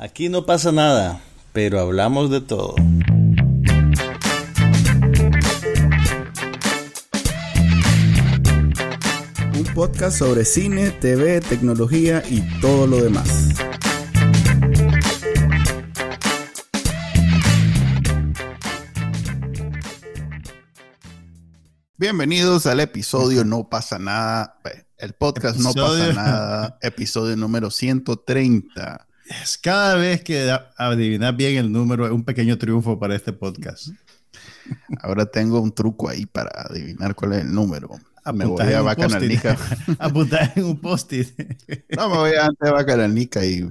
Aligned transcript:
Aquí 0.00 0.28
no 0.28 0.46
pasa 0.46 0.70
nada, 0.70 1.20
pero 1.52 1.80
hablamos 1.80 2.30
de 2.30 2.40
todo. 2.40 2.76
Un 9.56 9.64
podcast 9.74 10.16
sobre 10.16 10.44
cine, 10.44 10.92
TV, 10.92 11.40
tecnología 11.40 12.22
y 12.30 12.42
todo 12.60 12.86
lo 12.86 13.02
demás. 13.02 13.48
Bienvenidos 21.96 22.66
al 22.66 22.78
episodio 22.78 23.44
No 23.44 23.68
pasa 23.68 23.98
nada, 23.98 24.60
el 24.96 25.14
podcast 25.14 25.58
No 25.58 25.72
pasa 25.72 26.12
nada, 26.12 26.78
episodio 26.82 27.36
número 27.36 27.72
130. 27.72 29.07
Cada 29.62 29.96
vez 29.96 30.22
que 30.22 30.56
adivinas 30.76 31.36
bien 31.36 31.56
el 31.56 31.70
número 31.70 32.06
es 32.06 32.12
un 32.12 32.24
pequeño 32.24 32.56
triunfo 32.58 32.98
para 32.98 33.14
este 33.14 33.32
podcast. 33.32 33.88
Ahora 35.02 35.26
tengo 35.26 35.60
un 35.60 35.72
truco 35.72 36.08
ahí 36.08 36.26
para 36.26 36.50
adivinar 36.68 37.14
cuál 37.14 37.34
es 37.34 37.40
el 37.42 37.52
número. 37.52 37.90
me 38.32 38.44
voy 38.44 38.72
a 38.72 38.82
Bacanalnica. 38.82 39.56
Apuntar 39.98 40.52
en 40.56 40.64
un 40.64 40.80
post-it. 40.80 41.28
no, 41.96 42.08
me 42.08 42.16
voy 42.16 42.30
a 42.32 42.46
antes 42.46 42.66
de 42.66 42.70
Bacanalnica 42.70 43.44
y 43.44 43.68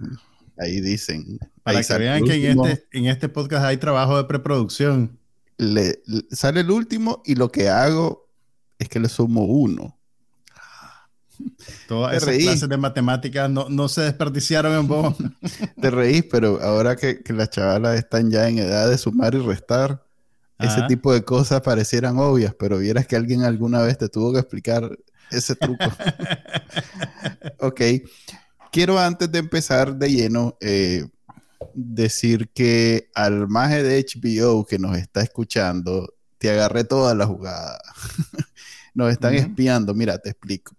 ahí 0.57 0.81
dicen. 0.81 1.39
Para 1.63 1.83
que 1.83 1.97
vean 1.97 2.23
que 2.23 2.52
en 2.52 2.66
este, 2.66 2.88
en 2.91 3.05
este 3.08 3.30
podcast 3.30 3.66
hay 3.66 3.77
trabajo 3.77 4.17
de 4.17 4.23
preproducción. 4.25 5.17
Le, 5.58 6.02
sale 6.31 6.61
el 6.61 6.71
último 6.71 7.21
y 7.25 7.35
lo 7.35 7.52
que 7.52 7.69
hago 7.69 8.30
es 8.80 8.89
que 8.89 8.99
le 8.99 9.09
sumo 9.09 9.45
uno. 9.45 9.96
Todas 11.87 12.17
esas 12.17 12.37
clases 12.37 12.69
de 12.69 12.77
matemáticas 12.77 13.49
no, 13.49 13.89
se 13.89 14.01
desperdiciaron 14.01 14.73
en 14.73 14.87
vos. 14.87 15.15
Te 15.81 15.89
reís, 15.89 16.23
pero 16.29 16.61
ahora 16.61 16.95
que, 16.95 17.21
las 17.27 17.49
chavalas 17.49 17.97
están 17.97 18.29
ya 18.29 18.47
en 18.47 18.59
edad 18.59 18.89
de 18.89 18.97
sumar 18.97 19.35
y 19.35 19.39
restar, 19.39 20.03
ese 20.59 20.81
tipo 20.88 21.13
de 21.13 21.23
cosas 21.23 21.61
parecieran 21.61 22.17
obvias, 22.17 22.55
pero 22.57 22.79
vieras 22.79 23.05
que 23.05 23.16
alguien 23.16 23.44
alguna 23.44 23.81
vez 23.81 23.97
te 23.97 24.09
tuvo 24.09 24.33
que 24.33 24.39
explicar 24.39 24.97
ese 25.31 25.55
truco. 25.55 25.85
ok. 27.59 27.81
Quiero 28.72 28.99
antes 28.99 29.31
de 29.31 29.39
empezar 29.39 29.95
de 29.95 30.11
lleno 30.11 30.57
eh, 30.59 31.07
decir 31.73 32.49
que 32.53 33.09
al 33.13 33.47
maje 33.47 33.83
de 33.83 34.03
HBO 34.03 34.66
que 34.66 34.79
nos 34.79 34.97
está 34.97 35.22
escuchando, 35.22 36.13
te 36.38 36.49
agarré 36.49 36.83
toda 36.83 37.13
la 37.16 37.25
jugada. 37.25 37.79
nos 38.94 39.11
están 39.11 39.35
espiando. 39.35 39.94
Mira, 39.94 40.17
te 40.17 40.29
explico. 40.29 40.77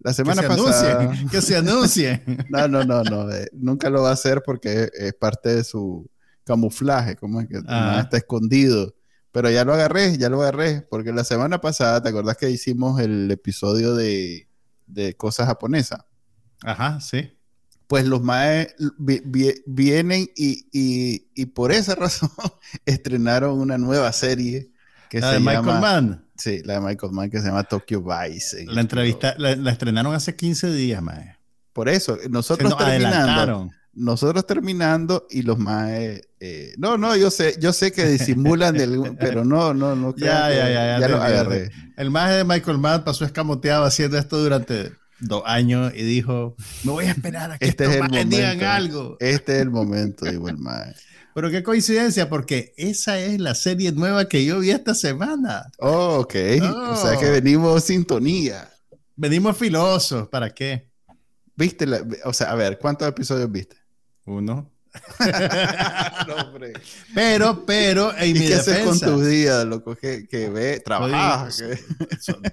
La 0.00 0.12
semana 0.12 0.42
que 0.42 0.48
pasada. 0.48 1.12
que 1.30 1.42
se 1.42 1.56
anuncie. 1.56 2.22
no, 2.50 2.68
no, 2.68 2.84
no, 2.84 3.02
no. 3.02 3.30
Eh, 3.30 3.48
nunca 3.52 3.90
lo 3.90 4.02
va 4.02 4.10
a 4.10 4.14
hacer 4.14 4.42
porque 4.44 4.90
es 4.92 5.14
parte 5.14 5.56
de 5.56 5.64
su 5.64 6.08
camuflaje, 6.44 7.16
como 7.16 7.40
es 7.40 7.48
que 7.48 7.60
ah. 7.66 8.00
está 8.02 8.16
escondido. 8.16 8.94
Pero 9.32 9.50
ya 9.50 9.64
lo 9.64 9.74
agarré, 9.74 10.16
ya 10.16 10.28
lo 10.28 10.40
agarré. 10.40 10.82
Porque 10.82 11.12
la 11.12 11.24
semana 11.24 11.60
pasada, 11.60 12.02
¿te 12.02 12.08
acordás 12.08 12.36
que 12.36 12.50
hicimos 12.50 13.00
el 13.00 13.30
episodio 13.30 13.94
de, 13.94 14.48
de 14.86 15.14
cosas 15.16 15.46
japonesas? 15.46 16.00
Ajá, 16.62 17.00
sí. 17.00 17.32
Pues 17.86 18.06
los 18.06 18.22
maes 18.22 18.74
vienen 19.66 20.28
y, 20.36 20.68
y, 20.72 21.46
por 21.46 21.72
esa 21.72 21.94
razón 21.96 22.30
estrenaron 22.84 23.58
una 23.58 23.78
nueva 23.78 24.12
serie 24.12 24.72
que 25.08 25.20
se 25.20 25.32
llama. 25.32 25.60
Michael 25.60 25.80
Mann. 25.80 26.27
Sí, 26.38 26.62
la 26.64 26.74
de 26.74 26.80
Michael 26.80 27.12
Mann 27.12 27.30
que 27.30 27.40
se 27.40 27.48
llama 27.48 27.64
Tokyo 27.64 28.02
Vice. 28.02 28.64
La 28.66 28.80
entrevista, 28.80 29.34
la, 29.38 29.70
estrenaron 29.70 30.14
hace 30.14 30.36
15 30.36 30.72
días, 30.72 31.02
mae. 31.02 31.36
Por 31.72 31.88
eso, 31.88 32.16
nosotros 32.30 32.76
terminando. 32.76 33.70
Nosotros 33.92 34.46
terminando 34.46 35.26
y 35.28 35.42
los 35.42 35.58
más 35.58 35.90
eh, 35.90 36.74
no, 36.78 36.96
no, 36.96 37.16
yo 37.16 37.32
sé, 37.32 37.56
yo 37.58 37.72
sé 37.72 37.90
que 37.90 38.06
disimulan, 38.06 38.76
pero 39.18 39.44
no, 39.44 39.74
no, 39.74 39.96
no. 39.96 40.14
Ya, 40.16 40.50
ya, 40.50 40.70
ya, 40.70 41.00
ya, 41.00 41.08
lo 41.08 41.20
agarré. 41.20 41.70
El 41.96 42.10
maje 42.10 42.34
de 42.34 42.44
Michael 42.44 42.78
Mann 42.78 43.02
pasó 43.02 43.24
escamoteado 43.24 43.84
haciendo 43.84 44.16
esto 44.16 44.38
durante 44.38 44.92
dos 45.18 45.42
años 45.46 45.92
y 45.96 46.02
dijo, 46.02 46.54
me 46.84 46.92
voy 46.92 47.06
a 47.06 47.10
esperar 47.10 47.50
a 47.50 47.58
que 47.58 47.66
este 47.66 47.84
estos 47.86 48.16
es 48.16 48.28
digan 48.28 48.62
algo. 48.62 49.16
Este 49.18 49.56
es 49.56 49.62
el 49.62 49.70
momento, 49.70 50.26
dijo 50.26 50.48
el 50.48 50.58
maje. 50.58 50.94
Pero 51.34 51.50
qué 51.50 51.62
coincidencia, 51.62 52.28
porque 52.28 52.74
esa 52.76 53.18
es 53.18 53.40
la 53.40 53.54
serie 53.54 53.92
nueva 53.92 54.28
que 54.28 54.44
yo 54.44 54.60
vi 54.60 54.70
esta 54.70 54.94
semana. 54.94 55.70
Oh, 55.78 56.20
ok. 56.20 56.34
O 56.90 56.96
sea 56.96 57.16
que 57.18 57.28
oh. 57.28 57.32
venimos 57.32 57.84
sintonía. 57.84 58.68
Venimos 59.14 59.56
filosos, 59.56 60.28
¿para 60.28 60.50
qué? 60.50 60.88
¿Viste? 61.56 61.86
o 62.24 62.32
sea, 62.32 62.52
a 62.52 62.54
ver, 62.54 62.78
¿cuántos 62.78 63.08
episodios 63.08 63.50
viste? 63.50 63.76
Uno. 64.26 64.70
pero, 67.14 67.64
pero, 67.66 68.16
en 68.16 68.36
¿Y 68.36 68.46
qué 68.46 68.54
haces 68.54 68.84
con 68.84 68.98
tu 68.98 69.20
día, 69.22 69.64
loco? 69.64 69.96
Que, 69.96 70.26
que 70.26 70.48
ve, 70.48 70.80
trabajo. 70.80 71.48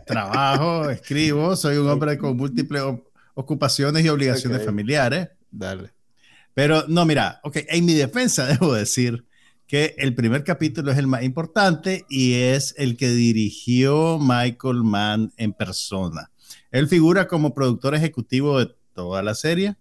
trabajo, 0.06 0.90
escribo, 0.90 1.56
soy 1.56 1.78
un 1.78 1.90
hombre 1.90 2.18
con 2.18 2.36
múltiples 2.36 2.84
ocupaciones 3.36 4.04
y 4.04 4.10
obligaciones 4.10 4.66
familiares. 4.66 5.30
Dale. 5.52 5.95
Pero 6.56 6.86
no, 6.88 7.06
mira, 7.06 7.42
ok, 7.44 7.58
en 7.68 7.86
mi 7.86 7.94
defensa 7.94 8.48
debo 8.60 8.74
decir 8.74 9.26
que 9.68 9.94
el 9.98 10.16
primer 10.16 10.44
capítulo 10.44 10.92
es 10.92 10.98
el 10.98 11.06
más 11.06 11.24
importante 11.24 12.06
y 12.10 12.34
es 12.34 12.74
el 12.78 12.98
que 12.98 13.10
dirigió 13.10 14.18
Michael 14.20 14.84
Mann 14.84 15.34
en 15.38 15.54
persona. 15.54 16.32
Él 16.72 16.88
figura 16.88 17.28
como 17.28 17.54
productor 17.54 17.94
ejecutivo 17.94 18.60
de 18.60 18.74
toda 18.94 19.22
la 19.22 19.36
serie 19.36 19.76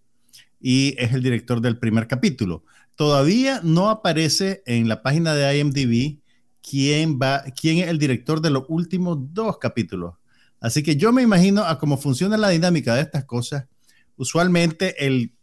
y 0.60 0.94
es 0.98 1.12
el 1.12 1.22
director 1.22 1.60
del 1.60 1.78
primer 1.78 2.08
capítulo. 2.08 2.64
Todavía 2.96 3.60
no 3.62 3.90
aparece 3.90 4.62
en 4.66 4.88
la 4.88 5.02
página 5.02 5.34
de 5.34 5.58
IMDb 5.58 6.18
quién, 6.68 7.18
va, 7.20 7.44
quién 7.60 7.78
es 7.78 7.88
el 7.88 7.98
director 7.98 8.40
de 8.40 8.50
los 8.50 8.64
últimos 8.68 9.18
dos 9.32 9.58
capítulos. 9.58 10.14
Así 10.60 10.82
que 10.82 10.96
yo 10.96 11.12
me 11.12 11.22
imagino 11.22 11.62
a 11.64 11.78
cómo 11.78 11.98
funciona 11.98 12.36
la 12.36 12.48
dinámica 12.48 12.94
de 12.94 13.02
estas 13.02 13.26
cosas. 13.26 13.66
Usualmente 14.16 15.06
el 15.06 15.34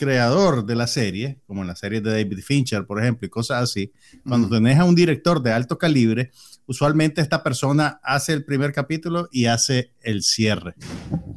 creador 0.00 0.64
de 0.64 0.74
la 0.76 0.86
serie, 0.86 1.42
como 1.46 1.60
en 1.60 1.68
la 1.68 1.76
serie 1.76 2.00
de 2.00 2.10
David 2.10 2.38
Fincher, 2.42 2.86
por 2.86 2.98
ejemplo, 2.98 3.26
y 3.26 3.28
cosas 3.28 3.62
así, 3.62 3.92
cuando 4.26 4.48
tenés 4.48 4.78
a 4.78 4.84
un 4.86 4.94
director 4.94 5.42
de 5.42 5.52
alto 5.52 5.76
calibre, 5.76 6.30
usualmente 6.64 7.20
esta 7.20 7.42
persona 7.42 8.00
hace 8.02 8.32
el 8.32 8.46
primer 8.46 8.72
capítulo 8.72 9.28
y 9.30 9.44
hace 9.44 9.92
el 10.00 10.22
cierre. 10.22 10.74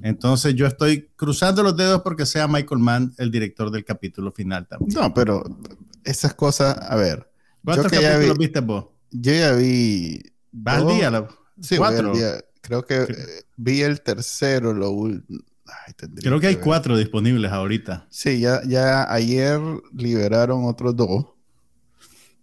Entonces 0.01 0.55
yo 0.55 0.65
estoy 0.65 1.09
cruzando 1.17 1.61
los 1.61 1.75
dedos 1.75 2.03
porque 2.03 2.25
sea 2.25 2.47
Michael 2.47 2.79
Mann 2.79 3.13
el 3.17 3.31
director 3.31 3.69
del 3.69 3.83
capítulo 3.83 4.31
final 4.31 4.65
también. 4.65 4.97
No, 4.97 5.13
pero 5.13 5.43
esas 6.05 6.33
cosas, 6.33 6.77
a 6.89 6.95
ver. 6.95 7.29
¿Cuántos 7.65 7.91
capítulos 7.91 8.37
viste 8.37 8.61
vos? 8.61 8.85
Yo 9.11 9.33
ya 9.33 9.51
vi... 9.51 10.21
¿Vas 10.53 10.77
al 10.77 10.87
día? 10.87 11.27
sí, 11.59 11.75
¿Cuatro? 11.75 12.13
Creo 12.61 12.85
que 12.85 13.07
vi 13.57 13.81
el 13.81 13.99
tercero, 13.99 14.73
lo 14.73 14.91
último 14.91 15.43
Creo 16.21 16.39
que 16.39 16.47
hay 16.47 16.55
cuatro 16.57 16.97
disponibles 16.97 17.51
ahorita. 17.51 18.07
Sí, 18.09 18.39
ya, 18.39 18.61
ya 18.65 19.11
ayer 19.11 19.59
liberaron 19.95 20.65
otros 20.65 20.95
dos. 20.95 21.25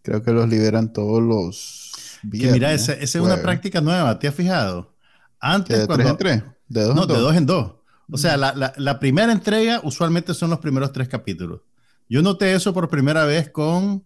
Creo 0.03 0.23
que 0.23 0.33
los 0.33 0.49
liberan 0.49 0.93
todos 0.93 1.23
los 1.23 2.19
viernes. 2.23 2.55
mira, 2.55 2.73
esa, 2.73 2.95
es 2.95 3.15
una 3.17 3.37
práctica 3.37 3.81
nueva, 3.81 4.19
¿te 4.19 4.29
has 4.29 4.35
fijado? 4.35 4.95
Antes, 5.39 5.79
¿De 5.79 5.87
tres 5.87 6.09
en 6.09 6.17
tres? 6.17 6.43
¿De 6.69 6.83
dos 6.83 6.95
no, 6.95 7.03
en 7.03 7.09
dos? 7.09 7.17
de 7.17 7.23
dos 7.23 7.37
en 7.37 7.47
dos. 7.47 7.73
O 8.13 8.19
sea, 8.19 8.37
la, 8.37 8.73
la, 8.77 8.99
primera 8.99 9.33
entrega 9.33 9.81
usualmente 9.85 10.35
son 10.35 10.51
los 10.51 10.59
primeros 10.59 10.93
tres 10.93 11.09
capítulos. 11.09 11.61
Yo 12.09 12.23
noté 12.23 12.55
eso 12.55 12.75
por 12.75 12.89
primera 12.89 13.25
vez 13.25 13.51
con 13.51 14.05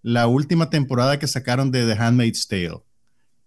la 0.00 0.26
última 0.26 0.70
temporada 0.70 1.18
que 1.18 1.26
sacaron 1.26 1.70
de 1.70 1.84
The 1.86 2.00
Handmaid's 2.00 2.48
Tale, 2.48 2.82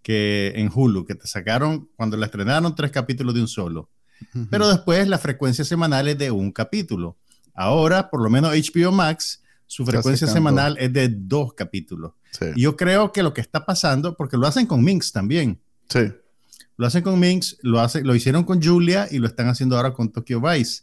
que 0.02 0.52
en 0.54 0.70
Hulu, 0.72 1.04
que 1.04 1.16
te 1.16 1.26
sacaron 1.26 1.90
cuando 1.96 2.16
la 2.16 2.26
estrenaron 2.26 2.74
tres 2.74 2.92
capítulos 2.92 3.34
de 3.34 3.40
un 3.40 3.48
solo. 3.48 3.90
Pero 4.50 4.68
después 4.68 5.08
la 5.08 5.18
frecuencia 5.18 5.64
semanal 5.64 6.08
es 6.08 6.18
de 6.18 6.30
un 6.30 6.52
capítulo. 6.52 7.16
Ahora, 7.54 8.10
por 8.10 8.22
lo 8.22 8.30
menos 8.30 8.52
HBO 8.52 8.92
Max, 8.92 9.42
su 9.66 9.84
frecuencia 9.84 10.26
semanal 10.26 10.76
es 10.78 10.92
de 10.92 11.08
dos 11.08 11.54
capítulos. 11.54 12.12
Y 12.54 12.62
yo 12.62 12.76
creo 12.76 13.12
que 13.12 13.22
lo 13.22 13.32
que 13.32 13.40
está 13.40 13.64
pasando, 13.64 14.16
porque 14.16 14.36
lo 14.36 14.46
hacen 14.46 14.66
con 14.66 14.84
Minx 14.84 15.12
también. 15.12 15.60
Sí. 15.88 16.12
Lo 16.76 16.86
hacen 16.86 17.02
con 17.02 17.18
Minx, 17.18 17.56
lo, 17.62 17.80
hace, 17.80 18.02
lo 18.02 18.14
hicieron 18.14 18.44
con 18.44 18.62
Julia 18.62 19.08
y 19.10 19.18
lo 19.18 19.26
están 19.26 19.48
haciendo 19.48 19.76
ahora 19.76 19.94
con 19.94 20.12
Tokyo 20.12 20.40
Vice. 20.40 20.82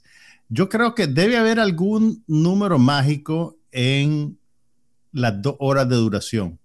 Yo 0.49 0.67
creo 0.69 0.95
que 0.95 1.07
debe 1.07 1.37
haber 1.37 1.59
algún 1.59 2.23
número 2.27 2.79
mágico 2.79 3.57
en 3.71 4.37
las 5.11 5.41
dos 5.41 5.55
horas 5.59 5.87
de 5.87 5.95
duración. 5.95 6.59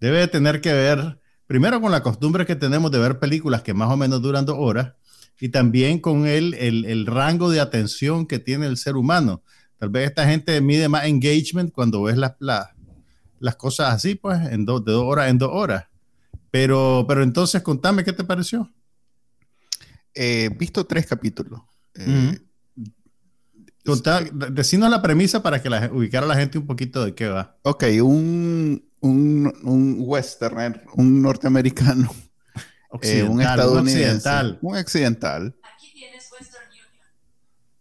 Debe 0.00 0.28
tener 0.28 0.60
que 0.60 0.72
ver, 0.72 1.18
primero 1.46 1.80
con 1.80 1.90
la 1.90 2.02
costumbre 2.02 2.46
que 2.46 2.56
tenemos 2.56 2.90
de 2.90 2.98
ver 2.98 3.18
películas 3.18 3.62
que 3.62 3.74
más 3.74 3.90
o 3.90 3.96
menos 3.96 4.22
duran 4.22 4.44
dos 4.44 4.56
horas, 4.58 4.92
y 5.40 5.48
también 5.50 6.00
con 6.00 6.26
el, 6.26 6.54
el, 6.54 7.06
rango 7.06 7.50
de 7.50 7.60
atención 7.60 8.26
que 8.26 8.38
tiene 8.38 8.66
el 8.66 8.76
ser 8.76 8.96
humano. 8.96 9.42
Tal 9.78 9.88
vez 9.88 10.08
esta 10.08 10.26
gente 10.26 10.60
mide 10.60 10.88
más 10.88 11.06
engagement 11.06 11.72
cuando 11.72 12.02
ves 12.02 12.16
las, 12.16 12.34
las, 12.40 13.56
cosas 13.56 13.94
así, 13.94 14.16
pues, 14.16 14.40
en 14.50 14.66
de 14.66 14.72
dos 14.72 15.04
horas 15.04 15.30
en 15.30 15.38
dos 15.38 15.50
horas. 15.52 15.84
Pero, 16.50 17.04
pero 17.06 17.22
entonces, 17.22 17.62
contame, 17.62 18.04
¿qué 18.04 18.12
te 18.12 18.24
pareció? 18.24 18.68
He 20.14 20.48
visto 20.48 20.84
tres 20.86 21.06
capítulos. 21.06 21.60
Eh, 21.94 22.38
decinos 24.50 24.90
la 24.90 25.00
premisa 25.00 25.42
para 25.42 25.62
que 25.62 25.70
la, 25.70 25.90
ubicar 25.92 26.24
a 26.24 26.26
la 26.26 26.34
gente 26.34 26.58
un 26.58 26.66
poquito 26.66 27.04
de 27.04 27.14
qué 27.14 27.28
va. 27.28 27.56
Ok, 27.62 27.84
un, 28.02 28.84
un, 29.00 29.52
un 29.62 29.96
westerner, 30.00 30.84
un 30.94 31.22
norteamericano, 31.22 32.10
eh, 33.02 33.22
un 33.22 33.40
estadounidense, 33.40 34.04
un 34.04 34.08
occidental. 34.08 34.58
Un 34.62 34.76
occidental. 34.76 35.56
Aquí 35.74 35.92
tienes 35.92 36.30
Western 36.32 36.64
Union. 36.70 36.86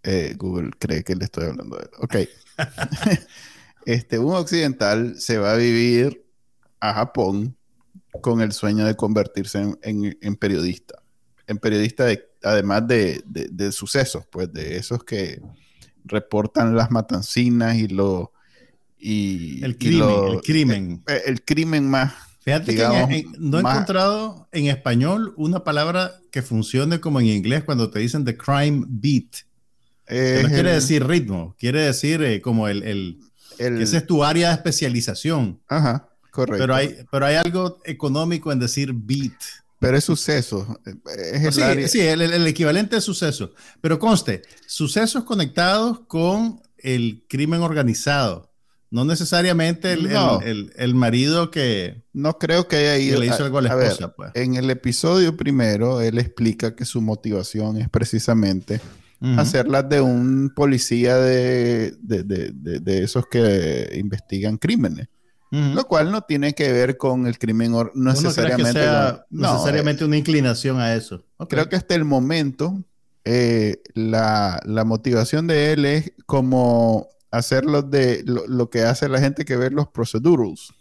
Eh, 0.03 0.35
Google 0.37 0.71
cree 0.77 1.03
que 1.03 1.15
le 1.15 1.25
estoy 1.25 1.45
hablando 1.45 1.77
de 1.77 1.83
él. 1.83 1.89
Ok. 1.99 2.15
este, 3.85 4.19
un 4.19 4.35
occidental 4.35 5.19
se 5.19 5.37
va 5.37 5.53
a 5.53 5.55
vivir 5.55 6.25
a 6.79 6.93
Japón 6.93 7.57
con 8.21 8.41
el 8.41 8.51
sueño 8.51 8.85
de 8.85 8.95
convertirse 8.95 9.77
en, 9.81 10.35
periodista. 10.35 11.01
En 11.47 11.57
periodista, 11.57 12.07
además 12.43 12.87
de, 12.87 13.23
sucesos, 13.71 14.25
pues 14.29 14.51
de 14.51 14.77
esos 14.77 15.03
que 15.03 15.41
reportan 16.03 16.75
las 16.75 16.91
matancinas 16.91 17.75
y 17.75 17.87
lo. 17.87 18.33
Y, 18.99 19.63
el 19.63 19.77
crimen. 19.77 20.09
el, 20.31 20.41
crimen. 20.41 21.03
Eh, 21.07 21.21
el, 21.27 21.43
crimen 21.43 21.89
más. 21.89 22.13
Fíjate 22.47 22.75
que 22.77 23.25
no 23.39 23.57
he 23.57 23.59
encontrado 23.59 24.47
en 24.53 24.67
español 24.67 25.33
una 25.35 25.65
palabra 25.65 26.13
que 26.31 26.41
funcione 26.41 27.01
como 27.01 27.19
en 27.19 27.25
inglés 27.25 27.65
cuando 27.65 27.89
te 27.89 27.99
dicen 27.99 28.23
the 28.23 28.37
crime 28.37 28.85
beat. 28.87 29.43
no 30.07 30.47
quiere 30.47 30.71
decir 30.71 31.05
ritmo, 31.05 31.57
quiere 31.59 31.81
decir 31.81 32.23
eh, 32.23 32.39
como 32.39 32.69
el, 32.69 32.83
el, 32.83 33.19
esa 33.57 33.97
es 33.97 34.07
tu 34.07 34.23
área 34.23 34.47
de 34.47 34.53
especialización. 34.55 35.59
Ajá. 35.67 36.07
Correcto. 36.31 36.63
Pero 36.63 36.73
hay, 36.73 36.95
pero 37.11 37.25
hay 37.25 37.35
algo 37.35 37.81
económico 37.83 38.49
en 38.53 38.59
decir 38.59 38.93
beat. 38.93 39.33
Pero 39.79 39.97
es 39.97 40.05
suceso. 40.05 40.79
Es 40.85 41.57
el 41.57 41.89
sí, 41.89 41.99
el, 41.99 42.47
equivalente 42.47 42.95
de 42.95 43.01
suceso. 43.01 43.51
Pero 43.81 43.99
conste, 43.99 44.41
sucesos 44.65 45.25
conectados 45.25 45.99
con 46.07 46.61
el 46.77 47.25
crimen 47.27 47.61
organizado. 47.61 48.46
No 48.89 49.03
necesariamente 49.03 49.93
el, 49.93 50.71
el 50.75 50.95
marido 50.95 51.51
que. 51.51 52.03
No 52.13 52.37
creo 52.37 52.67
que 52.67 52.77
haya 52.77 52.97
ido. 52.97 53.19
le 53.19 53.27
hizo 53.27 53.43
algo 53.43 53.57
a 53.57 53.61
la 53.61 53.69
esposa, 53.69 54.13
pues. 54.13 54.31
En 54.33 54.55
el 54.55 54.69
episodio 54.69 55.35
primero, 55.35 56.01
él 56.01 56.17
explica 56.17 56.75
que 56.75 56.85
su 56.85 57.01
motivación 57.01 57.77
es 57.77 57.89
precisamente 57.89 58.79
hacerlas 59.37 59.89
de 59.89 59.99
un 59.99 60.51
policía 60.55 61.17
de, 61.17 61.95
de, 61.99 62.23
de, 62.23 62.51
de, 62.79 63.03
esos 63.03 63.25
que 63.27 63.89
investigan 63.97 64.57
crímenes. 64.57 65.07
Lo 65.49 65.87
cual 65.87 66.11
no 66.11 66.21
tiene 66.21 66.53
que 66.53 66.71
ver 66.73 66.97
con 66.97 67.25
el 67.25 67.39
crimen, 67.39 67.71
no 67.71 67.89
necesariamente, 67.93 68.81
necesariamente 69.29 70.03
una 70.03 70.17
inclinación 70.17 70.79
a 70.79 70.93
eso. 70.93 71.23
Creo 71.47 71.69
que 71.69 71.77
hasta 71.77 71.95
el 71.95 72.03
momento 72.03 72.83
eh, 73.29 73.81
la, 73.93 74.61
motivación 74.85 75.47
de 75.47 75.73
él 75.73 75.85
es 75.85 76.13
como 76.25 77.07
hacerlo 77.31 77.81
de 77.81 78.23
lo, 78.25 78.69
que 78.69 78.81
hace 78.81 79.09
la 79.09 79.19
gente 79.19 79.45
que 79.45 79.57
ve 79.57 79.69
los 79.69 79.87
procedurals, 79.89 80.73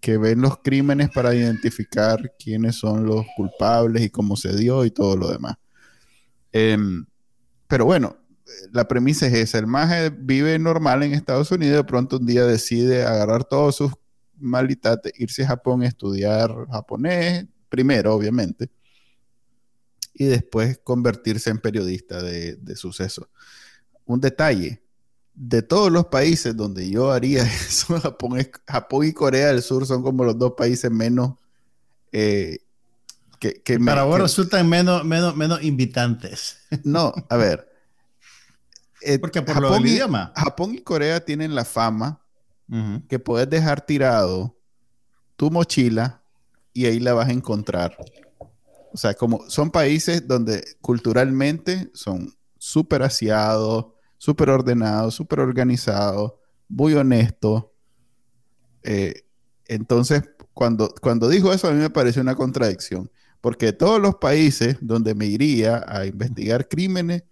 que 0.00 0.18
ven 0.18 0.40
los 0.40 0.58
crímenes 0.58 1.10
para 1.10 1.34
identificar 1.34 2.34
quiénes 2.38 2.76
son 2.76 3.06
los 3.06 3.26
culpables 3.36 4.02
y 4.02 4.10
cómo 4.10 4.36
se 4.36 4.56
dio 4.56 4.84
y 4.84 4.90
todo 4.90 5.16
lo 5.16 5.30
demás. 5.30 5.56
Em, 6.52 7.04
pero 7.66 7.84
bueno, 7.84 8.16
la 8.72 8.86
premisa 8.86 9.26
es 9.26 9.34
esa. 9.34 9.58
El 9.58 9.66
maje 9.66 10.10
vive 10.10 10.58
normal 10.58 11.02
en 11.02 11.14
Estados 11.14 11.50
Unidos, 11.50 11.78
de 11.78 11.84
pronto 11.84 12.18
un 12.18 12.26
día 12.26 12.44
decide 12.44 13.04
agarrar 13.04 13.44
todos 13.44 13.76
sus 13.76 13.92
malitates, 14.38 15.12
irse 15.16 15.44
a 15.44 15.48
Japón 15.48 15.82
a 15.82 15.88
estudiar 15.88 16.54
japonés, 16.70 17.46
primero, 17.68 18.14
obviamente, 18.14 18.70
y 20.12 20.26
después 20.26 20.78
convertirse 20.84 21.50
en 21.50 21.58
periodista 21.58 22.22
de, 22.22 22.56
de 22.56 22.76
suceso. 22.76 23.28
Un 24.04 24.20
detalle, 24.20 24.83
de 25.34 25.62
todos 25.62 25.90
los 25.90 26.06
países 26.06 26.56
donde 26.56 26.88
yo 26.88 27.10
haría 27.10 27.42
eso, 27.68 28.00
Japón, 28.00 28.38
Japón 28.66 29.06
y 29.06 29.12
Corea 29.12 29.48
del 29.48 29.62
Sur 29.62 29.86
son 29.86 30.02
como 30.02 30.24
los 30.24 30.38
dos 30.38 30.52
países 30.56 30.90
menos... 30.90 31.34
Eh, 32.12 32.58
que, 33.40 33.60
que 33.62 33.78
Para 33.78 34.04
vos 34.04 34.20
resultan 34.20 34.68
menos, 34.68 35.04
menos, 35.04 35.36
menos 35.36 35.62
invitantes. 35.62 36.58
No, 36.84 37.12
a 37.28 37.36
ver, 37.36 37.74
eh, 39.04 39.18
Porque 39.18 39.42
por 39.42 39.54
Japón 39.54 39.82
lo 39.82 39.88
idioma. 39.88 40.32
Japón 40.34 40.74
y 40.74 40.80
Corea 40.80 41.24
tienen 41.24 41.54
la 41.54 41.64
fama 41.64 42.20
que 43.08 43.18
puedes 43.20 43.48
dejar 43.48 43.84
tirado 43.84 44.56
tu 45.36 45.50
mochila 45.50 46.22
y 46.72 46.86
ahí 46.86 46.98
la 46.98 47.12
vas 47.12 47.28
a 47.28 47.32
encontrar. 47.32 47.96
O 48.92 48.96
sea, 48.96 49.14
como 49.14 49.48
son 49.48 49.70
países 49.70 50.26
donde 50.26 50.64
culturalmente 50.80 51.90
son 51.92 52.34
súper 52.58 53.02
aseados, 53.02 53.93
súper 54.24 54.48
ordenados, 54.48 55.14
súper 55.14 55.40
organizados, 55.40 56.32
muy 56.66 56.94
honestos. 56.94 57.66
Eh, 58.82 59.22
entonces, 59.66 60.22
cuando, 60.54 60.94
cuando 61.02 61.28
dijo 61.28 61.52
eso, 61.52 61.68
a 61.68 61.72
mí 61.72 61.78
me 61.78 61.90
pareció 61.90 62.22
una 62.22 62.34
contradicción, 62.34 63.10
porque 63.42 63.74
todos 63.74 64.00
los 64.00 64.14
países 64.14 64.78
donde 64.80 65.14
me 65.14 65.26
iría 65.26 65.84
a 65.86 66.06
investigar 66.06 66.68
crímenes, 66.68 67.24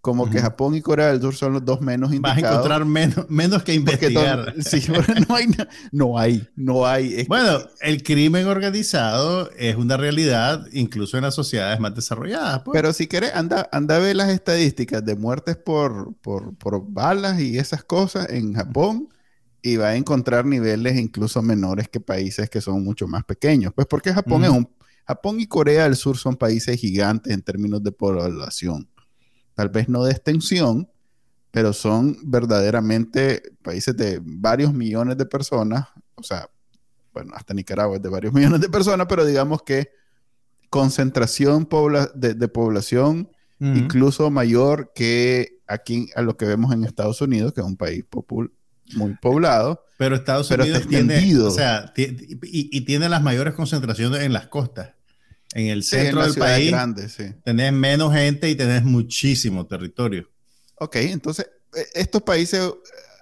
como 0.00 0.30
que 0.30 0.40
Japón 0.40 0.74
y 0.74 0.80
Corea 0.80 1.08
del 1.08 1.20
Sur 1.20 1.34
son 1.34 1.52
los 1.52 1.64
dos 1.64 1.82
menos 1.82 2.12
indicados. 2.12 2.42
Vas 2.42 2.50
a 2.50 2.54
encontrar 2.54 2.84
menos, 2.86 3.26
menos 3.28 3.62
que 3.62 3.74
investigar. 3.74 4.54
sí, 4.60 4.82
no 5.28 5.34
hay, 5.34 5.46
no 5.92 6.18
hay, 6.18 6.48
no 6.56 6.86
hay. 6.86 7.26
bueno, 7.28 7.58
el 7.82 8.02
crimen 8.02 8.46
organizado 8.46 9.50
es 9.58 9.76
una 9.76 9.98
realidad 9.98 10.66
incluso 10.72 11.18
en 11.18 11.24
las 11.24 11.34
sociedades 11.34 11.78
más 11.80 11.94
desarrolladas. 11.94 12.62
Pues. 12.62 12.74
Pero 12.74 12.92
si 12.94 13.08
quieres, 13.08 13.32
anda, 13.34 13.68
anda 13.72 13.96
a 13.96 13.98
ver 13.98 14.16
las 14.16 14.30
estadísticas 14.30 15.04
de 15.04 15.16
muertes 15.16 15.56
por, 15.56 16.14
por, 16.22 16.54
por 16.56 16.82
balas 16.90 17.38
y 17.40 17.58
esas 17.58 17.84
cosas 17.84 18.30
en 18.30 18.54
Japón 18.54 19.08
y 19.62 19.76
va 19.76 19.88
a 19.88 19.96
encontrar 19.96 20.46
niveles 20.46 20.98
incluso 20.98 21.42
menores 21.42 21.88
que 21.88 22.00
países 22.00 22.48
que 22.48 22.62
son 22.62 22.82
mucho 22.82 23.06
más 23.06 23.24
pequeños. 23.24 23.72
Pues 23.74 23.86
porque 23.86 24.12
Japón 24.12 24.44
es 24.44 24.50
un... 24.50 24.68
Japón 25.06 25.40
y 25.40 25.46
Corea 25.46 25.84
del 25.84 25.96
Sur 25.96 26.16
son 26.16 26.36
países 26.36 26.78
gigantes 26.78 27.32
en 27.32 27.42
términos 27.42 27.82
de 27.82 27.90
población 27.90 28.88
tal 29.60 29.68
vez 29.68 29.90
no 29.90 30.04
de 30.04 30.12
extensión, 30.12 30.88
pero 31.50 31.74
son 31.74 32.16
verdaderamente 32.22 33.42
países 33.60 33.94
de 33.94 34.18
varios 34.22 34.72
millones 34.72 35.18
de 35.18 35.26
personas, 35.26 35.86
o 36.14 36.22
sea, 36.22 36.48
bueno, 37.12 37.32
hasta 37.34 37.52
Nicaragua 37.52 37.96
es 37.96 38.02
de 38.02 38.08
varios 38.08 38.32
millones 38.34 38.62
de 38.62 38.70
personas, 38.70 39.06
pero 39.06 39.26
digamos 39.26 39.60
que 39.60 39.90
concentración 40.70 41.68
de, 42.14 42.48
población 42.48 43.28
incluso 43.60 44.30
mayor 44.30 44.92
que 44.94 45.60
aquí 45.66 46.08
a 46.14 46.22
lo 46.22 46.38
que 46.38 46.46
vemos 46.46 46.72
en 46.72 46.84
Estados 46.84 47.20
Unidos, 47.20 47.52
que 47.52 47.60
es 47.60 47.66
un 47.66 47.76
país 47.76 48.02
muy 48.94 49.14
poblado. 49.20 49.84
Pero 49.98 50.16
Estados 50.16 50.50
Unidos 50.50 50.86
tiene, 50.88 51.36
o 51.36 51.50
sea, 51.50 51.92
y, 51.94 52.80
tiene 52.86 53.10
las 53.10 53.22
mayores 53.22 53.52
concentraciones 53.52 54.22
en 54.22 54.32
las 54.32 54.46
costas. 54.46 54.94
En 55.52 55.66
el 55.66 55.82
centro 55.82 56.22
del 56.22 56.34
país 56.34 56.70
grande, 56.70 57.08
tenés 57.44 57.72
menos 57.72 58.14
gente 58.14 58.48
y 58.48 58.54
tenés 58.54 58.84
muchísimo 58.84 59.66
territorio. 59.66 60.28
Ok, 60.76 60.96
entonces 60.96 61.50
eh, 61.74 61.86
estos 61.94 62.22
países 62.22 62.72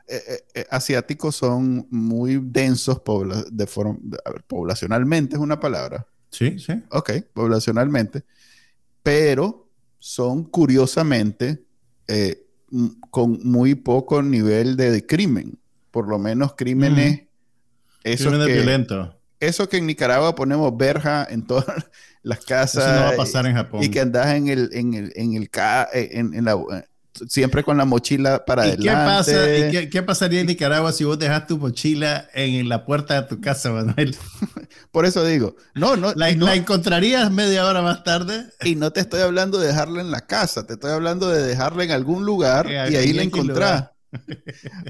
eh, 0.06 0.44
eh, 0.54 0.64
asiáticos 0.70 1.36
son 1.36 1.86
muy 1.90 2.38
densos 2.42 3.00
de 3.50 3.66
forma, 3.66 3.98
poblacionalmente, 4.46 5.36
es 5.36 5.40
una 5.40 5.58
palabra. 5.58 6.06
Sí, 6.30 6.58
sí. 6.58 6.74
Ok, 6.90 7.12
poblacionalmente, 7.32 8.24
pero 9.02 9.70
son 9.98 10.44
curiosamente 10.44 11.64
con 13.10 13.40
muy 13.42 13.74
poco 13.74 14.22
nivel 14.22 14.76
de, 14.76 15.04
crimen, 15.06 15.58
por 15.90 16.08
lo 16.08 16.18
menos 16.18 16.54
crímenes... 16.54 17.22
crímenes 18.02 18.46
violentos 18.46 19.17
eso 19.40 19.68
que 19.68 19.78
en 19.78 19.86
Nicaragua 19.86 20.34
ponemos 20.34 20.76
verja 20.76 21.26
en 21.28 21.46
todas 21.46 21.66
las 22.22 22.44
casas. 22.44 22.84
Eso 22.84 22.94
no 22.94 23.00
va 23.02 23.08
a 23.10 23.16
pasar 23.16 23.46
en 23.46 23.54
Japón. 23.54 23.82
Y 23.82 23.90
que 23.90 24.00
andas 24.00 24.34
en 24.34 24.48
el, 24.48 24.70
en 24.72 24.94
el, 24.94 25.12
en 25.14 25.34
el, 25.34 25.50
eh, 25.92 26.08
en, 26.12 26.44
la, 26.44 26.52
eh, 26.52 26.84
siempre 27.28 27.62
con 27.62 27.76
la 27.76 27.84
mochila 27.84 28.44
para 28.44 28.66
¿Y 28.66 28.70
adelante. 28.70 28.88
Qué, 28.88 28.94
pasa, 28.94 29.82
¿y 29.82 29.90
qué, 29.90 30.02
pasaría 30.02 30.40
en 30.40 30.46
Nicaragua 30.46 30.92
si 30.92 31.04
vos 31.04 31.18
dejas 31.18 31.46
tu 31.46 31.58
mochila 31.58 32.28
en 32.34 32.68
la 32.68 32.84
puerta 32.84 33.20
de 33.20 33.28
tu 33.28 33.40
casa, 33.40 33.70
Manuel? 33.70 34.16
Por 34.90 35.06
eso 35.06 35.24
digo, 35.24 35.56
no, 35.74 35.96
no 35.96 36.12
la, 36.14 36.32
no. 36.34 36.52
encontrarías 36.52 37.30
media 37.30 37.66
hora 37.66 37.82
más 37.82 38.04
tarde. 38.04 38.46
Y 38.62 38.74
no 38.74 38.92
te 38.92 39.00
estoy 39.00 39.20
hablando 39.20 39.58
de 39.58 39.68
dejarla 39.68 40.00
en 40.00 40.10
la 40.10 40.26
casa, 40.26 40.66
te 40.66 40.74
estoy 40.74 40.90
hablando 40.90 41.28
de 41.28 41.42
dejarla 41.42 41.84
en 41.84 41.90
algún 41.90 42.24
lugar 42.24 42.68
y 42.70 42.96
ahí 42.96 43.12
la 43.12 43.22
encontrás. 43.22 43.90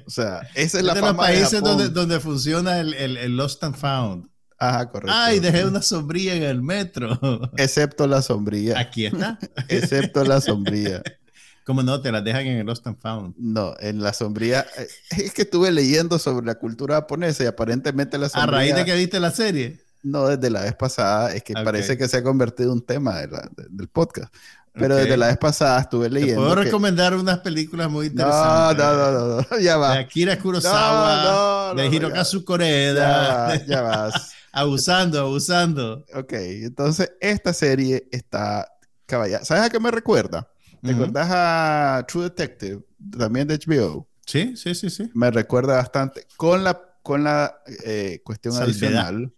o 0.06 0.10
sea, 0.10 0.42
esa 0.54 0.78
es 0.78 0.84
la 0.84 0.94
de 0.94 1.00
los 1.00 1.14
países 1.14 1.60
donde, 1.60 1.88
donde 1.88 2.20
funciona 2.20 2.78
el, 2.78 2.94
el, 2.94 3.16
el 3.16 3.36
Lost 3.36 3.62
and 3.64 3.74
Found. 3.76 4.28
Ajá, 4.58 4.90
correcto. 4.90 5.12
Ay, 5.16 5.38
dejé 5.38 5.64
una 5.64 5.82
sombría 5.82 6.34
en 6.34 6.42
el 6.42 6.62
metro. 6.62 7.18
Excepto 7.56 8.06
la 8.06 8.22
sombría. 8.22 8.78
Aquí 8.78 9.06
está. 9.06 9.38
Excepto 9.68 10.24
la 10.24 10.40
sombría. 10.40 11.02
¿Cómo 11.64 11.82
no? 11.82 12.00
Te 12.00 12.10
la 12.10 12.22
dejan 12.22 12.46
en 12.46 12.58
el 12.58 12.66
Lost 12.66 12.86
and 12.86 12.98
Found. 12.98 13.34
No, 13.36 13.74
en 13.78 14.02
la 14.02 14.12
sombría. 14.14 14.66
Eh, 14.78 14.88
es 15.18 15.34
que 15.34 15.42
estuve 15.42 15.70
leyendo 15.70 16.18
sobre 16.18 16.46
la 16.46 16.54
cultura 16.54 16.96
japonesa 16.96 17.44
y 17.44 17.46
aparentemente 17.46 18.16
la 18.16 18.30
sombría. 18.30 18.58
¿A 18.58 18.60
raíz 18.62 18.74
de 18.74 18.84
que 18.86 18.94
viste 18.94 19.20
la 19.20 19.30
serie? 19.30 19.78
No, 20.02 20.28
desde 20.28 20.48
la 20.48 20.62
vez 20.62 20.74
pasada. 20.74 21.34
Es 21.34 21.42
que 21.42 21.52
parece 21.52 21.98
que 21.98 22.08
se 22.08 22.16
ha 22.16 22.22
convertido 22.22 22.70
en 22.70 22.78
un 22.78 22.86
tema 22.86 23.18
del 23.18 23.88
podcast. 23.88 24.34
Pero 24.72 24.96
desde 24.96 25.16
la 25.16 25.26
vez 25.26 25.36
pasada 25.36 25.80
estuve 25.80 26.08
leyendo. 26.08 26.40
Te 26.40 26.46
puedo 26.46 26.54
recomendar 26.54 27.14
unas 27.14 27.38
películas 27.40 27.90
muy 27.90 28.06
interesantes. 28.06 28.84
No, 28.84 28.94
no, 28.94 29.12
no, 29.12 29.46
no, 29.50 29.58
ya 29.58 29.76
va. 29.76 29.94
De 29.94 29.98
Akira 29.98 30.38
Kurosawa, 30.38 31.74
de 31.74 31.86
Hirokazu 31.86 32.44
Koreda. 32.44 33.56
Ya, 33.56 33.66
ya 33.66 33.82
vas. 33.82 34.37
Abusando, 34.52 35.20
abusando. 35.20 36.04
Ok, 36.14 36.32
entonces 36.32 37.12
esta 37.20 37.52
serie 37.52 38.08
está 38.10 38.70
caballada. 39.06 39.44
¿Sabes 39.44 39.64
a 39.64 39.70
qué 39.70 39.80
me 39.80 39.90
recuerda? 39.90 40.50
¿Te 40.82 40.92
acuerdas 40.92 41.28
a 41.30 42.04
True 42.06 42.24
Detective, 42.24 42.82
también 43.16 43.48
de 43.48 43.58
HBO? 43.58 44.06
Sí, 44.24 44.56
sí, 44.56 44.74
sí, 44.74 44.90
sí. 44.90 45.10
Me 45.14 45.30
recuerda 45.30 45.76
bastante 45.76 46.26
con 46.36 46.62
la, 46.62 46.80
con 47.02 47.24
la 47.24 47.62
eh, 47.84 48.20
cuestión 48.24 48.54
adicional, 48.56 49.32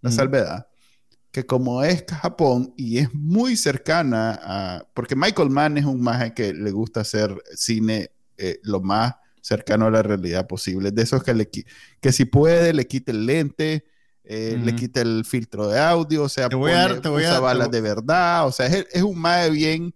la 0.00 0.10
salvedad, 0.10 0.68
que 1.30 1.44
como 1.44 1.82
es 1.82 2.04
Japón 2.08 2.72
y 2.76 2.98
es 2.98 3.12
muy 3.12 3.56
cercana 3.56 4.38
a... 4.42 4.86
Porque 4.94 5.16
Michael 5.16 5.50
Mann 5.50 5.76
es 5.76 5.84
un 5.84 6.00
maje 6.00 6.32
que 6.32 6.54
le 6.54 6.70
gusta 6.70 7.00
hacer 7.00 7.36
cine 7.54 8.12
eh, 8.36 8.60
lo 8.62 8.80
más 8.80 9.16
cercano 9.40 9.86
a 9.86 9.90
la 9.90 10.02
realidad 10.02 10.46
posible. 10.46 10.90
De 10.90 11.02
esos 11.02 11.22
que, 11.22 11.34
le, 11.34 11.50
que 11.50 12.12
si 12.12 12.24
puede 12.24 12.72
le 12.72 12.86
quite 12.86 13.12
el 13.12 13.26
lente, 13.26 13.84
eh, 14.30 14.60
le 14.62 14.76
quite 14.76 15.00
el 15.00 15.24
filtro 15.24 15.68
de 15.68 15.80
audio, 15.80 16.24
o 16.24 16.28
sea, 16.28 16.50
te 16.50 16.54
voy 16.54 16.72
a 16.72 16.74
dar, 16.74 17.00
te 17.00 17.08
voy 17.08 17.22
usa 17.22 17.40
balas 17.40 17.70
de 17.70 17.80
verdad, 17.80 18.46
o 18.46 18.52
sea, 18.52 18.66
es, 18.66 18.86
es 18.92 19.02
un 19.02 19.18
maje 19.18 19.48
bien 19.48 19.94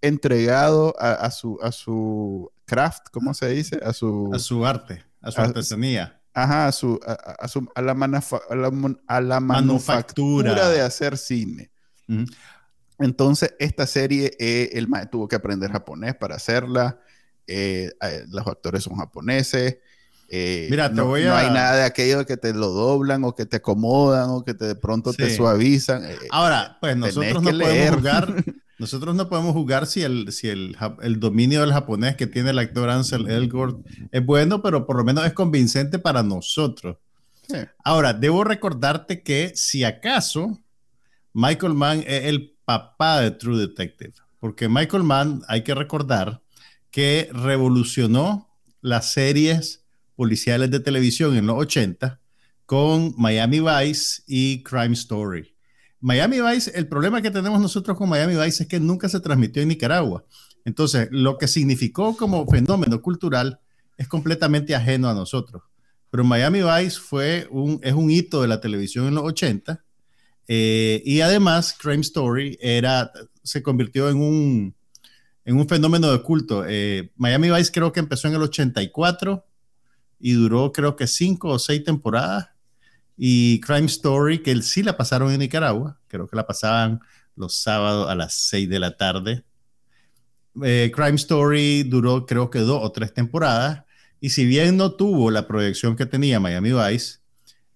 entregado 0.00 0.94
a, 0.98 1.30
su, 1.30 1.58
a 1.62 1.70
su 1.70 2.50
craft, 2.64 3.08
¿cómo 3.12 3.34
se 3.34 3.48
dice? 3.50 3.78
A 3.84 3.92
su, 3.92 4.30
a 4.32 4.38
su 4.38 4.64
arte, 4.64 5.04
a 5.20 5.30
su 5.30 5.38
artesanía. 5.38 6.18
Ajá, 6.32 6.68
a, 6.68 6.72
su, 6.72 6.98
a, 7.06 7.46
su, 7.46 7.68
a, 7.74 7.82
la, 7.82 7.92
a, 9.06 9.20
la, 9.20 9.40
manufactura 9.40 10.70
de 10.70 10.80
hacer 10.80 11.18
cine. 11.18 11.70
Entonces, 12.98 13.54
esta 13.58 13.86
serie, 13.86 14.32
eh, 14.38 14.70
el 14.72 14.88
maestro 14.88 15.18
tuvo 15.18 15.28
que 15.28 15.36
aprender 15.36 15.70
japonés 15.70 16.14
para 16.14 16.36
hacerla. 16.36 16.98
Eh, 17.46 17.92
los 18.28 18.46
actores 18.46 18.82
son 18.82 18.96
japoneses. 18.96 19.76
Mira, 20.30 20.88
te 20.88 20.96
no, 20.96 21.06
voy 21.06 21.22
a... 21.22 21.28
no 21.28 21.36
hay 21.36 21.50
nada 21.50 21.76
de 21.76 21.82
aquello 21.84 22.26
que 22.26 22.36
te 22.36 22.52
lo 22.52 22.68
doblan 22.68 23.24
o 23.24 23.34
que 23.34 23.46
te 23.46 23.56
acomodan 23.56 24.30
o 24.30 24.44
que 24.44 24.54
te, 24.54 24.66
de 24.66 24.74
pronto 24.74 25.12
te 25.12 25.34
suavizan. 25.34 26.02
Ahora, 26.30 26.78
pues 26.80 26.96
nosotros 26.96 27.42
no 27.42 27.50
podemos 27.50 27.96
jugar 27.96 28.44
Nosotros 28.78 29.14
no 29.14 29.28
podemos 29.28 29.52
jugar 29.52 29.86
si 29.86 30.02
el, 30.02 30.32
si 30.32 30.48
el, 30.48 30.76
el, 31.02 31.20
dominio 31.20 31.60
del 31.60 31.72
japonés 31.72 32.16
que 32.16 32.26
tiene 32.26 32.50
el 32.50 32.58
actor 32.58 32.90
Ansel 32.90 33.30
Elgort 33.30 33.86
es 34.10 34.24
bueno, 34.24 34.62
pero 34.62 34.84
por 34.84 34.96
lo 34.96 35.04
menos 35.04 35.24
es 35.24 35.32
convincente 35.32 35.98
para 35.98 36.22
nosotros. 36.22 36.96
Ahora, 37.84 38.12
debo 38.12 38.42
recordarte 38.42 39.22
que 39.22 39.52
si 39.54 39.84
acaso 39.84 40.60
Michael 41.32 41.74
Mann 41.74 42.02
es 42.06 42.24
el 42.24 42.56
papá 42.64 43.20
de 43.20 43.30
True 43.30 43.58
Detective, 43.58 44.14
porque 44.40 44.68
Michael 44.68 45.04
Mann, 45.04 45.42
hay 45.46 45.62
que 45.62 45.74
recordar 45.74 46.42
que 46.90 47.28
revolucionó 47.32 48.48
las 48.80 49.12
series 49.12 49.83
policiales 50.16 50.70
de 50.70 50.80
televisión 50.80 51.36
en 51.36 51.46
los 51.46 51.56
80 51.58 52.20
con 52.66 53.14
Miami 53.16 53.60
Vice 53.60 54.22
y 54.26 54.62
Crime 54.62 54.94
Story. 54.94 55.54
Miami 56.00 56.40
Vice, 56.40 56.70
el 56.74 56.88
problema 56.88 57.22
que 57.22 57.30
tenemos 57.30 57.60
nosotros 57.60 57.96
con 57.96 58.08
Miami 58.08 58.36
Vice 58.36 58.64
es 58.64 58.68
que 58.68 58.80
nunca 58.80 59.08
se 59.08 59.20
transmitió 59.20 59.62
en 59.62 59.68
Nicaragua. 59.68 60.24
Entonces, 60.64 61.08
lo 61.10 61.38
que 61.38 61.48
significó 61.48 62.16
como 62.16 62.46
fenómeno 62.46 63.00
cultural 63.00 63.60
es 63.96 64.08
completamente 64.08 64.74
ajeno 64.74 65.08
a 65.08 65.14
nosotros. 65.14 65.62
Pero 66.10 66.24
Miami 66.24 66.60
Vice 66.62 66.98
fue 67.00 67.46
un, 67.50 67.80
es 67.82 67.92
un 67.92 68.10
hito 68.10 68.42
de 68.42 68.48
la 68.48 68.60
televisión 68.60 69.06
en 69.06 69.14
los 69.14 69.24
80 69.24 69.84
eh, 70.46 71.02
y 71.04 71.20
además 71.20 71.74
Crime 71.78 72.02
Story 72.02 72.58
era, 72.60 73.10
se 73.42 73.62
convirtió 73.62 74.08
en 74.08 74.18
un, 74.18 74.74
en 75.44 75.56
un 75.56 75.68
fenómeno 75.68 76.12
de 76.12 76.22
culto. 76.22 76.64
Eh, 76.66 77.10
Miami 77.16 77.50
Vice 77.50 77.72
creo 77.72 77.92
que 77.92 78.00
empezó 78.00 78.28
en 78.28 78.34
el 78.34 78.42
84 78.42 79.44
y 80.18 80.32
duró 80.32 80.72
creo 80.72 80.96
que 80.96 81.06
cinco 81.06 81.48
o 81.50 81.58
seis 81.58 81.84
temporadas 81.84 82.48
y 83.16 83.60
Crime 83.60 83.86
Story, 83.86 84.42
que 84.42 84.60
sí 84.62 84.82
la 84.82 84.96
pasaron 84.96 85.32
en 85.32 85.38
Nicaragua, 85.40 85.98
creo 86.08 86.26
que 86.26 86.36
la 86.36 86.46
pasaban 86.46 87.00
los 87.36 87.54
sábados 87.54 88.08
a 88.08 88.14
las 88.14 88.34
6 88.34 88.68
de 88.68 88.78
la 88.78 88.96
tarde. 88.96 89.44
Eh, 90.62 90.92
Crime 90.94 91.16
Story 91.16 91.82
duró 91.82 92.26
creo 92.26 92.50
que 92.50 92.60
dos 92.60 92.80
o 92.82 92.92
tres 92.92 93.12
temporadas 93.12 93.82
y 94.20 94.30
si 94.30 94.44
bien 94.44 94.76
no 94.76 94.92
tuvo 94.92 95.30
la 95.30 95.48
proyección 95.48 95.96
que 95.96 96.06
tenía 96.06 96.38
Miami 96.38 96.72
Vice, 96.72 97.18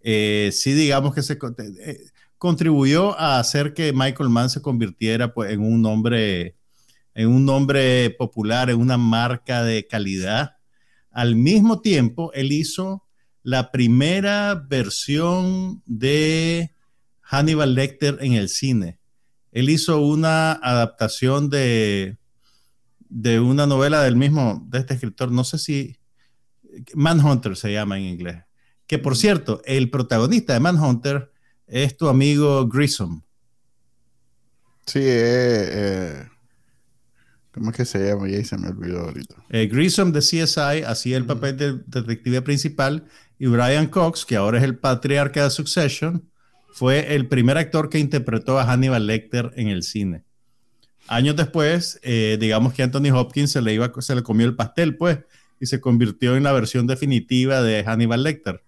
eh, 0.00 0.50
sí 0.52 0.72
digamos 0.74 1.12
que 1.12 1.22
se 1.22 1.34
eh, 1.34 1.98
contribuyó 2.38 3.18
a 3.18 3.40
hacer 3.40 3.74
que 3.74 3.92
Michael 3.92 4.28
Mann 4.28 4.48
se 4.48 4.62
convirtiera 4.62 5.34
pues, 5.34 5.52
en 5.52 5.60
un 5.60 5.82
nombre 5.82 6.54
en 7.14 7.28
un 7.28 7.44
nombre 7.44 8.10
popular, 8.10 8.70
en 8.70 8.78
una 8.78 8.96
marca 8.96 9.64
de 9.64 9.88
calidad. 9.88 10.57
Al 11.18 11.34
mismo 11.34 11.80
tiempo, 11.80 12.32
él 12.32 12.52
hizo 12.52 13.02
la 13.42 13.72
primera 13.72 14.54
versión 14.54 15.82
de 15.84 16.76
Hannibal 17.22 17.74
Lecter 17.74 18.18
en 18.20 18.34
el 18.34 18.48
cine. 18.48 19.00
Él 19.50 19.68
hizo 19.68 20.00
una 20.00 20.52
adaptación 20.52 21.50
de, 21.50 22.18
de 23.08 23.40
una 23.40 23.66
novela 23.66 24.00
del 24.04 24.14
mismo, 24.14 24.64
de 24.68 24.78
este 24.78 24.94
escritor, 24.94 25.32
no 25.32 25.42
sé 25.42 25.58
si 25.58 25.96
Manhunter 26.94 27.56
se 27.56 27.72
llama 27.72 27.98
en 27.98 28.04
inglés. 28.04 28.44
Que 28.86 29.00
por 29.00 29.16
cierto, 29.16 29.60
el 29.64 29.90
protagonista 29.90 30.52
de 30.52 30.60
Manhunter 30.60 31.32
es 31.66 31.96
tu 31.96 32.06
amigo 32.06 32.68
Grissom. 32.68 33.22
Sí, 34.86 35.00
eh, 35.00 35.66
eh 36.22 36.28
¿Cómo 37.58 37.70
es 37.70 37.76
que 37.76 37.84
se 37.84 37.98
llama? 37.98 38.28
Ya 38.28 38.44
se 38.44 38.56
me 38.56 38.68
olvidó 38.68 39.00
ahorita. 39.00 39.34
Eh, 39.50 39.66
Grissom 39.66 40.12
de 40.12 40.20
CSI 40.20 40.84
hacía 40.86 41.16
el 41.16 41.26
papel 41.26 41.56
de 41.56 41.72
detective 41.86 42.40
principal 42.40 43.04
y 43.36 43.46
Brian 43.46 43.88
Cox, 43.88 44.24
que 44.24 44.36
ahora 44.36 44.58
es 44.58 44.64
el 44.64 44.78
patriarca 44.78 45.42
de 45.42 45.50
Succession, 45.50 46.22
fue 46.70 47.16
el 47.16 47.26
primer 47.26 47.58
actor 47.58 47.88
que 47.88 47.98
interpretó 47.98 48.60
a 48.60 48.64
Hannibal 48.64 49.08
Lecter 49.08 49.50
en 49.56 49.66
el 49.66 49.82
cine. 49.82 50.22
Años 51.08 51.34
después, 51.34 51.98
eh, 52.04 52.36
digamos 52.38 52.74
que 52.74 52.84
Anthony 52.84 53.10
Hopkins 53.12 53.50
se 53.50 53.60
le, 53.60 53.74
iba, 53.74 53.90
se 53.98 54.14
le 54.14 54.22
comió 54.22 54.46
el 54.46 54.54
pastel, 54.54 54.96
pues, 54.96 55.18
y 55.58 55.66
se 55.66 55.80
convirtió 55.80 56.36
en 56.36 56.44
la 56.44 56.52
versión 56.52 56.86
definitiva 56.86 57.60
de 57.60 57.82
Hannibal 57.82 58.22
Lecter. 58.22 58.62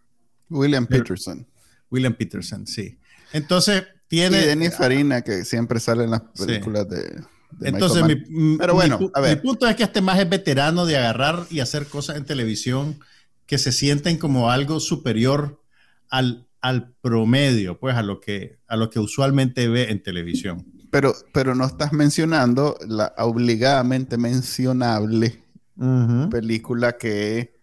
William 0.48 0.86
Peterson. 0.86 1.46
William 1.90 2.14
Peterson, 2.14 2.66
sí. 2.66 2.98
Entonces, 3.32 3.84
tiene... 4.08 4.42
Y 4.42 4.46
Denis 4.46 4.74
Farina, 4.76 5.22
que 5.22 5.44
siempre 5.44 5.78
sale 5.78 6.02
en 6.02 6.10
las 6.10 6.22
películas 6.22 6.88
de... 6.88 7.22
Entonces, 7.62 8.04
mi, 8.04 8.56
Pero 8.56 8.74
bueno, 8.74 9.10
a 9.14 9.20
ver. 9.20 9.36
mi 9.36 9.42
punto 9.42 9.66
es 9.66 9.76
que 9.76 9.82
este 9.82 10.00
más 10.00 10.18
es 10.18 10.28
veterano 10.28 10.86
de 10.86 10.96
agarrar 10.96 11.46
y 11.50 11.60
hacer 11.60 11.86
cosas 11.86 12.16
en 12.16 12.24
televisión 12.24 12.98
que 13.46 13.58
se 13.58 13.72
sienten 13.72 14.16
como 14.16 14.50
algo 14.50 14.80
superior 14.80 15.60
al, 16.08 16.46
al 16.60 16.92
promedio, 17.00 17.78
pues 17.78 17.96
a 17.96 18.02
lo, 18.02 18.20
que, 18.20 18.58
a 18.68 18.76
lo 18.76 18.90
que 18.90 19.00
usualmente 19.00 19.68
ve 19.68 19.90
en 19.90 20.02
televisión. 20.02 20.66
Pero, 20.90 21.14
pero 21.32 21.54
no 21.54 21.66
estás 21.66 21.92
mencionando 21.92 22.76
la 22.86 23.14
obligadamente 23.18 24.16
mencionable 24.18 25.42
película 26.30 26.96
que 26.98 27.59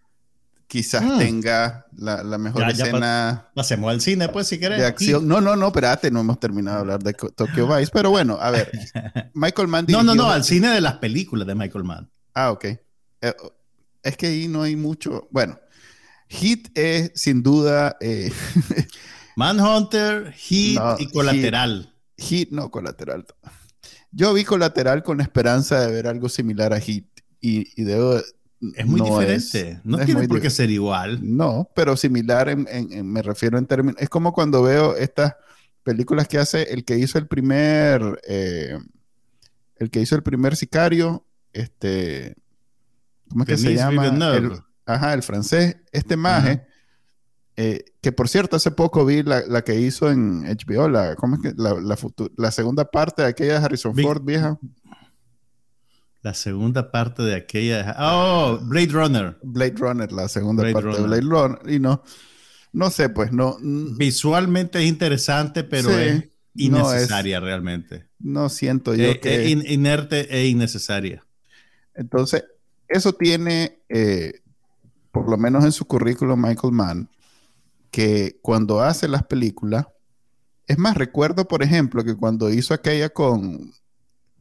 quizás 0.68 1.02
mm. 1.02 1.18
tenga 1.18 1.86
la, 1.96 2.38
mejor 2.38 2.70
escena. 2.70 3.48
pasemos 3.54 3.90
al 3.90 4.00
cine, 4.00 4.28
pues, 4.28 4.46
si 4.46 4.60
querés. 4.60 4.78
De 4.78 4.86
acción. 4.86 5.26
No, 5.26 5.40
no, 5.40 5.56
no, 5.56 5.66
espérate, 5.68 6.10
no 6.10 6.20
hemos 6.20 6.38
terminado 6.38 6.76
de 6.76 6.80
hablar 6.82 7.02
de 7.02 7.14
Tokyo 7.14 7.74
Vice, 7.74 7.90
pero 7.92 8.10
bueno, 8.10 8.38
a 8.40 8.50
ver. 8.50 8.70
Michael 9.34 9.68
Mann. 9.68 9.86
No, 9.88 10.04
no, 10.04 10.14
no, 10.14 10.30
al 10.30 10.44
cine 10.44 10.68
de 10.68 10.80
las 10.80 10.98
películas 10.98 11.48
de 11.48 11.54
Michael 11.54 11.84
Mann. 11.84 12.08
Ah, 12.34 12.52
ok. 12.52 12.64
Eh, 12.64 13.34
es 14.02 14.16
que 14.16 14.26
ahí 14.28 14.46
no 14.46 14.62
hay 14.62 14.76
mucho. 14.76 15.26
Bueno, 15.30 15.58
Hit 16.28 16.68
es 16.78 17.10
sin 17.14 17.42
duda. 17.42 17.96
Eh, 18.00 18.30
Manhunter, 19.36 20.32
Hit 20.32 20.78
y 20.98 21.06
Colateral. 21.10 21.94
Hit, 22.16 22.50
no, 22.50 22.70
Colateral. 22.70 23.24
Yo 24.10 24.34
vi 24.34 24.44
Colateral 24.44 25.02
con 25.02 25.20
esperanza 25.20 25.80
de 25.80 25.92
ver 25.92 26.06
algo 26.06 26.28
similar 26.28 26.72
a 26.72 26.80
Hit 26.80 27.06
y, 27.40 27.82
debo. 27.82 28.20
Es 28.74 28.86
muy 28.86 29.00
diferente. 29.00 29.80
no 29.84 29.98
tiene 29.98 30.26
por 30.26 30.40
qué 30.40 30.50
ser 30.50 30.70
igual. 30.70 31.20
No, 31.22 31.70
pero 31.74 31.96
similar 31.96 32.56
me 32.56 33.22
refiero 33.22 33.58
en 33.58 33.66
términos. 33.66 34.00
Es 34.00 34.08
como 34.08 34.32
cuando 34.32 34.62
veo 34.62 34.96
estas 34.96 35.36
películas 35.84 36.28
que 36.28 36.38
hace 36.38 36.72
el 36.72 36.84
que 36.84 36.98
hizo 36.98 37.18
el 37.18 37.28
primer. 37.28 38.20
Eh, 38.26 38.78
el 39.76 39.90
que 39.90 40.00
hizo 40.00 40.16
el 40.16 40.22
primer 40.22 40.56
sicario. 40.56 41.24
Este. 41.52 42.36
¿Cómo 43.30 43.44
es 43.44 43.48
que 43.48 43.58
se 43.58 43.74
llama? 43.74 44.64
Ajá, 44.86 45.14
el 45.14 45.22
francés. 45.22 45.76
Este 45.92 46.16
maje, 46.16 46.66
eh, 47.56 47.84
que 48.00 48.10
por 48.10 48.28
cierto, 48.28 48.56
hace 48.56 48.70
poco 48.70 49.04
vi 49.04 49.22
la, 49.22 49.62
que 49.62 49.78
hizo 49.78 50.10
en 50.10 50.44
HBO, 50.44 50.88
la, 50.88 51.14
¿cómo 51.14 51.36
es 51.36 51.42
que? 51.42 51.54
La, 51.56 52.50
segunda 52.50 52.84
parte 52.90 53.22
de 53.22 53.28
aquella 53.28 53.58
de 53.58 53.64
Harrison 53.66 53.94
Ford 53.94 54.22
vieja. 54.24 54.58
La 56.22 56.34
segunda 56.34 56.90
parte 56.90 57.22
de 57.22 57.36
aquella. 57.36 57.94
Oh, 57.98 58.58
Blade 58.62 58.88
Runner. 58.88 59.38
Blade 59.42 59.74
Runner, 59.76 60.10
la 60.12 60.28
segunda 60.28 60.70
parte 60.72 60.88
de 60.88 61.02
Blade 61.02 61.22
Runner. 61.22 61.58
Y 61.68 61.78
no, 61.78 62.02
no 62.72 62.90
sé, 62.90 63.08
pues 63.08 63.32
no. 63.32 63.56
Visualmente 63.60 64.80
es 64.80 64.88
interesante, 64.88 65.62
pero 65.62 65.90
es, 65.90 66.24
innecesaria 66.54 67.40
realmente. 67.40 68.08
No 68.18 68.48
siento 68.48 68.94
yo 68.94 69.04
eh, 69.04 69.20
que... 69.20 69.46
Eh, 69.46 69.50
inerte 69.50 70.26
e 70.36 70.48
innecesaria. 70.48 71.24
Entonces, 71.94 72.44
eso 72.88 73.12
tiene, 73.12 73.80
eh, 73.88 74.40
por 75.12 75.30
lo 75.30 75.36
menos 75.36 75.64
en 75.64 75.72
su 75.72 75.84
currículum, 75.84 76.40
Michael 76.40 76.72
Mann, 76.72 77.10
que 77.90 78.38
cuando 78.42 78.80
hace 78.80 79.08
las 79.08 79.22
películas, 79.24 79.86
es 80.66 80.78
más, 80.78 80.96
recuerdo, 80.96 81.48
por 81.48 81.62
ejemplo, 81.62 82.04
que 82.04 82.16
cuando 82.16 82.50
hizo 82.50 82.74
aquella 82.74 83.08
con 83.08 83.72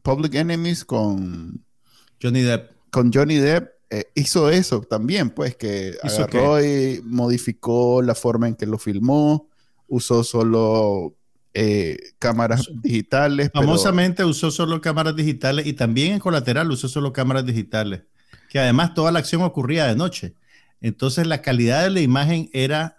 Public 0.02 0.36
Enemies, 0.36 0.84
con 0.84 1.64
Johnny 2.22 2.42
Depp. 2.42 2.72
Con 2.90 3.12
Johnny 3.12 3.38
Depp, 3.38 3.70
hizo 4.16 4.50
eso 4.50 4.82
también, 4.82 5.30
pues, 5.30 5.56
que 5.56 5.96
agarró 6.02 6.64
y 6.64 7.02
modificó 7.04 8.02
la 8.02 8.16
forma 8.16 8.48
en 8.48 8.56
que 8.56 8.66
lo 8.66 8.78
filmó, 8.78 9.50
usó 9.88 10.24
solo 10.24 11.16
eh, 11.60 11.98
cámaras 12.20 12.70
digitales. 12.84 13.50
Famosamente 13.52 14.24
usó 14.24 14.52
solo 14.52 14.80
cámaras 14.80 15.16
digitales 15.16 15.66
y 15.66 15.74
también 15.74 16.14
en 16.14 16.20
colateral 16.20 16.70
usó 16.70 16.88
solo 16.88 17.12
cámaras 17.12 17.48
digitales, 17.48 18.02
que 18.48 18.60
además 18.60 18.94
toda 18.94 19.12
la 19.12 19.18
acción 19.18 19.42
ocurría 19.42 19.88
de 19.88 19.96
noche. 19.96 20.36
Entonces 20.82 21.26
la 21.26 21.42
calidad 21.42 21.84
de 21.84 21.90
la 21.90 22.02
imagen 22.02 22.52
era 22.54 22.98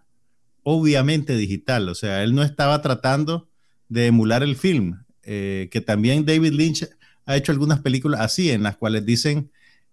obviamente 0.65 1.37
digital, 1.37 1.89
o 1.89 1.95
sea, 1.95 2.25
él 2.25 2.35
no 2.35 2.43
estaba 2.43 2.83
tratando 2.83 3.49
de 3.89 4.07
emular 4.07 4.43
el 4.43 4.57
film, 4.57 5.05
eh, 5.23 5.69
que 5.71 5.81
también 5.81 6.27
David 6.27 6.53
Lynch 6.53 6.89
ha 7.29 7.37
hecho 7.37 7.53
algunas 7.53 7.81
películas 7.81 8.23
así, 8.23 8.51
en 8.51 8.63
las 8.63 8.79
cuales 8.79 9.05
dicen, 9.05 9.53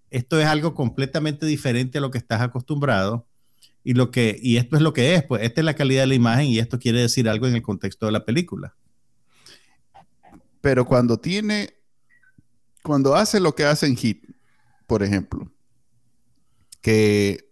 esto 0.10 0.40
es 0.40 0.48
algo 0.48 0.74
completamente 0.74 1.46
diferente 1.46 1.98
a 1.98 2.02
lo 2.02 2.10
que 2.10 2.18
estás 2.18 2.40
acostumbrado 2.40 3.28
y, 3.84 3.94
lo 3.94 4.10
que, 4.10 4.40
y 4.42 4.56
esto 4.56 4.78
es 4.78 4.82
lo 4.82 4.94
que 4.94 5.16
es, 5.16 5.24
pues 5.24 5.44
esta 5.44 5.60
es 5.60 5.66
la 5.66 5.74
calidad 5.74 6.04
de 6.04 6.08
la 6.08 6.16
imagen 6.16 6.46
y 6.46 6.60
esto 6.60 6.80
quiere 6.80 7.02
decir 7.02 7.28
algo 7.28 7.46
en 7.46 7.56
el 7.56 7.62
contexto 7.62 8.06
de 8.06 8.14
la 8.14 8.24
película. 8.24 8.74
Pero 10.62 10.86
cuando 10.86 11.18
tiene, 11.20 11.74
cuando 12.82 13.16
hace 13.16 13.42
lo 13.42 13.54
que 13.54 13.66
hace 13.66 13.86
en 13.86 13.98
Hit, 13.98 14.24
por 14.88 15.04
ejemplo, 15.04 15.52
que 16.80 17.50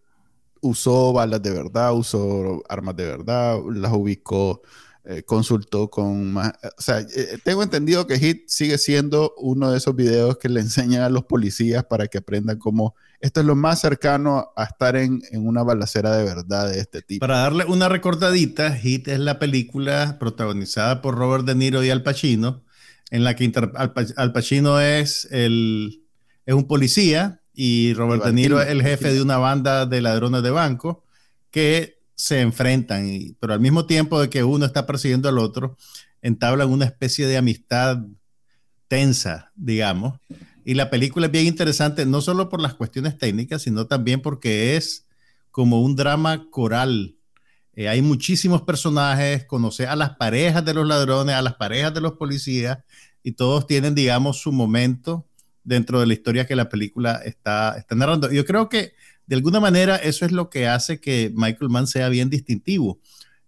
usó 0.62 1.12
balas 1.12 1.44
de 1.44 1.52
verdad, 1.52 1.94
usó 1.94 2.63
armas 2.70 2.96
de 2.96 3.06
verdad, 3.06 3.60
las 3.70 3.92
ubicó, 3.92 4.62
eh, 5.05 5.24
consultó 5.24 5.89
con 5.89 6.31
más, 6.31 6.53
o 6.77 6.81
sea, 6.81 7.00
eh, 7.00 7.38
tengo 7.43 7.62
entendido 7.62 8.07
que 8.07 8.17
Hit 8.17 8.48
sigue 8.48 8.77
siendo 8.77 9.33
uno 9.38 9.69
de 9.69 9.77
esos 9.77 9.93
videos 9.93 10.38
que 10.38 10.48
le 10.48 10.62
enseñan 10.62 11.01
a 11.01 11.10
los 11.10 11.25
policías 11.25 11.83
para 11.83 12.07
que 12.07 12.19
aprendan 12.19 12.57
cómo 12.57 12.95
esto 13.19 13.41
es 13.41 13.45
lo 13.45 13.55
más 13.55 13.81
cercano 13.81 14.51
a 14.55 14.63
estar 14.63 14.95
en, 14.95 15.22
una 15.33 15.63
balacera 15.63 16.15
de 16.15 16.24
verdad 16.24 16.69
de 16.69 16.79
este 16.79 17.01
tipo. 17.01 17.22
Para 17.25 17.39
darle 17.39 17.65
una 17.65 17.89
recordadita, 17.89 18.75
Hit 18.75 19.10
es 19.10 19.19
la 19.19 19.39
película 19.39 20.17
protagonizada 20.19 21.01
por 21.01 21.15
Robert 21.15 21.45
De 21.45 21.55
Niro 21.55 21.83
y 21.83 21.89
Al 21.89 22.03
Pacino, 22.03 22.63
en 23.12 23.25
la 23.25 23.36
que 23.36 23.51
Al, 23.75 24.31
Pacino 24.33 24.79
es, 24.79 25.27
el, 25.31 26.03
es 26.45 26.53
un 26.53 26.65
policía 26.65 27.41
y 27.53 27.93
Robert 27.93 28.24
De 28.24 28.33
Niro 28.33 28.62
es 28.62 28.69
el 28.69 28.81
jefe 28.81 29.13
de 29.13 29.22
una 29.22 29.38
banda 29.38 29.86
de 29.86 30.01
ladrones 30.01 30.43
de 30.43 30.51
banco 30.51 31.05
que 31.51 32.02
se 32.15 32.41
enfrentan, 32.41 33.36
pero 33.39 33.53
al 33.53 33.60
mismo 33.60 33.86
tiempo 33.86 34.20
de 34.22 34.29
que 34.29 34.43
uno 34.43 34.65
está 34.65 34.86
persiguiendo 34.86 35.29
al 35.29 35.39
otro, 35.39 35.77
entablan 36.22 36.70
una 36.70 36.86
especie 36.86 37.27
de 37.27 37.38
amistad 37.38 38.00
tensa, 38.88 39.51
digamos, 39.55 40.20
y 40.65 40.75
la 40.75 40.89
película 40.89 41.25
es 41.25 41.32
bien 41.32 41.46
interesante, 41.46 42.05
no 42.05 42.22
solo 42.22 42.50
por 42.50 42.62
las 42.62 42.74
cuestiones 42.74 43.17
técnicas, 43.17 43.63
sino 43.63 43.88
también 43.88 44.22
porque 44.22 44.77
es 44.77 45.05
como 45.51 45.82
un 45.82 45.96
drama 45.96 46.50
coral. 46.50 47.17
Eh, 47.75 47.89
hay 47.89 48.01
muchísimos 48.01 48.62
personajes, 48.62 49.46
conoce 49.46 49.88
a 49.88 49.96
las 49.96 50.12
parejas 50.15 50.63
de 50.63 50.74
los 50.74 50.88
ladrones, 50.88 51.36
a 51.36 51.41
las 51.41 51.55
parejas 51.55 51.93
de 51.93 52.01
los 52.01 52.13
policías, 52.13 52.79
y 53.24 53.34
todos 53.34 53.67
tienen, 53.67 53.96
digamos, 53.96 54.38
su 54.38 54.51
momento 54.51 55.27
dentro 55.63 56.00
de 56.00 56.08
la 56.08 56.13
historia 56.13 56.46
que 56.46 56.55
la 56.55 56.70
película 56.70 57.22
está, 57.25 57.77
está 57.77 57.96
narrando. 57.96 58.32
Yo 58.32 58.46
creo 58.46 58.70
que 58.70 58.93
de 59.25 59.36
alguna 59.36 59.60
manera 59.60 59.96
eso 59.96 60.25
es 60.25 60.32
lo 60.32 60.50
que 60.50 60.68
hace 60.68 61.00
que 61.00 61.32
Michael 61.36 61.70
Mann 61.70 61.88
sea 61.88 62.10
bien 62.10 62.30
distintivo. 62.30 63.00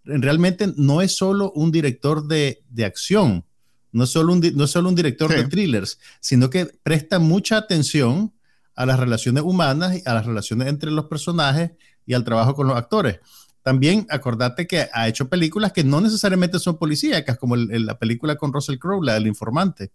Realmente 0.04 0.72
no 0.76 1.02
es 1.02 1.12
solo 1.12 1.52
un 1.52 1.72
director 1.72 2.26
de, 2.26 2.62
de 2.70 2.84
acción, 2.84 3.44
no 3.92 4.04
es 4.04 4.10
solo 4.10 4.32
un, 4.32 4.40
no 4.54 4.66
solo 4.66 4.88
un 4.88 4.94
director 4.94 5.34
de 5.34 5.44
thrillers, 5.44 5.98
sino 6.20 6.50
que 6.50 6.66
presta 6.82 7.18
mucha 7.18 7.56
atención 7.56 8.32
a 8.74 8.86
las 8.86 9.00
relaciones 9.00 9.42
humanas, 9.42 10.02
a 10.04 10.14
las 10.14 10.26
relaciones 10.26 10.68
entre 10.68 10.90
los 10.90 11.06
personajes 11.06 11.72
y 12.04 12.14
al 12.14 12.24
trabajo 12.24 12.54
con 12.54 12.68
los 12.68 12.76
actores. 12.76 13.20
También 13.62 14.06
acordate 14.10 14.66
que 14.68 14.86
ha 14.92 15.08
hecho 15.08 15.28
películas 15.28 15.72
que 15.72 15.82
no 15.82 16.00
necesariamente 16.00 16.60
son 16.60 16.78
policíacas, 16.78 17.36
como 17.36 17.56
la 17.56 17.98
película 17.98 18.36
con 18.36 18.52
Russell 18.52 18.78
Crowe, 18.78 19.04
la 19.04 19.14
del 19.14 19.26
informante. 19.26 19.90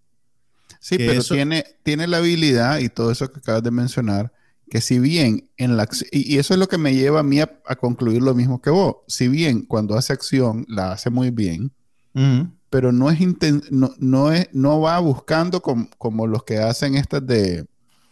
Sí, 0.80 0.98
pero 0.98 1.24
tiene, 1.24 1.64
tiene 1.84 2.08
la 2.08 2.18
habilidad 2.18 2.80
y 2.80 2.90
todo 2.90 3.12
eso 3.12 3.32
que 3.32 3.40
acabas 3.40 3.64
de 3.64 3.72
mencionar, 3.72 4.34
que 4.72 4.80
si 4.80 5.00
bien 5.00 5.50
en 5.58 5.76
la 5.76 5.86
y, 6.14 6.38
eso 6.38 6.54
es 6.54 6.60
lo 6.60 6.70
que 6.70 6.78
me 6.78 6.96
lleva 6.96 7.20
a 7.20 7.24
mí 7.24 7.42
a, 7.42 7.48
concluir 7.76 8.22
lo 8.22 8.34
mismo 8.34 8.62
que 8.62 8.70
vos, 8.70 8.96
si 9.06 9.28
bien 9.28 9.66
cuando 9.66 9.98
hace 9.98 10.14
acción 10.14 10.66
la 10.70 10.94
hace 10.94 11.10
muy 11.10 11.30
bien, 11.30 11.74
pero 12.70 12.94
no 12.94 13.12
es, 13.12 13.20
no, 13.70 13.94
no, 14.00 14.32
es 14.32 14.48
no 14.54 14.80
va 14.80 14.98
buscando 15.00 15.62
como 15.62 16.26
los 16.26 16.46
que 16.46 16.60
hacen 16.60 16.96
estas 16.96 17.28
de, 17.28 17.66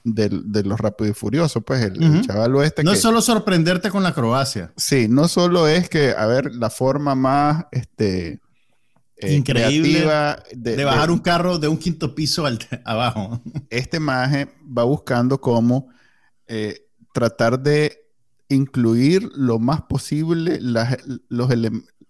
de, 0.03 0.63
los 0.65 0.77
rápidos 0.81 1.11
y 1.11 1.13
furiosos, 1.17 1.63
pues 1.65 1.81
el, 1.81 2.27
chaval 2.27 2.53
oeste. 2.55 2.83
No 2.83 2.91
es 2.91 2.99
solo 2.99 3.21
sorprenderte 3.21 3.89
con 3.89 4.03
la 4.03 4.13
Croacia. 4.13 4.73
Sí, 4.75 5.07
no 5.07 5.29
solo 5.29 5.65
es 5.65 5.87
que, 5.87 6.11
a 6.11 6.25
ver, 6.25 6.53
la 6.53 6.69
forma 6.69 7.15
más 7.15 7.67
este, 7.71 8.41
eh, 9.15 9.33
increíble 9.33 10.05
de, 10.51 10.83
bajar 10.83 11.09
un 11.09 11.19
carro 11.19 11.57
de 11.57 11.69
un 11.69 11.77
quinto 11.77 12.13
piso 12.13 12.45
al, 12.45 12.59
abajo. 12.83 13.41
Este 13.69 14.01
maje 14.01 14.49
va 14.77 14.83
buscando 14.83 15.39
cómo 15.39 15.87
eh, 16.49 16.87
tratar 17.13 17.59
de 17.59 18.05
incluir 18.49 19.29
lo 19.35 19.59
más 19.59 19.83
posible 19.83 20.59
la, 20.61 20.97
los 21.29 21.49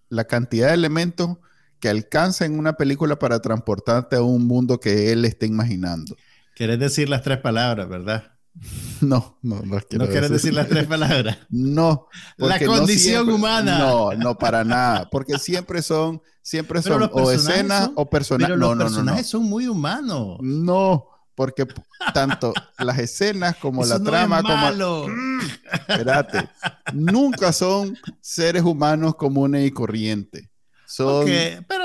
la 0.09 0.23
cantidad 0.23 0.69
de 0.69 0.73
elementos 0.73 1.37
que 1.79 1.89
alcanza 1.89 2.45
en 2.45 2.57
una 2.57 2.73
película 2.73 3.19
para 3.19 3.39
transportarte 3.39 4.15
a 4.15 4.21
un 4.21 4.47
mundo 4.47 4.79
que 4.79 5.11
él 5.11 5.25
está 5.25 5.45
imaginando. 5.45 6.15
Quieres 6.55 6.79
decir 6.79 7.09
las 7.09 7.21
tres 7.21 7.37
palabras, 7.39 7.87
¿verdad? 7.87 8.33
No, 9.01 9.37
no, 9.41 9.61
no 9.61 9.79
quiero 9.79 10.05
¿No 10.05 10.11
quieres 10.11 10.29
decir 10.29 10.53
las 10.53 10.67
tres 10.67 10.85
palabras? 10.85 11.37
No. 11.49 12.07
La 12.37 12.59
condición 12.59 13.29
humana. 13.29 13.77
No, 13.77 14.11
no 14.13 14.37
para 14.37 14.65
nada, 14.65 15.09
porque 15.09 15.39
siempre 15.39 15.81
son, 15.81 16.21
siempre 16.41 16.81
son 16.81 17.09
o 17.13 17.31
escenas 17.31 17.91
o 17.95 18.09
personajes. 18.09 18.55
Pero 18.55 18.75
los 18.75 18.77
personajes 18.77 19.27
son 19.27 19.43
muy 19.43 19.67
humanos. 19.67 20.37
No, 20.41 21.07
porque 21.39 21.65
tanto 22.13 22.53
las 22.79 22.99
escenas 22.99 23.55
como 23.55 23.85
la 23.85 23.97
trama 24.03 24.43
como 24.43 25.07
mm, 25.07 25.39
espérate, 25.87 26.49
nunca 26.93 27.53
son 27.53 27.97
seres 28.19 28.63
humanos 28.63 29.15
comunes 29.15 29.65
y 29.65 29.71
corrientes 29.71 30.49
son 30.85 31.29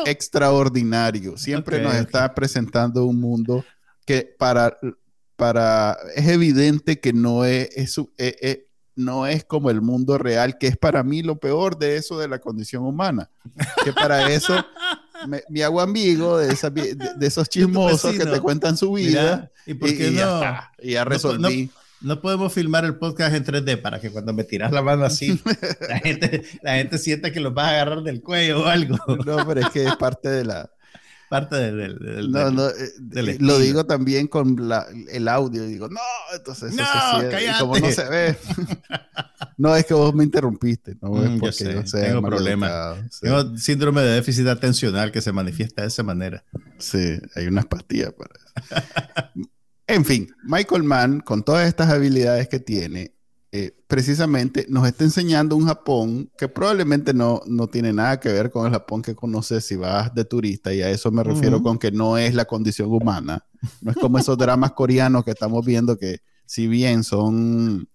extraordinarios. 0.06 1.40
Siempre 1.40 1.80
nos 1.80 1.94
está 1.94 2.34
presentando 2.34 3.06
un 3.06 3.20
mundo 3.20 3.64
que 4.04 4.34
para, 4.36 4.76
para 5.36 5.96
es 6.16 6.26
evidente 6.26 6.98
que 6.98 7.12
no 7.12 7.44
es, 7.44 7.96
e, 8.18 8.36
e, 8.42 8.66
no 8.96 9.28
es 9.28 9.44
como 9.44 9.70
el 9.70 9.82
mundo 9.82 10.18
real, 10.18 10.58
que 10.58 10.66
es 10.66 10.76
para 10.76 11.04
mí 11.04 11.22
lo 11.22 11.38
peor 11.38 11.78
de 11.78 11.94
eso 11.94 12.18
de 12.18 12.26
la 12.26 12.40
condición 12.40 12.82
humana. 12.82 13.30
Que 13.84 13.92
para 13.92 14.32
eso 14.32 14.66
me, 15.26 15.64
hago 15.64 15.80
amigo 15.80 16.38
de, 16.38 16.48
de, 16.48 17.26
esos 17.26 17.48
chismosos 17.50 18.16
que 18.16 18.24
te 18.24 18.40
cuentan 18.40 18.76
su 18.76 18.92
vida. 18.92 19.50
¿y, 19.66 19.74
por 19.74 19.88
qué 19.96 20.10
no? 20.10 20.42
y 20.80 20.92
ya 20.92 21.04
resolví. 21.04 21.70
No 22.00 22.20
podemos 22.20 22.52
filmar 22.52 22.84
el 22.84 22.96
podcast 22.96 23.34
en 23.34 23.46
3D 23.46 23.80
para 23.80 23.98
que 23.98 24.10
cuando 24.10 24.34
me 24.34 24.44
tiras 24.44 24.70
la 24.72 24.82
mano 24.82 25.06
así, 25.06 25.40
la 25.88 25.98
gente, 26.00 26.42
la 26.60 26.74
gente 26.74 26.98
sienta 26.98 27.32
que 27.32 27.40
los 27.40 27.54
vas 27.54 27.68
a 27.68 27.70
agarrar 27.70 28.02
del 28.02 28.20
cuello 28.20 28.62
o 28.62 28.66
algo. 28.66 28.98
No, 29.24 29.46
pero 29.46 29.60
es 29.60 29.70
que 29.70 29.84
es 29.84 29.96
parte 29.96 30.28
de 30.28 30.44
la... 30.44 30.70
Parte 31.34 31.56
del... 31.56 31.98
del, 31.98 32.30
no, 32.30 32.50
no, 32.52 32.68
eh, 32.68 33.38
lo 33.40 33.58
digo 33.58 33.84
también 33.86 34.28
con 34.28 34.68
la, 34.68 34.86
el 35.10 35.26
audio. 35.26 35.64
Digo, 35.64 35.88
no, 35.88 36.00
entonces... 36.32 36.74
No, 36.74 36.84
cállate. 37.28 37.58
como 37.58 37.76
no 37.76 37.90
se 37.90 38.08
ve. 38.08 38.36
no, 39.58 39.74
es 39.74 39.84
que 39.84 39.94
vos 39.94 40.14
me 40.14 40.22
interrumpiste. 40.22 40.96
No 41.00 41.24
es 41.24 41.30
mm, 41.30 41.38
porque 41.40 41.74
yo, 41.74 41.86
sé, 41.86 42.02
tengo 42.02 42.22
problemas. 42.22 42.98
Tengo 43.20 43.56
síndrome 43.56 44.02
de 44.02 44.12
déficit 44.12 44.46
atencional 44.46 45.10
que 45.10 45.20
se 45.20 45.32
manifiesta 45.32 45.82
de 45.82 45.88
esa 45.88 46.04
manera. 46.04 46.44
Sí, 46.78 47.18
hay 47.34 47.48
unas 47.48 47.66
pastillas 47.66 48.12
para 48.12 48.30
eso. 48.36 49.48
En 49.88 50.04
fin, 50.04 50.32
Michael 50.44 50.84
Mann, 50.84 51.20
con 51.20 51.42
todas 51.42 51.66
estas 51.66 51.90
habilidades 51.90 52.48
que 52.48 52.60
tiene, 52.60 53.13
eh, 53.56 53.72
precisamente 53.86 54.66
nos 54.68 54.84
está 54.84 55.04
enseñando 55.04 55.54
un 55.54 55.64
Japón 55.68 56.28
que 56.36 56.48
probablemente 56.48 57.14
no, 57.14 57.40
no 57.46 57.68
tiene 57.68 57.92
nada 57.92 58.18
que 58.18 58.28
ver 58.28 58.50
con 58.50 58.66
el 58.66 58.72
Japón 58.72 59.00
que 59.00 59.14
conoces 59.14 59.64
si 59.64 59.76
vas 59.76 60.12
de 60.12 60.24
turista, 60.24 60.74
y 60.74 60.82
a 60.82 60.90
eso 60.90 61.12
me 61.12 61.22
refiero 61.22 61.62
con 61.62 61.78
que 61.78 61.92
no 61.92 62.18
es 62.18 62.34
la 62.34 62.46
condición 62.46 62.90
humana. 62.90 63.46
No 63.80 63.92
es 63.92 63.96
como 63.96 64.18
esos 64.18 64.36
dramas 64.36 64.72
coreanos 64.72 65.24
que 65.24 65.30
estamos 65.30 65.64
viendo 65.64 65.96
que, 65.96 66.18
si 66.44 66.66
bien 66.66 67.04
son 67.04 67.88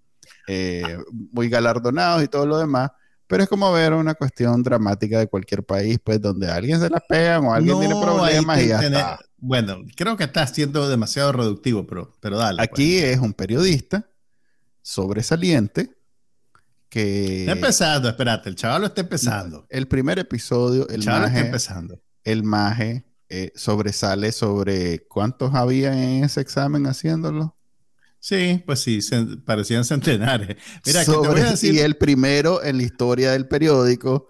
eh, 0.47 0.97
muy 1.33 1.49
galardonados 1.49 2.23
y 2.23 2.29
todo 2.29 2.45
lo 2.45 2.57
demás, 2.57 2.91
Pero 3.27 3.43
es 3.43 3.49
como 3.49 3.69
ver 3.73 3.91
una 3.91 4.15
cuestión 4.15 4.63
dramática 4.63 5.19
de 5.19 5.27
cualquier 5.27 5.65
país, 5.65 5.99
pues 6.01 6.21
donde 6.21 6.49
alguien 6.49 6.79
se 6.79 6.89
la 6.89 7.01
pegan 7.01 7.43
o 7.43 7.53
alguien 7.53 7.77
tiene 7.81 7.99
problemas 8.01 8.61
y 8.61 8.69
ya 8.69 8.79
está. 8.79 9.19
Bueno, 9.37 9.79
creo 9.97 10.15
que 10.15 10.23
estás 10.23 10.51
siendo 10.51 10.87
demasiado 10.87 11.33
reductivo, 11.33 11.85
pero, 11.85 12.15
pero 12.21 12.37
dale. 12.37 12.59
Pues. 12.59 12.69
Aquí 12.69 12.97
es 12.97 13.19
un 13.19 13.33
periodista 13.33 14.09
sobresaliente 14.81 15.95
que... 16.89 17.41
Está 17.41 17.51
empezando, 17.53 18.09
espérate, 18.09 18.49
el 18.49 18.55
chaval 18.55 18.81
lo 18.81 18.87
está 18.87 19.01
empezando. 19.01 19.65
El 19.69 19.87
primer 19.87 20.19
episodio, 20.19 20.87
el, 20.89 21.03
chaval 21.03 21.25
está 21.25 21.39
empezando. 21.39 22.01
El 22.23 22.43
maje 22.43 23.05
eh, 23.29 23.51
sobresale 23.55 24.31
sobre 24.31 25.07
cuántos 25.07 25.53
había 25.53 25.93
en 25.93 26.23
ese 26.23 26.41
examen 26.41 26.87
haciéndolo. 26.87 27.55
Sí, 28.19 28.61
pues 28.65 28.81
sí, 28.81 28.99
parecían 29.45 29.85
centenares. 29.85 30.57
Mira, 30.85 31.05
que 31.05 31.11
te 31.11 31.17
voy 31.17 31.41
a 31.41 31.51
decir... 31.51 31.73
Y 31.73 31.79
el 31.79 31.95
primero 31.95 32.63
en 32.63 32.77
la 32.77 32.83
historia 32.83 33.31
del 33.31 33.47
periódico 33.47 34.27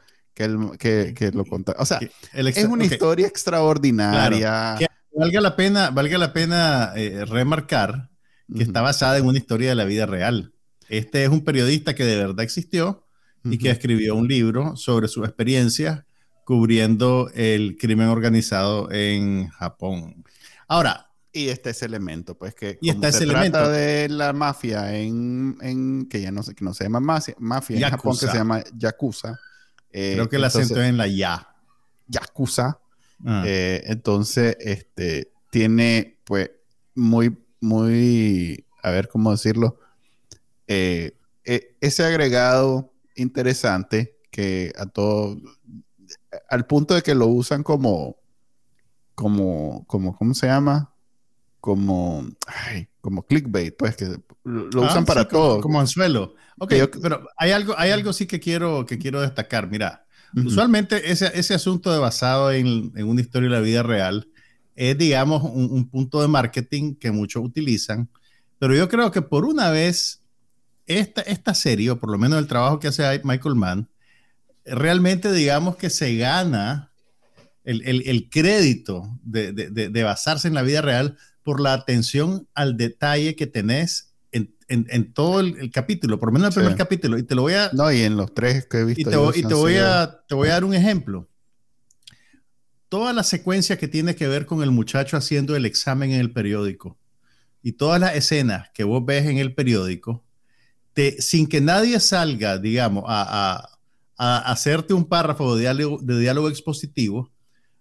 que, 0.77 1.13
que, 1.17 1.31
lo 1.31 1.43
contaba. 1.45 1.81
O 1.81 1.85
sea, 1.85 1.99
es 2.33 2.65
una 2.65 2.85
historia 2.85 3.27
extraordinaria. 3.27 4.77
valga 5.11 5.41
la 5.41 5.55
pena, 5.55 5.89
valga 5.89 6.17
la 6.17 6.33
pena 6.33 6.93
eh, 6.95 7.25
remarcar 7.25 8.09
que 8.55 8.63
está 8.63 8.81
basada 8.81 9.17
en 9.17 9.25
una 9.25 9.37
historia 9.37 9.69
de 9.69 9.75
la 9.75 9.85
vida 9.85 10.05
real. 10.05 10.53
Este 10.87 11.23
es 11.23 11.29
un 11.29 11.43
periodista 11.43 11.93
que 11.93 12.03
de 12.03 12.17
verdad 12.17 12.41
existió 12.41 13.05
y 13.43 13.57
que 13.57 13.69
escribió 13.69 14.15
un 14.15 14.27
libro 14.27 14.75
sobre 14.75 15.07
su 15.07 15.23
experiencia 15.23 16.05
cubriendo 16.43 17.29
el 17.35 17.77
crimen 17.77 18.07
organizado 18.07 18.91
en 18.91 19.49
Japón. 19.49 20.23
Ahora, 20.67 21.09
y 21.31 21.49
este 21.49 21.69
es 21.69 21.83
elemento, 21.83 22.35
pues 22.35 22.55
que 22.55 22.79
y 22.81 22.89
está 22.89 23.11
se 23.11 23.23
ese 23.23 23.27
trata 23.27 23.69
de 23.69 24.09
la 24.09 24.33
mafia 24.33 24.95
en, 24.95 25.57
en, 25.61 26.09
que 26.09 26.21
ya 26.21 26.31
no 26.31 26.41
sé, 26.41 26.55
que 26.55 26.65
no 26.65 26.73
se 26.73 26.85
llama 26.85 26.99
mafia, 26.99 27.35
mafia 27.37 27.77
en 27.77 27.91
Japón 27.91 28.17
que 28.19 28.27
se 28.27 28.37
llama 28.37 28.63
yakuza. 28.75 29.39
Eh, 29.91 30.13
Creo 30.15 30.29
que 30.29 30.37
el 30.37 30.43
acento 30.43 30.81
es 30.81 30.89
en 30.89 30.97
la 30.97 31.07
ya. 31.07 31.47
Yakuza. 32.07 32.79
Ah. 33.25 33.43
Eh, 33.45 33.83
entonces, 33.85 34.57
este 34.59 35.31
tiene, 35.51 36.19
pues, 36.23 36.49
muy, 36.95 37.37
muy, 37.61 38.65
a 38.83 38.91
ver 38.91 39.09
cómo 39.09 39.31
decirlo, 39.31 39.79
eh, 40.67 41.17
ese 41.81 42.03
agregado 42.03 42.93
interesante 43.15 44.17
que 44.31 44.71
a 44.77 44.85
todo, 44.85 45.37
al 46.49 46.65
punto 46.65 46.93
de 46.93 47.01
que 47.01 47.15
lo 47.15 47.27
usan 47.27 47.63
como, 47.63 48.17
como, 49.15 49.85
como, 49.87 50.15
¿cómo 50.15 50.33
se 50.33 50.47
llama? 50.47 50.93
como, 51.59 52.25
como 53.01 53.25
clickbait, 53.25 53.75
pues 53.77 53.95
que 53.95 54.05
lo 54.43 54.81
usan 54.81 55.03
ah, 55.03 55.05
para 55.05 55.27
todo. 55.27 55.61
Como, 55.61 55.79
anzuelo. 55.79 56.35
Ok, 56.57 56.73
pero 57.01 57.27
hay 57.37 57.51
algo, 57.51 57.73
hay 57.77 57.91
algo 57.91 58.13
sí 58.13 58.25
que 58.25 58.39
quiero, 58.39 58.85
que 58.85 58.97
quiero 58.97 59.21
destacar. 59.21 59.69
Mira, 59.69 60.05
usualmente 60.33 61.11
ese, 61.11 61.31
ese, 61.33 61.53
asunto 61.53 61.91
de 61.91 61.99
basado 61.99 62.51
en, 62.51 62.91
en, 62.95 63.07
una 63.07 63.21
historia 63.21 63.49
de 63.49 63.55
la 63.55 63.61
vida 63.61 63.83
real 63.83 64.27
es, 64.79 64.97
digamos, 64.97 65.43
un, 65.43 65.89
punto 65.89 66.21
de 66.21 66.29
marketing 66.29 66.95
que 66.95 67.11
muchos 67.11 67.43
utilizan, 67.43 68.07
pero 68.59 68.73
yo 68.73 68.87
creo 68.87 69.11
que 69.11 69.21
por 69.21 69.43
una 69.43 69.71
vez 69.71 70.21
esta, 70.85 71.21
esta 71.21 71.53
serie, 71.53 71.91
o 71.91 71.99
por 71.99 72.09
lo 72.09 72.17
menos 72.17 72.39
el 72.39 72.47
trabajo 72.47 72.79
que 72.79 72.87
hace 72.87 73.21
Michael 73.25 73.55
Mann, 73.55 73.89
realmente 74.63 75.33
digamos 75.33 75.75
que 75.75 75.89
se 75.89 76.15
gana 76.15 76.93
el, 77.65 77.81
el, 77.85 78.03
el 78.07 78.29
crédito 78.29 79.19
de, 79.21 79.51
de, 79.51 79.89
de, 79.89 80.03
basarse 80.03 80.47
en 80.47 80.53
la 80.53 80.61
vida 80.61 80.81
real 80.81 81.17
por 81.43 81.59
la 81.59 81.73
atención 81.73 82.47
al 82.53 82.77
detalle 82.77 83.35
que 83.35 83.47
tenés 83.47 84.13
en, 84.31 84.55
en, 84.69 85.13
todo 85.13 85.41
el, 85.41 85.71
capítulo, 85.71 86.19
por 86.19 86.29
lo 86.29 86.33
menos 86.33 86.55
el 86.55 86.61
primer 86.61 86.77
capítulo. 86.77 87.17
Y 87.17 87.23
te 87.23 87.35
lo 87.35 87.41
voy 87.41 87.55
a. 87.55 87.69
No, 87.73 87.91
y 87.91 88.01
en 88.01 88.15
los 88.15 88.33
tres 88.33 88.65
que 88.67 88.77
he 88.77 88.85
visto. 88.85 89.01
Y 89.01 89.03
te, 89.33 89.39
y 89.39 89.43
te 89.43 89.53
voy, 89.55 89.75
a, 89.77 90.21
te 90.27 90.35
voy 90.35 90.47
a 90.49 90.51
dar 90.53 90.63
un 90.63 90.73
ejemplo. 90.73 91.27
Toda 92.89 93.13
la 93.13 93.23
secuencia 93.23 93.77
que 93.77 93.87
tiene 93.87 94.15
que 94.15 94.27
ver 94.27 94.45
con 94.45 94.63
el 94.63 94.71
muchacho 94.71 95.15
haciendo 95.15 95.55
el 95.55 95.65
examen 95.65 96.11
en 96.11 96.19
el 96.19 96.31
periódico 96.31 96.97
y 97.61 97.73
todas 97.73 97.99
las 97.99 98.15
escenas 98.15 98.69
que 98.73 98.83
vos 98.83 99.05
ves 99.05 99.25
en 99.27 99.37
el 99.37 99.53
periódico, 99.53 100.23
te, 100.93 101.21
sin 101.21 101.47
que 101.47 101.61
nadie 101.61 101.99
salga, 101.99 102.57
digamos, 102.57 103.03
a, 103.07 103.77
a, 104.17 104.51
hacerte 104.51 104.93
un 104.93 105.05
párrafo 105.05 105.55
de 105.55 105.61
diálogo, 105.61 105.99
de 106.01 106.19
diálogo 106.19 106.49
expositivo, 106.49 107.31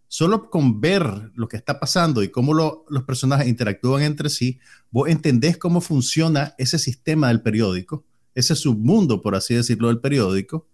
solo 0.09 0.51
con 0.51 0.81
ver 0.81 1.05
lo 1.35 1.49
que 1.49 1.57
está 1.57 1.81
pasando 1.81 2.23
y 2.23 2.31
cómo 2.31 2.55
los 2.55 3.03
personajes 3.05 3.49
interactúan 3.49 4.03
entre 4.03 4.31
sí, 4.31 4.59
vos 4.90 5.09
entendés 5.09 5.59
cómo 5.59 5.81
funciona 5.81 6.55
ese 6.59 6.79
sistema 6.79 7.29
del 7.29 7.42
periódico, 7.42 8.05
ese 8.35 8.55
submundo, 8.55 9.21
por 9.21 9.35
así 9.35 9.55
decirlo, 9.55 9.88
del 9.88 10.01
periódico, 10.01 10.66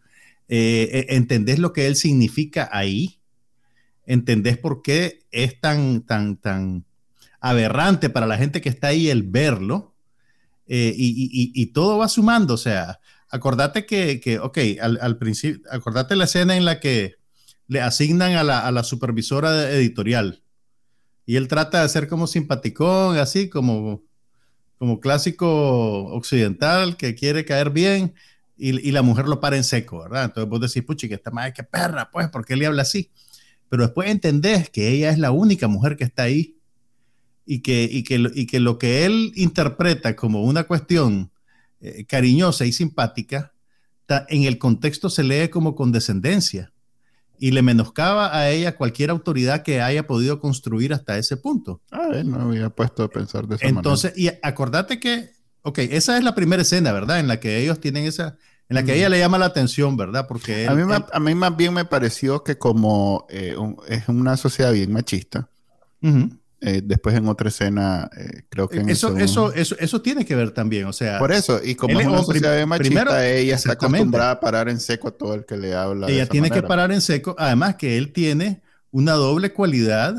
eh, 0.49 0.91
eh, 0.93 1.07
entendés 1.11 1.59
lo 1.59 1.73
que 1.73 1.87
él 1.87 1.97
significa 1.97 2.69
ahí, 2.73 3.21
entendés 4.07 4.59
por 4.59 4.83
qué 4.83 5.21
es 5.31 5.61
tan, 5.61 6.03
tan, 6.03 6.37
tan 6.37 6.85
aberrante 7.41 8.11
para 8.11 8.27
la 8.27 8.37
gente 8.37 8.61
que 8.61 8.69
está 8.69 8.89
ahí 8.89 9.09
el 9.09 9.23
verlo, 9.23 9.95
eh, 10.67 10.95
y, 10.97 11.67
todo 11.67 11.99
va 11.99 12.09
sumando, 12.09 12.55
o 12.55 12.59
sea, 12.59 13.01
acordate 13.29 13.85
que, 13.85 14.19
que 14.19 14.39
ok, 14.39 14.59
al, 14.81 14.99
al 15.01 15.19
principio, 15.19 15.61
acordate 15.71 16.17
la 16.17 16.25
escena 16.25 16.57
en 16.57 16.65
la 16.65 16.81
que 16.81 17.17
le 17.67 17.81
asignan 17.81 18.33
a 18.33 18.45
la, 18.45 18.83
supervisora 18.83 19.71
editorial. 19.71 20.43
Y 21.27 21.37
él 21.37 21.49
trata 21.49 21.83
de 21.83 21.89
ser 21.89 22.09
como 22.09 22.27
simpaticón, 22.27 23.17
así 23.19 23.49
como, 23.49 24.03
como 24.79 25.01
clásico 25.01 26.07
occidental 26.15 26.97
que 26.97 27.15
quiere 27.15 27.45
caer 27.45 27.71
bien 27.71 28.15
y, 28.57 28.93
la 28.93 29.03
mujer 29.03 29.27
lo 29.27 29.41
para 29.41 29.57
en 29.57 29.65
seco, 29.65 30.01
¿verdad? 30.01 30.25
Entonces 30.27 30.49
vos 30.49 30.61
decís, 30.61 30.83
puchi, 30.83 31.09
que 31.09 31.15
esta 31.15 31.31
madre 31.31 31.53
que 31.53 31.65
perra, 31.65 32.11
pues, 32.11 32.29
¿por 32.29 32.45
qué 32.45 32.57
le 32.57 32.67
habla 32.67 32.83
así? 32.83 33.11
Pero 33.75 33.87
después 33.87 34.09
entendés 34.09 34.71
que 34.71 34.91
ella 34.91 35.11
es 35.11 35.19
la 35.19 35.33
única 35.33 35.67
mujer 35.67 35.97
que 35.97 36.05
está 36.05 36.23
ahí 36.23 36.61
y 37.45 37.59
que, 37.59 37.83
y 37.91 38.05
que, 38.05 38.31
y 38.33 38.47
que 38.47 38.61
lo 38.61 38.79
que 38.79 39.05
él 39.05 39.33
interpreta 39.35 40.15
como 40.15 40.45
una 40.45 40.63
cuestión 40.63 41.33
eh, 41.81 42.05
cariñosa 42.05 42.67
y 42.67 42.73
simpática, 42.73 43.53
en 44.29 44.45
el 44.45 44.59
contexto 44.59 45.11
se 45.11 45.25
lee 45.25 45.49
como 45.49 45.75
condescendencia 45.75 46.73
y 47.37 47.51
le 47.51 47.63
menoscaba 47.63 48.39
a 48.39 48.49
ella 48.49 48.77
cualquier 48.77 49.11
autoridad 49.11 49.65
que 49.65 49.83
haya 49.83 50.07
podido 50.07 50.39
construir 50.39 50.93
hasta 50.95 51.19
ese 51.19 51.37
punto. 51.37 51.83
Ah, 51.91 52.11
no 52.25 52.43
había 52.43 52.71
puesto 52.71 53.03
a 53.03 53.09
pensar 53.09 53.49
de 53.49 53.57
esa 53.57 53.67
Entonces, 53.67 54.17
y 54.17 54.31
acordate 54.41 55.01
que, 55.01 55.31
ok, 55.63 55.79
esa 55.79 56.17
es 56.17 56.23
la 56.23 56.37
primera 56.37 56.63
escena, 56.63 56.93
¿verdad? 56.93 57.19
En 57.19 57.27
la 57.27 57.41
que 57.41 57.59
ellos 57.59 57.81
tienen 57.81 58.05
esa, 58.05 58.37
en 58.69 58.75
la 58.77 58.83
que 58.83 58.97
ella 58.97 59.09
le 59.09 59.19
llama 59.19 59.39
la 59.39 59.47
atención, 59.47 59.97
¿verdad? 59.97 60.27
Porque 60.27 60.67
a, 60.67 60.75
mí, 60.75 60.83
a 61.13 61.21
mí 61.21 61.35
más 61.35 61.57
bien 61.57 61.75
me 61.75 61.85
pareció 61.85 62.43
que 62.43 62.57
como 62.57 63.27
eh, 63.29 63.57
es 63.89 64.09
una 64.09 64.37
sociedad 64.37 64.73
bien 64.73 64.93
machista, 64.93 65.49
eh, 66.61 66.81
después 66.83 67.15
en 67.15 67.29
otra 67.29 67.49
escena, 67.49 68.09
eh, 68.17 68.45
creo 68.49 68.69
que 68.69 68.79
en 68.79 68.89
eso, 68.89 69.17
eso, 69.19 69.53
eso, 69.53 69.77
eso, 69.79 70.01
tiene 70.01 70.25
que 70.25 70.35
ver 70.35 70.51
también, 70.53 70.87
o 70.87 70.93
sea. 70.95 71.19
Por 71.19 71.31
eso, 71.31 71.61
y 71.63 71.75
como 71.75 72.01
es 72.01 72.07
una 72.07 72.23
sociedad 72.23 72.67
machista, 72.67 73.27
ella 73.27 73.57
está 73.57 73.73
acostumbrada 73.73 74.31
a 74.33 74.41
parar 74.41 74.69
en 74.71 74.81
seco 74.81 75.09
a 75.09 75.11
todo 75.11 75.35
el 75.35 75.45
que 75.45 75.59
le 75.59 75.75
habla. 75.75 76.09
Ella 76.09 76.27
tiene 76.27 76.51
que 76.51 76.63
parar 76.63 76.91
en 76.91 77.03
seco, 77.03 77.37
además 77.39 77.77
que 77.77 77.99
él 77.99 78.13
tiene 78.13 78.63
una 78.91 79.13
doble 79.13 79.53
cualidad 79.53 80.15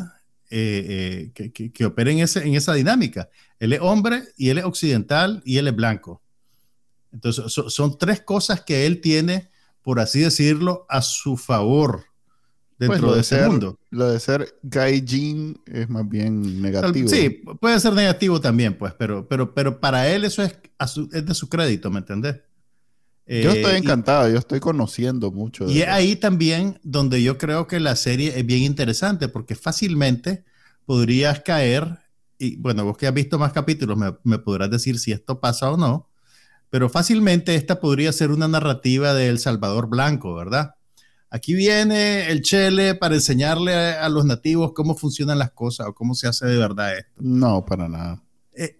eh, 0.51 1.31
que, 1.33 1.51
que, 1.51 1.85
opera 1.85 2.11
en, 2.11 2.19
ese, 2.19 2.45
en 2.45 2.53
esa 2.53 2.73
dinámica. 2.73 3.29
Él 3.59 3.73
es 3.73 3.79
hombre 3.81 4.23
y 4.37 4.49
él 4.49 4.59
es 4.59 4.65
occidental 4.65 5.41
y 5.45 5.57
él 5.57 5.67
es 5.67 5.75
blanco. 5.75 6.21
Entonces, 7.15 7.45
son 7.51 7.97
tres 7.97 8.19
cosas 8.21 8.61
que 8.61 8.85
él 8.85 8.99
tiene, 8.99 9.49
por 9.81 10.01
así 10.01 10.19
decirlo, 10.19 10.85
a 10.89 11.01
su 11.01 11.37
favor 11.37 12.03
dentro 12.77 13.07
pues 13.07 13.15
de 13.15 13.21
ese 13.21 13.35
ser, 13.37 13.49
mundo. 13.49 13.79
Lo 13.89 14.11
de 14.11 14.19
ser 14.19 14.59
gaijin 14.63 15.61
es 15.65 15.89
más 15.89 16.07
bien 16.09 16.61
negativo. 16.61 17.07
Sí, 17.07 17.41
puede 17.61 17.79
ser 17.79 17.93
negativo 17.93 18.41
también, 18.41 18.77
pues, 18.77 18.93
pero, 18.99 19.25
pero, 19.29 19.53
pero 19.53 19.79
para 19.79 20.09
él 20.09 20.25
eso 20.25 20.43
es, 20.43 20.57
es 21.13 21.25
de 21.25 21.33
su 21.33 21.47
crédito, 21.47 21.89
¿me 21.89 21.99
entendés? 21.99 22.35
yo 23.27 23.49
estoy 23.49 23.73
eh, 23.73 23.77
encantado, 23.77 24.29
yo 24.29 24.37
estoy 24.37 24.59
conociendo 24.59 25.31
mucho. 25.31 25.67
y 25.67 25.81
es 25.81 25.87
ahí 25.87 26.15
también 26.15 26.79
donde 26.83 27.23
yo 27.23 27.39
creo 27.39 27.65
que 27.65 27.79
la 27.79 27.95
serie 27.95 28.37
es 28.37 28.45
bien 28.45 28.61
interesante, 28.61 29.29
porque 29.29 29.55
fácilmente 29.55 30.43
podrías 30.85 31.39
caer, 31.39 32.01
y 32.37 32.57
bueno, 32.57 32.83
vos 32.83 32.97
que 32.97 33.07
has 33.07 33.13
visto 33.13 33.39
más 33.39 33.53
capítulos 33.53 33.97
me, 33.97 34.13
me 34.23 34.37
podrás 34.37 34.69
decir 34.69 34.99
si 34.99 35.13
esto 35.13 35.39
pasa 35.39 35.71
o 35.71 35.77
no, 35.77 36.09
pero 36.75 36.89
fácilmente 36.89 37.55
esta 37.55 37.79
podría 37.79 38.11
ser 38.11 38.31
una 38.31 38.49
narrativa 38.49 39.13
de 39.13 39.29
El 39.29 39.39
Salvador 39.39 39.87
Blanco, 39.87 40.35
¿verdad? 40.35 40.75
Aquí 41.29 41.53
viene 41.53 42.29
el 42.29 42.41
Chele 42.41 42.95
para 42.95 43.15
enseñarle 43.15 43.73
a, 43.73 44.09
los 44.09 44.25
nativos 44.25 44.73
cómo 44.73 44.93
funcionan 44.93 45.39
las 45.39 45.51
cosas 45.51 45.87
o 45.87 45.95
cómo 45.95 46.15
se 46.15 46.27
hace 46.27 46.47
de 46.47 46.57
verdad 46.57 46.97
esto. 46.97 47.13
No, 47.21 47.63
para 47.63 47.87
nada. 47.87 48.21
Eh, 48.57 48.75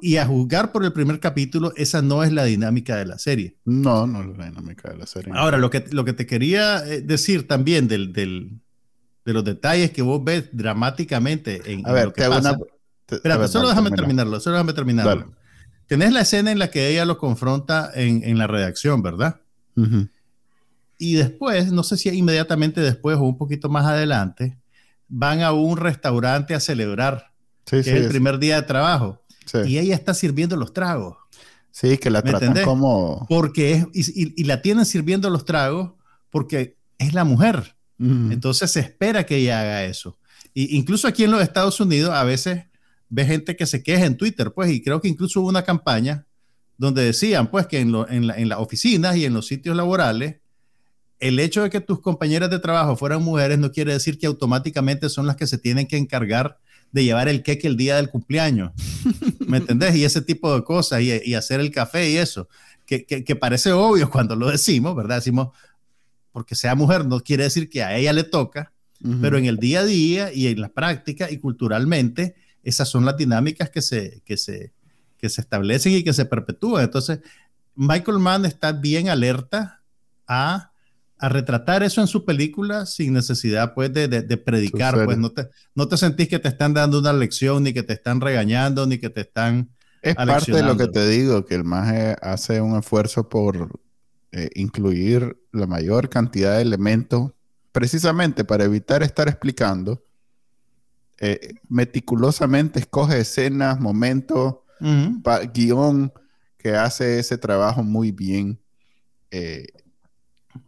y, 0.00 0.16
a 0.16 0.24
juzgar 0.24 0.72
por 0.72 0.86
el 0.86 0.94
primer 0.94 1.20
capítulo, 1.20 1.74
esa 1.76 2.00
no 2.00 2.24
es 2.24 2.32
la 2.32 2.44
dinámica 2.44 2.96
de 2.96 3.04
la 3.04 3.18
serie. 3.18 3.58
No, 3.66 4.06
no 4.06 4.22
es 4.22 4.38
la 4.38 4.46
dinámica 4.46 4.88
de 4.88 4.96
la 4.96 5.04
serie. 5.04 5.30
Ahora, 5.36 5.58
lo 5.58 5.68
que, 5.68 5.84
lo 5.90 6.06
que 6.06 6.14
te 6.14 6.24
quería 6.24 6.78
eh, 6.86 7.02
decir 7.02 7.46
también 7.46 7.88
del, 7.88 8.14
del, 8.14 8.58
de 9.26 9.32
los 9.34 9.44
detalles 9.44 9.90
que 9.90 10.00
vos 10.00 10.24
ves 10.24 10.48
dramáticamente 10.50 11.60
en, 11.70 11.86
a 11.86 11.92
ver, 11.92 12.06
lo 12.06 12.12
que 12.14 12.24
pasa. 12.24 12.56
Espera, 13.06 13.46
solo 13.48 13.68
déjame 13.68 13.90
terminarlo, 13.90 14.40
solo 14.40 14.56
déjame 14.56 14.72
terminarlo. 14.72 15.43
Tenés 15.86 16.12
la 16.12 16.22
escena 16.22 16.50
en 16.50 16.58
la 16.58 16.70
que 16.70 16.88
ella 16.88 17.04
lo 17.04 17.18
confronta 17.18 17.90
en, 17.94 18.24
en 18.24 18.38
la 18.38 18.46
redacción, 18.46 19.02
¿verdad? 19.02 19.40
y 20.98 21.14
después, 21.14 21.72
no 21.72 21.82
sé 21.82 21.96
si 21.96 22.08
inmediatamente 22.10 22.80
después 22.80 23.16
o 23.16 23.22
un 23.22 23.36
poquito 23.36 23.68
más 23.68 23.86
adelante, 23.86 24.56
van 25.08 25.42
a 25.42 25.52
un 25.52 25.76
restaurante 25.76 26.54
a 26.54 26.60
celebrar, 26.60 27.32
que 27.64 27.80
es 27.80 27.86
el 27.88 28.08
primer 28.08 28.38
día 28.38 28.56
de 28.56 28.62
trabajo. 28.66 29.22
Y 29.66 29.78
ella 29.78 29.94
está 29.94 30.14
sirviendo 30.14 30.56
los 30.56 30.72
tragos. 30.72 31.16
Sí, 31.70 31.98
que 31.98 32.10
la 32.10 32.22
tratan 32.22 32.62
como... 32.64 33.26
Porque 33.28 33.86
es, 33.92 34.12
y, 34.14 34.44
la 34.44 34.62
tienen 34.62 34.86
sirviendo 34.86 35.28
los 35.28 35.44
tragos 35.44 35.92
porque 36.30 36.76
es 36.98 37.14
la 37.14 37.24
mujer. 37.24 37.76
Entonces 37.98 38.70
se 38.70 38.80
espera 38.80 39.24
que 39.24 39.36
ella 39.36 39.60
haga 39.60 39.84
eso. 39.84 40.18
Y 40.52 40.76
incluso 40.76 41.08
aquí 41.08 41.24
en 41.24 41.30
los 41.30 41.42
Estados 41.42 41.80
Unidos 41.80 42.12
a 42.14 42.24
veces 42.24 42.64
ve 43.14 43.24
gente 43.24 43.54
que 43.54 43.66
se 43.66 43.82
queja 43.82 44.06
en 44.06 44.16
Twitter, 44.16 44.52
pues, 44.52 44.70
y 44.72 44.82
creo 44.82 45.00
que 45.00 45.08
incluso 45.08 45.40
hubo 45.40 45.48
una 45.48 45.62
campaña 45.62 46.26
donde 46.76 47.04
decían, 47.04 47.48
pues, 47.48 47.66
que 47.68 47.78
en, 47.78 47.94
en, 48.08 48.28
en 48.28 48.48
las 48.48 48.58
oficinas 48.58 49.16
y 49.16 49.24
en 49.24 49.34
los 49.34 49.46
sitios 49.46 49.76
laborales, 49.76 50.36
el 51.20 51.38
hecho 51.38 51.62
de 51.62 51.70
que 51.70 51.80
tus 51.80 52.00
compañeras 52.00 52.50
de 52.50 52.58
trabajo 52.58 52.96
fueran 52.96 53.22
mujeres 53.22 53.58
no 53.58 53.70
quiere 53.70 53.92
decir 53.92 54.18
que 54.18 54.26
automáticamente 54.26 55.08
son 55.08 55.28
las 55.28 55.36
que 55.36 55.46
se 55.46 55.58
tienen 55.58 55.86
que 55.86 55.96
encargar 55.96 56.58
de 56.90 57.04
llevar 57.04 57.28
el 57.28 57.42
queque 57.44 57.68
el 57.68 57.76
día 57.76 57.96
del 57.96 58.10
cumpleaños. 58.10 58.72
¿Me 59.46 59.58
entendés? 59.58 59.94
Y 59.94 60.04
ese 60.04 60.20
tipo 60.20 60.52
de 60.54 60.64
cosas, 60.64 61.02
y, 61.02 61.34
hacer 61.34 61.60
el 61.60 61.70
café 61.70 62.10
y 62.10 62.16
eso, 62.16 62.48
que, 62.84 63.06
que, 63.06 63.36
parece 63.36 63.70
obvio 63.72 64.10
cuando 64.10 64.34
lo 64.34 64.50
decimos, 64.50 64.94
¿verdad? 64.96 65.16
Decimos, 65.16 65.48
porque 66.32 66.56
sea 66.56 66.74
mujer 66.74 67.06
no 67.06 67.20
quiere 67.20 67.44
decir 67.44 67.68
que 67.68 67.82
a 67.84 67.96
ella 67.96 68.12
le 68.12 68.24
toca, 68.24 68.72
pero 69.20 69.36
en 69.36 69.44
el 69.44 69.58
día 69.58 69.80
a 69.80 69.84
día 69.84 70.32
y 70.32 70.46
en 70.46 70.60
la 70.60 70.68
práctica 70.68 71.30
y 71.30 71.38
culturalmente, 71.38 72.34
esas 72.64 72.88
son 72.88 73.04
las 73.04 73.16
dinámicas 73.16 73.70
que 73.70 73.82
se, 73.82 74.22
que 74.24 74.36
se, 74.36 74.72
que 75.18 75.28
se 75.28 75.40
establecen 75.40 75.92
y 75.92 76.04
que 76.04 76.12
se 76.12 76.24
perpetúan. 76.24 76.84
Entonces, 76.84 77.20
Michael 77.74 78.18
Mann 78.18 78.44
está 78.44 78.72
bien 78.72 79.08
alerta 79.08 79.82
a 80.26 80.72
a 81.18 81.28
retratar 81.28 81.82
eso 81.82 82.00
en 82.00 82.06
su 82.06 82.24
película 82.24 82.86
sin 82.86 83.12
necesidad 83.12 83.72
pues 83.74 83.92
de, 83.92 84.08
de, 84.08 84.36
predicar, 84.36 85.04
pues 85.04 85.16
no 85.16 85.30
te, 85.30 85.48
no 85.74 85.88
te 85.88 85.96
sentís 85.96 86.28
que 86.28 86.38
te 86.38 86.48
están 86.48 86.74
dando 86.74 86.98
una 86.98 87.12
lección, 87.12 87.62
ni 87.62 87.72
que 87.72 87.82
te 87.82 87.92
están 87.92 88.20
regañando, 88.20 88.86
ni 88.86 88.98
que 88.98 89.10
te 89.10 89.22
están... 89.22 89.70
Es 90.02 90.16
parte 90.16 90.52
de 90.52 90.62
lo 90.62 90.76
que 90.76 90.86
te 90.86 91.08
digo, 91.08 91.46
que 91.46 91.54
el 91.54 91.64
maje 91.64 92.16
hace 92.20 92.60
un 92.60 92.76
esfuerzo 92.78 93.28
por 93.28 93.80
eh, 94.32 94.50
incluir 94.54 95.38
la 95.50 95.66
mayor 95.66 96.10
cantidad 96.10 96.56
de 96.56 96.62
elementos, 96.62 97.30
precisamente 97.72 98.44
para 98.44 98.64
evitar 98.64 99.02
estar 99.02 99.28
explicando. 99.28 100.04
Eh, 101.18 101.54
meticulosamente 101.68 102.80
escoge 102.80 103.20
escenas, 103.20 103.80
momentos, 103.80 104.56
guion, 105.52 106.12
que 106.58 106.74
hace 106.76 107.18
ese 107.18 107.38
trabajo 107.38 107.82
muy 107.82 108.10
bien. 108.10 108.60
Eh, 109.30 109.66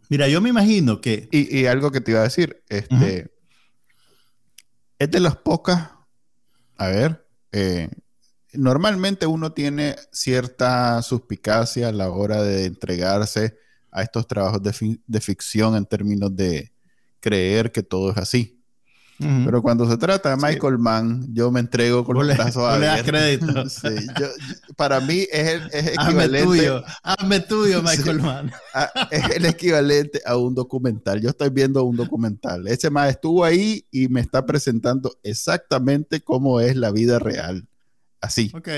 Mira, 0.09 0.27
yo 0.27 0.41
me 0.41 0.49
imagino 0.49 1.01
que... 1.01 1.27
Y, 1.31 1.65
algo 1.65 1.91
que 1.91 2.01
te 2.01 2.11
iba 2.11 2.21
a 2.21 2.23
decir, 2.23 2.63
este, 2.69 3.31
es 4.99 5.11
de 5.11 5.19
las 5.19 5.35
pocas, 5.35 5.89
a 6.77 6.87
ver, 6.87 7.25
eh, 7.51 7.89
normalmente 8.53 9.25
uno 9.25 9.51
tiene 9.53 9.95
cierta 10.11 11.01
suspicacia 11.01 11.89
a 11.89 11.91
la 11.91 12.09
hora 12.09 12.41
de 12.41 12.65
entregarse 12.65 13.57
a 13.91 14.03
estos 14.03 14.27
trabajos 14.27 14.61
de 14.61 15.21
ficción 15.21 15.75
en 15.75 15.85
términos 15.85 16.35
de 16.35 16.71
creer 17.19 17.71
que 17.71 17.83
todo 17.83 18.11
es 18.11 18.17
así. 18.17 18.56
Pero 19.19 19.63
cuando 19.63 19.89
se 19.89 19.97
trata 19.97 20.29
de 20.29 20.37
Michael 20.37 20.77
Mann, 20.77 21.25
yo 21.33 21.51
me 21.51 21.59
entrego 21.59 22.03
con 22.05 22.15
los 22.17 22.37
brazos 22.37 22.63
abiertos. 22.63 23.03
crédito. 23.03 23.67
para 24.77 24.99
mí 24.99 25.25
es 25.31 25.47
el 25.47 25.61
es 25.71 25.87
equivalente. 25.87 26.39
Hazme 26.39 26.43
tuyo, 26.43 26.83
hazme 27.01 27.39
tuyo, 27.39 27.81
Michael 27.83 28.21
Mann. 28.21 28.51
es 29.09 29.29
el 29.31 29.45
equivalente 29.45 30.21
a 30.23 30.37
un 30.37 30.53
documental. 30.53 31.19
Yo 31.19 31.29
estoy 31.29 31.49
viendo 31.49 31.83
un 31.83 31.95
documental. 31.95 32.67
Ese 32.67 32.91
más 32.91 33.09
estuvo 33.09 33.43
ahí 33.43 33.87
y 33.89 34.07
me 34.07 34.21
está 34.21 34.45
presentando 34.45 35.17
exactamente 35.23 36.21
cómo 36.21 36.61
es 36.61 36.75
la 36.75 36.91
vida 36.91 37.17
real. 37.17 37.67
Así. 38.21 38.51
Ok. 38.53 38.69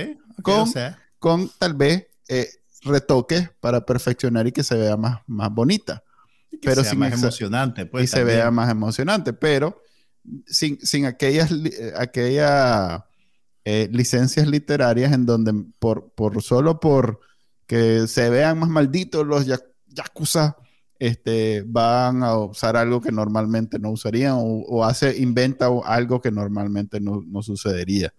con, 0.41 0.71
con 1.19 1.51
tal 1.59 1.73
vez 1.73 2.07
eh, 2.29 2.47
retoques 2.83 3.49
para 3.59 3.85
perfeccionar 3.85 4.47
y 4.47 4.53
que 4.53 4.63
se 4.63 4.77
vea 4.77 4.95
más, 4.95 5.19
más 5.27 5.51
bonita. 5.51 6.01
que 6.49 6.59
pero 6.61 6.83
sea 6.83 6.93
más 6.93 7.11
emocionante. 7.11 7.85
Pues, 7.85 8.05
y 8.05 8.07
se 8.07 8.23
vea 8.23 8.49
más 8.51 8.69
emocionante, 8.69 9.33
pero 9.33 9.81
sin, 10.45 11.05
aquellas, 11.05 11.51
aquella, 11.95 13.05
eh, 13.65 13.89
licencias 13.91 14.47
literarias 14.47 15.11
en 15.13 15.25
donde 15.25 15.53
por, 15.79 16.11
por 16.13 16.41
solo 16.41 16.79
por 16.79 17.19
que 17.67 18.07
se 18.07 18.29
vean 18.31 18.57
más 18.57 18.69
malditos 18.69 19.27
los 19.27 19.45
yakuza, 19.45 20.57
este, 20.97 21.63
van 21.67 22.23
a 22.23 22.35
usar 22.37 22.75
algo 22.75 22.99
que 22.99 23.11
normalmente 23.11 23.77
no 23.77 23.91
usarían 23.91 24.35
o, 24.37 24.83
hace, 24.83 25.17
inventa 25.19 25.67
algo 25.85 26.19
que 26.19 26.31
normalmente 26.31 26.99
no, 26.99 27.23
sucedería. 27.41 28.13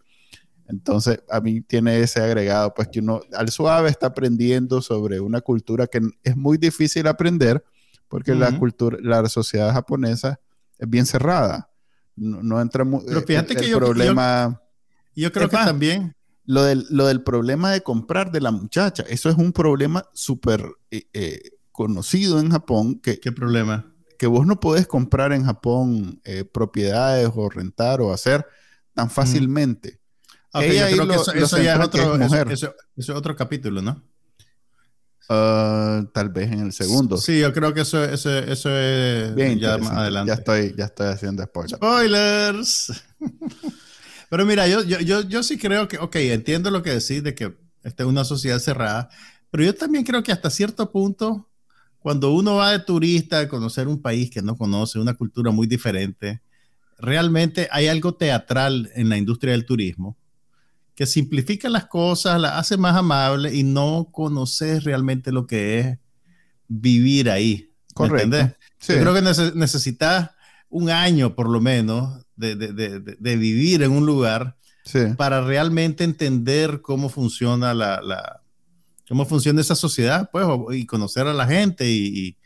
Entonces, 0.69 1.21
a 1.29 1.41
mí 1.41 1.63
tiene 1.63 2.01
ese 2.01 2.21
agregado, 2.21 2.73
pues 2.73 2.87
que 2.89 3.01
uno 3.01 3.21
al 3.33 3.49
suave 3.51 3.91
está 3.91 4.07
aprendiendo 4.07 4.81
sobre 4.81 5.19
una 5.19 5.41
cultura 5.41 5.89
que 5.89 6.01
es 6.23 6.37
muy 6.37 6.57
difícil 6.57 7.09
aprender 7.09 7.65
porque 8.07 8.35
la 8.35 8.57
cultura, 8.57 8.99
la 9.03 9.29
sociedad 9.29 9.73
japonesa 9.73 10.39
es 10.79 10.89
bien 10.89 11.07
cerrada 11.07 11.70
no, 12.21 12.61
entra 12.61 12.85
Pero 13.07 13.23
fíjate 13.23 13.57
que 13.57 13.69
yo, 13.69 13.79
problema. 13.79 14.61
Yo, 15.17 15.33
creo 15.33 15.49
que 15.49 15.57
también. 15.57 16.15
Lo 16.45 16.65
del, 16.65 16.85
lo 16.91 17.07
del 17.07 17.23
problema 17.23 17.71
de 17.71 17.83
comprar 17.83 18.33
de 18.33 18.41
la 18.41 18.51
muchacha, 18.51 19.05
eso 19.09 19.29
es 19.29 19.37
un 19.37 19.53
problema 19.53 20.05
súper 20.15 20.65
eh, 20.91 21.07
eh, 21.13 21.41
conocido 21.71 22.41
en 22.41 22.51
Japón. 22.51 23.01
Que, 23.01 23.21
¿Qué 23.21 23.31
problema? 23.31 23.95
Que 24.19 24.27
vos 24.27 24.47
no 24.47 24.59
podés 24.59 24.87
comprar 24.87 25.33
en 25.33 25.45
Japón 25.45 26.21
eh, 26.25 26.45
propiedades 26.45 27.31
o 27.35 27.49
rentar 27.49 28.01
o 28.01 28.13
hacer 28.13 28.45
tan 28.95 29.11
fácilmente. 29.11 30.01
Ella 30.53 30.91
yo 30.91 31.07
creo 31.07 31.25
que 31.25 31.39
eso, 31.39 31.63
ya 31.63 31.75
es 31.75 31.81
otro, 31.81 32.17
eso 32.17 32.75
es 32.97 33.11
otro 33.11 33.37
capítulo, 33.37 33.81
¿no? 33.81 34.03
Ah, 35.33 36.05
tal 36.13 36.29
vez 36.31 36.51
en 36.51 36.59
el 36.59 36.73
segundo. 36.73 37.17
Sí, 37.17 37.39
yo 37.39 37.53
creo 37.53 37.73
que 37.73 37.83
eso, 37.83 38.03
eso, 38.03 38.37
eso 38.37 38.69
es 38.77 39.33
Bien 39.33 39.61
ya 39.61 39.79
más 39.79 39.93
adelante. 39.93 40.29
Ya 40.29 40.35
estoy, 40.35 40.75
ya 40.77 40.87
estoy 40.87 41.07
haciendo 41.07 41.45
spoilers. 41.45 41.77
Spoilers. 41.77 43.05
Pero 44.29 44.45
mira, 44.45 44.67
yo, 44.67 44.83
yo, 44.83 44.99
yo, 44.99 45.21
yo 45.21 45.45
sí 45.45 45.57
creo 45.57 45.87
que, 45.87 45.99
ok, 45.99 46.17
entiendo 46.17 46.73
lo 46.73 46.83
que 46.83 46.91
decís 46.91 47.23
de 47.23 47.37
que 47.37 47.57
esta 47.85 48.03
es 48.03 48.09
una 48.09 48.25
sociedad 48.25 48.59
cerrada, 48.59 49.09
pero 49.51 49.65
yo 49.65 49.75
también 49.75 50.05
creo 50.05 50.23
que 50.23 50.33
hasta 50.33 50.51
cierto 50.51 50.91
punto, 50.93 51.49
cuando 52.01 52.33
uno 52.33 52.57
va 52.57 52.73
de 52.73 52.81
turista 52.81 53.41
a 53.41 53.49
conocer 53.49 53.89
un 53.89 54.03
país 54.03 54.31
que 54.31 54.43
no 54.43 54.57
conoce, 54.57 54.99
una 54.99 55.15
cultura 55.15 55.51
muy 55.51 55.67
diferente, 55.67 56.43
realmente 56.99 57.69
hay 57.73 57.89
algo 57.89 58.15
teatral 58.15 58.91
en 58.95 59.09
la 59.09 59.17
industria 59.17 59.53
del 59.53 59.65
turismo 59.65 60.17
que 61.01 61.07
simplifica 61.07 61.71
las 61.71 61.87
cosas, 61.87 62.39
las 62.39 62.59
hace 62.59 62.77
más 62.77 62.95
amables 62.95 63.55
y 63.55 63.63
no 63.63 64.11
conoces 64.13 64.85
realmente 64.85 65.33
lo 65.33 65.47
que 65.47 65.79
es 65.79 65.99
vivir 66.69 67.31
ahí. 67.31 67.73
Correcto. 67.95 68.37
Yo 68.87 69.01
creo 69.01 69.15
que 69.15 69.23
necesitas 69.55 70.33
un 70.69 70.91
año 70.91 71.35
por 71.35 71.49
lo 71.49 71.59
menos 71.59 72.27
de, 72.37 72.55
vivir 73.19 73.83
en 73.83 73.93
un 73.93 74.05
lugar 74.05 74.59
para 75.17 75.41
realmente 75.41 76.05
entender 76.05 76.83
cómo 76.83 77.09
funciona 77.09 77.73
la, 77.73 78.43
cómo 79.09 79.25
funciona 79.25 79.63
esa 79.63 79.77
sociedad, 79.77 80.29
pues, 80.31 80.47
y 80.73 80.85
conocer 80.85 81.27
a 81.27 81.33
la 81.33 81.47
gente 81.47 81.89
y, 81.89 82.37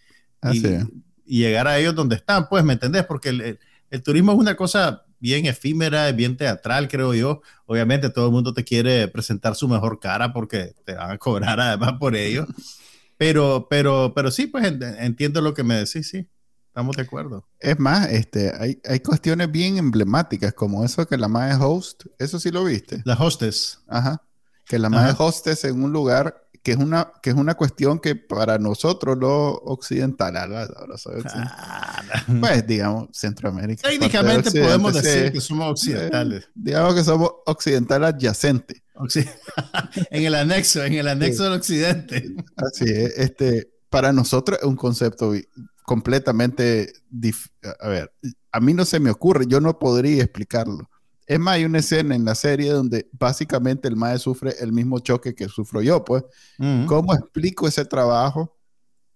llegar 1.26 1.66
a 1.66 1.76
ellos 1.76 1.96
donde 1.96 2.14
están, 2.14 2.48
pues, 2.48 2.62
¿me 2.62 2.74
entendés? 2.74 3.02
Porque 3.04 3.58
el 3.90 4.02
turismo 4.04 4.30
es 4.30 4.38
una 4.38 4.54
cosa 4.54 5.03
bien 5.24 5.46
efímera, 5.46 6.12
bien 6.12 6.36
teatral, 6.36 6.86
creo 6.86 7.14
yo. 7.14 7.40
Obviamente 7.64 8.10
todo 8.10 8.26
el 8.26 8.32
mundo 8.32 8.52
te 8.52 8.62
quiere 8.62 9.08
presentar 9.08 9.54
su 9.54 9.66
mejor 9.66 9.98
cara 9.98 10.34
porque 10.34 10.74
te 10.84 10.92
van 10.92 11.12
a 11.12 11.16
cobrar 11.16 11.58
además 11.58 11.94
por 11.98 12.14
ello. 12.14 12.46
Pero, 13.16 13.66
pero, 13.70 14.12
pero 14.14 14.30
sí, 14.30 14.48
pues 14.48 14.70
entiendo 14.98 15.40
lo 15.40 15.54
que 15.54 15.62
me 15.62 15.76
decís, 15.76 16.08
sí. 16.08 16.28
Estamos 16.66 16.94
de 16.96 17.02
acuerdo. 17.04 17.48
Es 17.58 17.78
más, 17.78 18.10
este, 18.10 18.52
hay, 18.58 18.78
hay 18.84 19.00
cuestiones 19.00 19.50
bien 19.50 19.78
emblemáticas, 19.78 20.52
como 20.52 20.84
eso 20.84 21.06
que 21.06 21.16
la 21.16 21.28
madre 21.28 21.56
host, 21.58 22.04
eso 22.18 22.38
sí 22.38 22.50
lo 22.50 22.64
viste. 22.64 23.00
La 23.06 23.14
hostess. 23.14 23.80
Ajá. 23.88 24.20
Que 24.66 24.78
la 24.78 24.90
madre 24.90 25.14
hostess 25.16 25.64
en 25.64 25.82
un 25.82 25.92
lugar 25.92 26.43
que 26.64 26.72
es 26.72 26.78
una, 26.78 27.12
que 27.22 27.28
es 27.28 27.36
una 27.36 27.54
cuestión 27.54 28.00
que 28.00 28.16
para 28.16 28.58
nosotros 28.58 29.18
los 29.18 29.58
occidentales, 29.64 30.42
ahora 30.74 30.96
soy 30.96 31.22
pues 32.40 32.66
digamos 32.66 33.08
Centroamérica. 33.12 33.86
Técnicamente 33.86 34.50
podemos 34.50 34.94
decir 34.94 35.30
que 35.30 35.42
somos 35.42 35.72
occidentales. 35.72 36.48
digamos 36.54 36.94
que 36.94 37.04
somos 37.04 37.30
occidentales 37.44 38.14
adyacentes. 38.14 38.82
en 40.10 40.24
el 40.24 40.34
anexo, 40.34 40.82
en 40.82 40.94
el 40.94 41.08
anexo 41.08 41.44
del 41.44 41.52
occidente. 41.52 42.34
Así 42.56 42.84
es, 42.88 43.18
este, 43.18 43.70
para 43.90 44.14
nosotros 44.14 44.58
es 44.62 44.64
un 44.64 44.76
concepto 44.76 45.34
completamente, 45.82 46.94
a 47.78 47.88
ver, 47.88 48.10
a 48.52 48.60
mí 48.60 48.72
no 48.72 48.86
se 48.86 49.00
me 49.00 49.10
ocurre, 49.10 49.44
yo 49.46 49.60
no 49.60 49.78
podría 49.78 50.22
explicarlo. 50.22 50.88
Es 51.26 51.38
más, 51.38 51.54
hay 51.54 51.64
una 51.64 51.78
escena 51.78 52.14
en 52.14 52.24
la 52.24 52.34
serie 52.34 52.70
donde 52.70 53.08
básicamente 53.12 53.88
el 53.88 53.96
mae 53.96 54.18
sufre 54.18 54.54
el 54.60 54.72
mismo 54.72 54.98
choque 54.98 55.34
que 55.34 55.48
sufro 55.48 55.80
yo, 55.82 56.04
pues. 56.04 56.22
¿Cómo 56.86 57.14
explico 57.14 57.66
ese 57.66 57.84
trabajo 57.84 58.56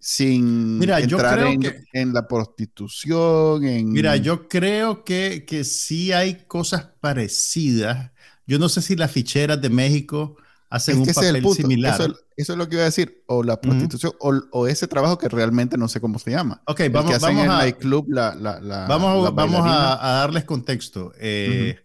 sin 0.01 0.79
Mira, 0.79 1.01
yo 1.01 1.17
entrar 1.17 1.35
creo 1.39 1.49
en, 1.49 1.61
que- 1.61 1.83
en 1.93 2.13
la 2.15 2.27
prostitución, 2.29 3.65
en... 3.65 3.91
Mira, 3.91 4.17
yo 4.17 4.49
creo 4.49 5.05
que, 5.05 5.45
que 5.47 5.65
sí 5.65 6.13
hay 6.13 6.45
cosas 6.47 6.89
parecidas. 7.01 8.13
Yo 8.47 8.59
no 8.59 8.69
sé 8.69 8.81
si 8.81 8.97
las 8.97 9.11
ficheras 9.11 9.61
de 9.61 9.69
México 9.69 10.37
hacen 10.71 10.95
es 10.95 10.99
un 11.01 11.05
que 11.05 11.11
es 11.11 11.17
el 11.19 11.27
papel 11.27 11.43
punto. 11.43 11.63
similar. 11.63 12.01
Eso, 12.01 12.15
eso 12.37 12.53
es 12.53 12.59
lo 12.59 12.69
que 12.69 12.77
iba 12.77 12.83
a 12.83 12.87
decir. 12.87 13.25
O 13.27 13.43
la 13.43 13.61
prostitución, 13.61 14.13
o, 14.21 14.35
o 14.53 14.67
ese 14.69 14.87
trabajo 14.87 15.19
que 15.19 15.29
realmente 15.29 15.77
no 15.77 15.89
sé 15.89 16.01
cómo 16.01 16.19
se 16.19 16.31
llama. 16.31 16.63
Ok, 16.67 16.83
vamos, 16.93 17.21
vamos 17.21 17.49
a, 17.49 17.59
nightclub 17.59 18.07
la, 18.09 18.35
la, 18.35 18.61
la, 18.61 18.87
vamos, 18.87 19.35
vamos 19.35 19.61
a, 19.65 19.99
darles 20.21 20.45
contexto. 20.45 21.13
Eh, 21.19 21.77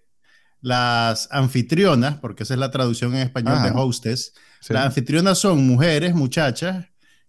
Las 0.64 1.28
anfitrionas, 1.30 2.16
porque 2.20 2.44
esa 2.44 2.54
es 2.54 2.60
la 2.60 2.72
traducción 2.72 3.14
en 3.14 3.22
español 3.22 3.62
de 3.62 3.70
Ajá. 3.70 3.82
hostess, 3.82 4.34
Sí. 4.62 4.72
las 4.74 4.86
anfitrionas 4.86 5.38
son 5.38 5.68
mujeres, 5.68 6.16
muchachas, 6.16 6.86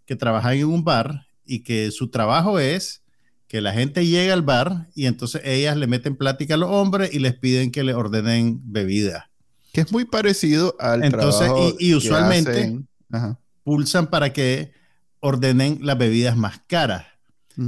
que 0.06 0.14
trabajan 0.14 0.54
en 0.54 0.66
un 0.66 0.84
bar 0.84 1.26
y 1.44 1.64
que 1.64 1.90
su 1.90 2.10
trabajo 2.10 2.60
es 2.60 3.02
que 3.48 3.60
la 3.60 3.72
gente 3.72 4.06
llega 4.06 4.32
al 4.34 4.42
bar 4.42 4.86
y 4.94 5.06
entonces 5.06 5.42
ellas 5.44 5.76
le 5.76 5.88
meten 5.88 6.14
plática 6.16 6.54
a 6.54 6.56
los 6.58 6.70
hombres 6.70 7.12
y 7.12 7.18
les 7.18 7.34
piden 7.34 7.72
que 7.72 7.82
le 7.82 7.92
ordenen 7.94 8.60
bebida. 8.64 9.30
Que 9.72 9.80
es 9.80 9.90
muy 9.90 10.04
parecido 10.04 10.76
al 10.78 11.02
Entonces, 11.02 11.40
trabajo 11.46 11.74
y- 11.80 11.86
y 11.86 11.90
que 11.90 11.96
usualmente- 11.96 12.50
hacen- 12.52 12.88
Ajá. 13.10 13.38
Pulsan 13.64 14.06
para 14.10 14.32
que 14.32 14.72
ordenen 15.18 15.80
las 15.82 15.98
bebidas 15.98 16.36
más 16.36 16.60
caras. 16.68 17.06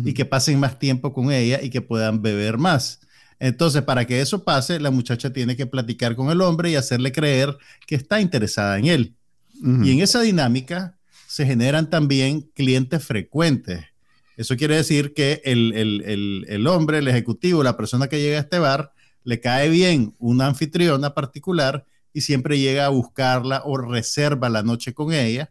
Y 0.04 0.14
que 0.14 0.24
pasen 0.24 0.58
más 0.58 0.78
tiempo 0.80 1.12
con 1.12 1.30
ella 1.30 1.60
y 1.62 1.70
que 1.70 1.80
puedan 1.80 2.20
beber 2.20 2.58
más. 2.58 3.00
Entonces, 3.38 3.82
para 3.82 4.06
que 4.06 4.20
eso 4.20 4.44
pase, 4.44 4.80
la 4.80 4.90
muchacha 4.90 5.32
tiene 5.32 5.56
que 5.56 5.66
platicar 5.66 6.16
con 6.16 6.30
el 6.30 6.40
hombre 6.40 6.70
y 6.70 6.76
hacerle 6.76 7.12
creer 7.12 7.56
que 7.86 7.94
está 7.94 8.20
interesada 8.20 8.78
en 8.78 8.86
él. 8.86 9.14
Y 9.84 9.92
en 9.92 10.00
esa 10.00 10.20
dinámica 10.20 10.98
se 11.26 11.46
generan 11.46 11.88
también 11.90 12.42
clientes 12.54 13.02
frecuentes. 13.04 13.84
Eso 14.36 14.56
quiere 14.56 14.76
decir 14.76 15.14
que 15.14 15.40
el, 15.44 15.72
el- 15.74 16.02
el- 16.06 16.46
el 16.48 16.66
hombre, 16.66 16.98
el 16.98 17.08
ejecutivo, 17.08 17.62
la 17.62 17.76
persona 17.76 18.08
que 18.08 18.20
llega 18.20 18.36
a 18.38 18.40
este 18.42 18.58
bar, 18.58 18.92
le 19.24 19.40
cae 19.40 19.68
bien 19.70 20.14
una 20.18 20.46
anfitriona 20.46 21.14
particular 21.14 21.84
y 22.12 22.20
siempre 22.20 22.58
llega 22.58 22.86
a 22.86 22.90
buscarla 22.90 23.62
o 23.64 23.76
reserva 23.78 24.48
la 24.48 24.62
noche 24.62 24.94
con 24.94 25.12
ella 25.12 25.50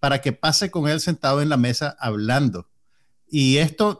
para 0.00 0.20
que 0.20 0.32
pase 0.32 0.70
con 0.70 0.88
él 0.88 1.00
sentado 1.00 1.42
en 1.42 1.48
la 1.48 1.56
mesa 1.56 1.96
hablando. 1.98 2.68
Y 3.30 3.56
esto 3.58 3.98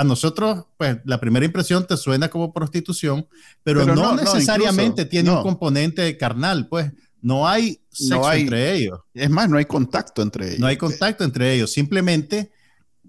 a 0.00 0.04
nosotros, 0.04 0.64
pues 0.78 0.96
la 1.04 1.20
primera 1.20 1.44
impresión 1.44 1.86
te 1.86 1.94
suena 1.96 2.28
como 2.30 2.54
prostitución, 2.54 3.26
pero, 3.62 3.80
Pero 3.80 3.94
no, 3.94 4.02
no, 4.02 4.14
no, 4.16 4.22
necesariamente 4.22 5.02
incluso, 5.02 5.08
tiene 5.10 5.30
no. 5.30 5.36
un 5.38 5.42
componente 5.42 6.16
carnal, 6.16 6.68
pues 6.68 6.90
no 7.20 7.46
hay 7.46 7.80
sexo 7.90 8.14
No 8.22 8.26
hay- 8.26 8.42
entre 8.42 8.74
ellos. 8.76 9.00
Es 9.12 9.28
más, 9.28 9.50
no 9.50 9.58
hay 9.58 9.66
contacto 9.66 10.22
entre 10.22 10.46
ellos. 10.48 10.58
No 10.60 10.66
hay 10.68 10.78
contacto 10.78 11.22
entre 11.22 11.52
ellos, 11.54 11.70
simplemente 11.70 12.50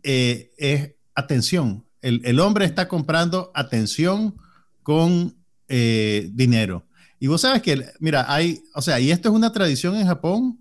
eh, 0.04 0.51
es 0.58 0.91
atención. 1.15 1.86
El, 2.01 2.19
el 2.25 2.39
hombre 2.41 2.65
está 2.65 2.89
comprando 2.89 3.51
atención 3.54 4.36
con 4.84 5.34
eh, 5.69 6.30
dinero. 6.34 6.86
Y 7.19 7.27
vos 7.27 7.39
sabes 7.41 7.62
que, 7.62 7.86
mira, 7.99 8.25
hay, 8.27 8.63
o 8.73 8.82
sea, 8.82 8.99
y 8.99 9.12
esto 9.12 9.30
es 9.30 9.36
una 9.36 9.54
tradición 9.54 9.95
en 9.95 10.08
Japón 10.08 10.60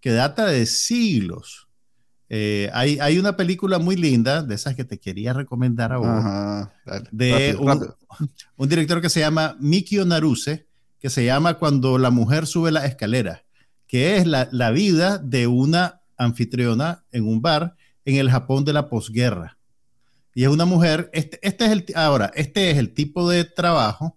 que 0.00 0.12
data 0.12 0.46
de 0.46 0.64
siglos. 0.64 1.65
Eh, 2.28 2.70
hay, 2.72 2.98
hay 2.98 3.18
una 3.18 3.36
película 3.36 3.78
muy 3.78 3.96
linda, 3.96 4.42
de 4.42 4.54
esas 4.54 4.74
que 4.74 4.84
te 4.84 4.98
quería 4.98 5.32
recomendar 5.32 5.92
a 5.92 5.98
vos, 5.98 6.08
Ajá, 6.08 6.72
dale, 6.84 7.08
de 7.12 7.30
rápido, 7.30 7.60
un, 7.60 7.68
rápido. 7.68 7.98
un 8.56 8.68
director 8.68 9.00
que 9.00 9.08
se 9.08 9.20
llama 9.20 9.56
Mikio 9.60 10.04
Naruse, 10.04 10.66
que 10.98 11.10
se 11.10 11.24
llama 11.24 11.54
Cuando 11.54 11.98
la 11.98 12.10
mujer 12.10 12.46
sube 12.46 12.72
la 12.72 12.84
escalera, 12.84 13.44
que 13.86 14.16
es 14.16 14.26
la, 14.26 14.48
la 14.50 14.72
vida 14.72 15.18
de 15.18 15.46
una 15.46 16.00
anfitriona 16.16 17.04
en 17.12 17.28
un 17.28 17.40
bar 17.40 17.76
en 18.04 18.16
el 18.16 18.30
Japón 18.30 18.64
de 18.64 18.72
la 18.72 18.88
posguerra. 18.88 19.58
Y 20.34 20.44
es 20.44 20.48
una 20.48 20.64
mujer, 20.64 21.10
este, 21.12 21.38
este 21.42 21.64
es 21.66 21.70
el, 21.70 21.86
ahora, 21.94 22.30
este 22.34 22.70
es 22.70 22.78
el 22.78 22.92
tipo 22.92 23.28
de 23.28 23.44
trabajo 23.44 24.16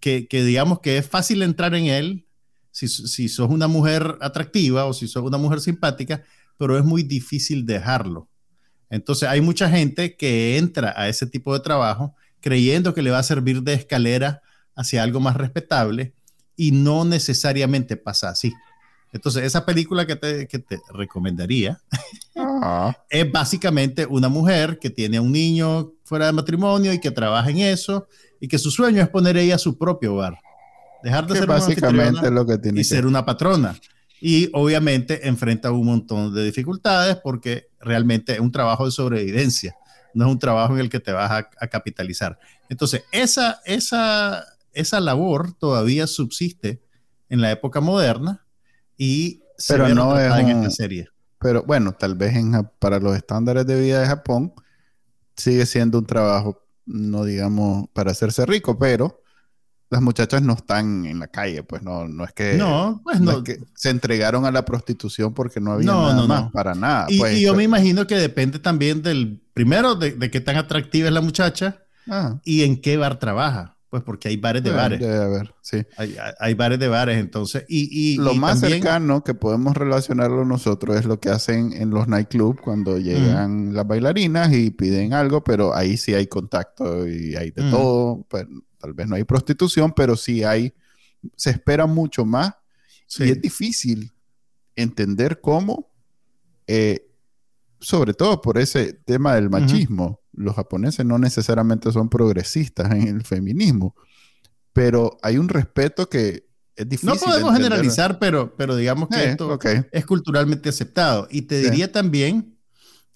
que, 0.00 0.26
que 0.26 0.44
digamos 0.44 0.80
que 0.80 0.98
es 0.98 1.08
fácil 1.08 1.42
entrar 1.42 1.74
en 1.74 1.86
él 1.86 2.26
si, 2.70 2.88
si 2.88 3.28
sos 3.28 3.48
una 3.50 3.68
mujer 3.68 4.18
atractiva 4.20 4.84
o 4.84 4.92
si 4.92 5.06
sos 5.06 5.22
una 5.22 5.38
mujer 5.38 5.60
simpática, 5.60 6.24
pero 6.56 6.78
es 6.78 6.84
muy 6.84 7.02
difícil 7.02 7.66
dejarlo. 7.66 8.28
Entonces 8.90 9.28
hay 9.28 9.40
mucha 9.40 9.68
gente 9.68 10.16
que 10.16 10.56
entra 10.58 10.94
a 10.96 11.08
ese 11.08 11.26
tipo 11.26 11.52
de 11.54 11.60
trabajo 11.60 12.14
creyendo 12.40 12.94
que 12.94 13.02
le 13.02 13.10
va 13.10 13.18
a 13.18 13.22
servir 13.22 13.62
de 13.62 13.74
escalera 13.74 14.42
hacia 14.74 15.02
algo 15.02 15.20
más 15.20 15.36
respetable 15.36 16.14
y 16.56 16.70
no 16.72 17.04
necesariamente 17.04 17.96
pasa 17.96 18.28
así. 18.28 18.52
Entonces 19.12 19.44
esa 19.44 19.64
película 19.64 20.06
que 20.06 20.16
te, 20.16 20.46
que 20.46 20.58
te 20.58 20.80
recomendaría 20.92 21.80
Ah, 22.36 22.96
es 23.10 23.30
básicamente 23.30 24.06
una 24.06 24.28
mujer 24.28 24.78
que 24.78 24.90
tiene 24.90 25.18
a 25.18 25.22
un 25.22 25.32
niño 25.32 25.92
fuera 26.04 26.26
de 26.26 26.32
matrimonio 26.32 26.92
y 26.92 27.00
que 27.00 27.10
trabaja 27.10 27.50
en 27.50 27.58
eso 27.58 28.06
y 28.40 28.48
que 28.48 28.58
su 28.58 28.70
sueño 28.70 29.02
es 29.02 29.08
poner 29.08 29.36
ella 29.36 29.58
su 29.58 29.78
propio 29.78 30.14
hogar. 30.14 30.38
Dejar 31.02 31.26
de 31.26 31.34
que 31.34 31.40
ser 31.40 31.48
básicamente 31.48 32.30
lo 32.30 32.46
que 32.46 32.58
tiene 32.58 32.80
y 32.80 32.82
que 32.82 32.88
ser 32.88 33.06
una 33.06 33.24
patrona. 33.24 33.76
Y 34.20 34.48
obviamente 34.52 35.28
enfrenta 35.28 35.70
un 35.70 35.86
montón 35.86 36.34
de 36.34 36.44
dificultades 36.44 37.16
porque 37.22 37.68
realmente 37.80 38.32
es 38.34 38.40
un 38.40 38.52
trabajo 38.52 38.86
de 38.86 38.90
sobrevivencia, 38.92 39.76
no 40.14 40.26
es 40.26 40.32
un 40.32 40.38
trabajo 40.38 40.72
en 40.74 40.80
el 40.80 40.88
que 40.90 41.00
te 41.00 41.12
vas 41.12 41.30
a, 41.30 41.48
a 41.60 41.66
capitalizar. 41.68 42.38
Entonces, 42.70 43.04
esa, 43.12 43.60
esa, 43.66 44.44
esa 44.72 45.00
labor 45.00 45.52
todavía 45.52 46.06
subsiste 46.06 46.80
en 47.28 47.40
la 47.42 47.50
época 47.50 47.80
moderna 47.80 48.46
y 48.96 49.42
se 49.58 49.74
Pero 49.74 49.84
ve 49.88 49.94
no 49.94 50.18
es 50.18 50.32
en 50.38 50.46
un- 50.46 50.64
esta 50.64 50.70
serie. 50.70 51.08
Pero 51.40 51.62
bueno, 51.64 51.92
tal 51.92 52.14
vez 52.14 52.34
en, 52.36 52.52
para 52.78 52.98
los 53.00 53.14
estándares 53.16 53.66
de 53.66 53.78
vida 53.78 54.00
de 54.00 54.06
Japón 54.06 54.54
sigue 55.36 55.66
siendo 55.66 55.98
un 55.98 56.06
trabajo, 56.06 56.62
no 56.86 57.24
digamos, 57.24 57.88
para 57.92 58.12
hacerse 58.12 58.46
rico, 58.46 58.78
pero 58.78 59.20
las 59.90 60.02
muchachas 60.02 60.42
no 60.42 60.54
están 60.54 61.04
en 61.06 61.18
la 61.20 61.28
calle, 61.28 61.62
pues 61.62 61.82
no, 61.82 62.08
no 62.08 62.24
es 62.24 62.32
que, 62.32 62.54
No, 62.54 63.00
pues 63.04 63.20
no 63.20 63.32
no. 63.32 63.38
es 63.38 63.44
que 63.44 63.58
se 63.74 63.90
entregaron 63.90 64.44
a 64.44 64.50
la 64.50 64.64
prostitución 64.64 65.34
porque 65.34 65.60
no 65.60 65.72
había 65.72 65.86
No, 65.86 66.08
nada 66.12 66.26
más, 66.26 66.52
para 66.52 66.74
nada. 66.74 67.06
Y, 67.08 67.18
pues, 67.18 67.36
y 67.36 67.42
yo 67.42 67.48
pero- 67.50 67.58
me 67.58 67.64
imagino 67.64 68.06
que 68.06 68.16
depende 68.16 68.58
también 68.58 69.02
del, 69.02 69.40
primero, 69.52 69.94
de, 69.94 70.12
de 70.12 70.30
qué 70.30 70.40
tan 70.40 70.56
atractiva 70.56 71.08
es 71.08 71.14
la 71.14 71.20
muchacha 71.20 71.78
Ah, 72.08 72.38
y 72.44 72.64
en 72.64 72.80
qué 72.80 72.96
bar 72.96 73.18
trabaja. 73.18 73.70
Pues 73.88 74.02
porque 74.02 74.26
hay 74.28 74.36
bares 74.36 74.64
de 74.64 74.72
bares. 74.72 74.98
debe 74.98 75.22
haber, 75.22 75.54
sí. 75.62 75.84
Hay, 75.96 76.16
hay- 76.40 76.54
bares 76.54 76.80
de 76.80 76.88
bares, 76.88 77.16
entonces. 77.16 77.64
Y, 77.68 77.88
y- 77.92 78.16
Lo 78.16 78.32
y 78.32 78.38
más 78.40 78.60
también- 78.60 78.82
cercano 78.82 79.22
que 79.22 79.34
podemos 79.34 79.76
relacionarlo 79.76 80.44
nosotros 80.44 80.96
es 80.96 81.04
lo 81.04 81.20
que 81.20 81.28
hacen 81.30 81.72
en 81.72 81.90
los 81.90 82.08
nightclubs 82.08 82.60
cuando 82.60 82.98
llegan 82.98 83.72
las 83.72 83.86
bailarinas 83.86 84.52
y 84.52 84.72
piden 84.72 85.12
algo, 85.14 85.44
pero 85.44 85.76
ahí 85.76 85.96
sí 85.96 86.12
hay 86.12 86.26
contacto 86.26 87.06
y 87.08 87.36
hay 87.36 87.52
de 87.52 87.62
Ujú. 87.62 87.70
todo. 87.70 88.26
Pues, 88.28 88.46
tal 88.84 88.92
vez 88.92 89.08
no 89.08 89.16
hay 89.16 89.24
prostitución, 89.24 89.92
pero 89.94 90.14
sí 90.14 90.44
hay, 90.44 90.74
se 91.36 91.50
espera 91.50 91.86
mucho 91.86 92.24
más 92.26 92.52
Sí. 93.06 93.24
y 93.24 93.30
es 93.30 93.40
difícil 93.40 94.12
entender 94.76 95.40
cómo, 95.40 95.90
eh, 96.66 97.06
sobre 97.80 98.12
todo 98.14 98.40
por 98.42 98.58
ese 98.58 98.92
tema 98.92 99.34
del 99.34 99.48
machismo, 99.50 100.20
los 100.32 100.54
japoneses 100.56 101.04
no 101.06 101.18
necesariamente 101.18 101.90
son 101.92 102.08
progresistas 102.08 102.90
en 102.92 103.08
el 103.08 103.22
feminismo, 103.24 103.94
pero 104.72 105.16
hay 105.22 105.38
un 105.38 105.48
respeto 105.48 106.08
que 106.08 106.46
es 106.76 106.88
difícil. 106.88 107.10
No 107.10 107.14
podemos 107.16 107.50
entender. 107.50 107.72
generalizar, 107.72 108.18
pero, 108.18 108.54
pero 108.56 108.74
digamos 108.76 109.08
que 109.08 109.16
Eh, 109.22 109.30
esto 109.30 109.48
ok. 109.52 109.66
es 109.92 110.04
culturalmente 110.06 110.68
aceptado. 110.68 111.28
Y 111.30 111.42
te 111.42 111.62
Sí. 111.62 111.70
diría 111.70 111.92
también 111.92 112.56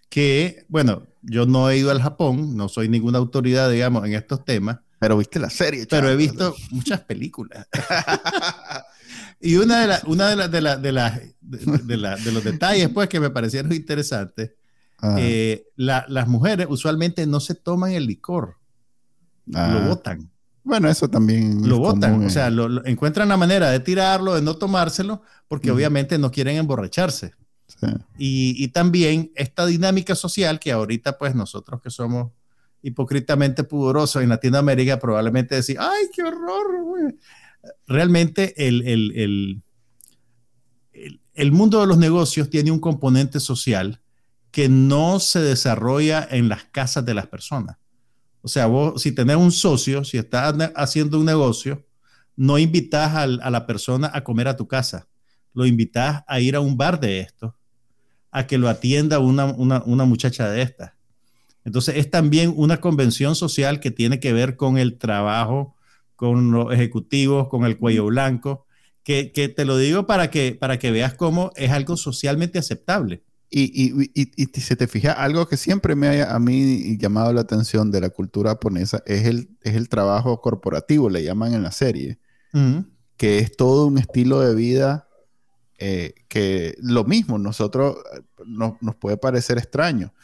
que, 0.08 0.64
bueno, 0.68 1.06
yo 1.22 1.44
no 1.46 1.68
he 1.68 1.76
ido 1.78 1.90
al 1.90 2.00
Japón, 2.00 2.56
no 2.56 2.68
soy 2.68 2.88
ninguna 2.88 3.18
autoridad, 3.18 3.70
digamos, 3.70 4.06
en 4.06 4.14
estos 4.14 4.44
temas, 4.44 4.78
Pero 4.98 5.16
viste 5.18 5.38
la 5.38 5.50
serie, 5.50 5.86
pero 5.86 6.08
he 6.08 6.10
chaval. 6.10 6.16
visto 6.16 6.56
muchas 6.70 7.00
películas. 7.02 7.66
y 9.40 9.56
una 9.56 9.80
de, 9.80 9.86
las 9.86 10.04
una 10.04 10.28
de, 10.30 10.36
las 10.36 10.50
de, 10.50 10.60
las 10.60 10.82
de, 10.82 10.92
las- 10.92 11.20
de, 11.86 11.96
la- 11.96 12.16
de 12.16 12.32
los 12.32 12.44
detalles, 12.44 12.88
pues, 12.90 13.08
que 13.08 13.20
me 13.20 13.30
parecieron 13.30 13.72
interesantes, 13.72 14.52
Ah, 15.00 15.14
eh, 15.20 15.68
la- 15.76 16.04
las 16.08 16.26
mujeres 16.26 16.66
usualmente 16.68 17.24
no 17.24 17.38
se 17.38 17.54
toman 17.54 17.92
el 17.92 18.04
licor, 18.06 18.56
ah. 19.54 19.70
lo 19.72 19.88
botan. 19.90 20.28
Bueno, 20.64 20.88
eso 20.90 21.08
también. 21.08 21.68
Lo 21.68 21.78
botan, 21.78 22.10
común 22.10 22.20
o 22.22 22.24
en- 22.24 22.30
sea, 22.32 22.50
lo- 22.50 22.68
lo- 22.68 22.84
encuentran 22.84 23.28
la 23.28 23.36
manera 23.36 23.70
de 23.70 23.78
tirarlo, 23.78 24.34
de 24.34 24.42
no 24.42 24.56
tomárselo, 24.56 25.22
porque 25.46 25.70
Ujú. 25.70 25.76
obviamente 25.76 26.18
no 26.18 26.32
quieren 26.32 26.56
emborracharse. 26.56 27.32
sí. 27.68 27.86
Y, 28.18 28.64
y 28.64 28.68
también 28.68 29.30
esta 29.36 29.66
dinámica 29.66 30.16
social 30.16 30.58
que 30.58 30.72
ahorita 30.72 31.16
pues 31.16 31.36
nosotros 31.36 31.80
que 31.80 31.90
somos 31.90 32.32
hipócritamente 32.82 33.64
pudorosos 33.64 34.22
en 34.22 34.28
Latinoamérica 34.28 34.98
probablemente 34.98 35.54
decir, 35.56 35.76
ay, 35.80 36.06
qué 36.14 36.22
horror. 36.22 36.82
güey". 36.84 37.18
Realmente 37.86 38.54
el, 38.68 38.82
el, 38.86 39.12
el, 39.16 39.62
el- 41.34 41.52
mundo 41.52 41.80
de 41.80 41.86
los 41.86 41.98
negocios 41.98 42.50
tiene 42.50 42.70
un 42.70 42.80
componente 42.80 43.40
social 43.40 44.00
que 44.50 44.68
no 44.68 45.20
se 45.20 45.40
desarrolla 45.40 46.26
en 46.30 46.48
las 46.48 46.64
casas 46.64 47.04
de 47.04 47.14
las 47.14 47.26
personas. 47.26 47.76
O 48.40 48.48
sea, 48.48 48.66
vos 48.66 49.02
si 49.02 49.12
tenés 49.12 49.36
un 49.36 49.52
socio, 49.52 50.04
si 50.04 50.16
estás 50.16 50.54
haciendo 50.74 51.18
un 51.18 51.26
negocio, 51.26 51.84
no 52.36 52.58
invitas 52.58 53.14
al- 53.14 53.40
a 53.42 53.50
la 53.50 53.66
persona 53.66 54.10
a 54.14 54.22
comer 54.22 54.48
a 54.48 54.56
tu 54.56 54.66
casa, 54.68 55.06
lo 55.52 55.66
invitas 55.66 56.22
a 56.26 56.40
ir 56.40 56.54
a 56.56 56.60
un 56.60 56.76
bar 56.76 57.00
de 57.00 57.20
esto 57.20 57.56
a 58.30 58.46
que 58.46 58.58
lo 58.58 58.68
atienda 58.68 59.18
una, 59.18 59.46
una 59.46 60.04
muchacha 60.04 60.48
de 60.50 60.62
estas. 60.62 60.92
Entonces 61.68 61.96
es 61.96 62.10
también 62.10 62.54
una 62.56 62.80
convención 62.80 63.34
social 63.34 63.78
que 63.78 63.90
tiene 63.90 64.20
que 64.20 64.32
ver 64.32 64.56
con 64.56 64.78
el 64.78 64.96
trabajo, 64.96 65.76
con 66.16 66.50
los 66.50 66.72
ejecutivos, 66.72 67.48
con 67.48 67.66
el 67.66 67.76
cuello 67.76 68.06
blanco, 68.06 68.64
que, 69.04 69.52
te 69.54 69.64
lo 69.66 69.76
digo 69.76 70.06
para 70.06 70.30
que, 70.30 70.56
para 70.58 70.78
que 70.78 70.90
veas 70.90 71.12
cómo 71.12 71.50
es 71.56 71.70
algo 71.70 71.98
socialmente 71.98 72.58
aceptable. 72.58 73.22
Y, 73.50 73.92
y, 74.14 74.60
se 74.60 74.76
te 74.76 74.86
fija, 74.86 75.12
algo 75.12 75.46
que 75.46 75.58
siempre 75.58 75.94
me 75.94 76.22
ha 76.22 76.34
a 76.34 76.38
mí 76.38 76.96
llamado 76.96 77.34
la 77.34 77.42
atención 77.42 77.90
de 77.90 78.00
la 78.00 78.08
cultura 78.08 78.52
japonesa 78.52 79.02
es 79.04 79.26
el, 79.26 79.50
es 79.60 79.74
el 79.74 79.90
trabajo 79.90 80.40
corporativo, 80.40 81.10
le 81.10 81.22
llaman 81.22 81.52
en 81.52 81.62
la 81.62 81.72
serie, 81.72 82.18
que 83.18 83.40
es 83.40 83.54
todo 83.56 83.86
un 83.86 83.98
estilo 83.98 84.40
de 84.40 84.54
vida 84.54 85.06
eh, 85.76 86.14
que 86.28 86.76
lo 86.80 87.04
mismo, 87.04 87.38
nosotros 87.38 87.98
nos 88.46 88.96
puede 88.96 89.18
parecer 89.18 89.58
extraño, 89.58 90.14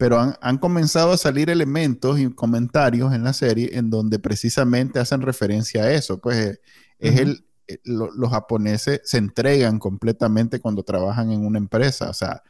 pero 0.00 0.34
han, 0.40 0.56
comenzado 0.56 1.12
a 1.12 1.18
salir 1.18 1.50
elementos 1.50 2.18
y 2.18 2.30
comentarios 2.30 3.12
en 3.12 3.22
la 3.22 3.34
serie 3.34 3.68
en 3.74 3.90
donde 3.90 4.18
precisamente 4.18 4.98
hacen 4.98 5.20
referencia 5.20 5.82
a 5.84 5.92
eso. 5.92 6.22
Pues 6.22 6.38
eh, 6.38 6.60
es 6.98 7.20
el, 7.20 7.44
eh, 7.68 7.80
los 7.84 8.30
japoneses 8.30 9.02
se 9.04 9.18
entregan 9.18 9.78
completamente 9.78 10.58
cuando 10.58 10.84
trabajan 10.84 11.32
en 11.32 11.44
una 11.44 11.58
empresa. 11.58 12.08
O 12.08 12.14
sea, 12.14 12.42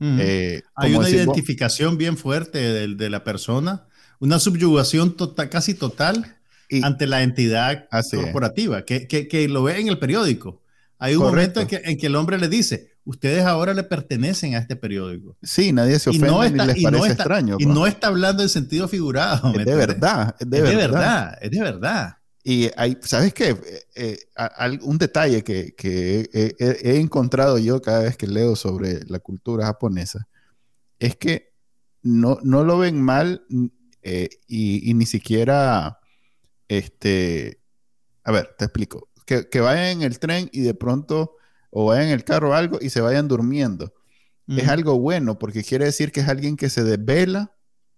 eh, 0.00 0.62
hay 0.74 0.94
una 0.94 1.10
identificación 1.10 1.98
bien 1.98 2.16
fuerte 2.16 2.60
de, 2.60 3.10
la 3.10 3.22
persona, 3.24 3.86
una 4.18 4.38
subyugación 4.38 5.18
tota, 5.18 5.50
casi 5.50 5.74
total 5.74 6.38
ante 6.82 7.06
la 7.06 7.22
entidad 7.22 7.90
corporativa, 8.10 8.86
que, 8.86 9.06
que, 9.06 9.48
lo 9.48 9.64
ve 9.64 9.78
en 9.78 9.88
el 9.88 9.98
periódico. 9.98 10.62
Hay 10.98 11.14
un 11.14 11.24
momento 11.24 11.60
en 11.60 11.66
que, 11.66 11.82
en 11.84 11.98
que 11.98 12.06
el 12.06 12.16
hombre 12.16 12.38
le 12.38 12.48
dice, 12.48 12.95
ustedes 13.06 13.44
ahora 13.44 13.72
le 13.72 13.84
pertenecen 13.84 14.54
a 14.56 14.58
este 14.58 14.76
periódico. 14.76 15.36
Sí, 15.42 15.72
nadie 15.72 15.98
se 15.98 16.10
ofende 16.10 16.50
ni 16.50 16.66
les 16.66 16.82
parece 16.82 17.12
extraño. 17.12 17.56
Y 17.58 17.64
no 17.64 17.80
pues. 17.80 17.94
está 17.94 18.08
hablando 18.08 18.42
en 18.42 18.48
sentido 18.48 18.88
figurado. 18.88 19.54
Es 19.54 19.64
de 19.64 19.74
verdad, 19.74 20.34
es 20.38 20.50
de, 20.50 20.60
verdad. 20.60 21.38
Es 21.40 21.50
de 21.50 21.60
verdad. 21.60 22.16
Y 22.42 22.70
hay, 22.76 22.98
¿sabes 23.00 23.32
qué? 23.32 23.56
Eh, 23.94 24.18
eh, 24.34 24.78
un 24.82 24.98
detalle 24.98 25.42
que, 25.42 25.74
he, 25.82 27.00
encontrado 27.00 27.58
yo 27.58 27.80
cada 27.80 28.00
vez 28.00 28.16
que 28.16 28.26
leo 28.26 28.56
sobre 28.56 29.04
la 29.06 29.20
cultura 29.20 29.66
japonesa 29.66 30.28
es 30.98 31.16
que 31.16 31.52
no, 32.02 32.38
no 32.42 32.64
lo 32.64 32.78
ven 32.78 33.00
mal 33.00 33.46
eh, 34.02 34.28
y, 34.46 34.92
ni 34.94 35.06
siquiera, 35.06 35.98
este, 36.68 37.60
a 38.24 38.32
ver, 38.32 38.54
te 38.58 38.64
explico, 38.64 39.08
que, 39.24 39.48
que 39.48 39.60
vayan 39.60 39.98
en 39.98 40.02
el 40.02 40.18
tren 40.18 40.48
y 40.52 40.60
de 40.60 40.74
pronto 40.74 41.36
o 41.78 41.84
vayan 41.84 42.06
en 42.06 42.12
el 42.12 42.24
carro 42.24 42.50
o 42.50 42.52
algo 42.54 42.78
y 42.80 42.88
se 42.88 43.02
vayan 43.02 43.28
durmiendo. 43.28 43.92
Es 44.48 44.66
algo 44.66 44.98
bueno 44.98 45.38
porque 45.38 45.62
quiere 45.62 45.84
decir 45.84 46.10
que 46.10 46.20
es 46.20 46.28
alguien 46.28 46.56
que 46.56 46.70
se 46.70 46.82
desvela 46.82 47.52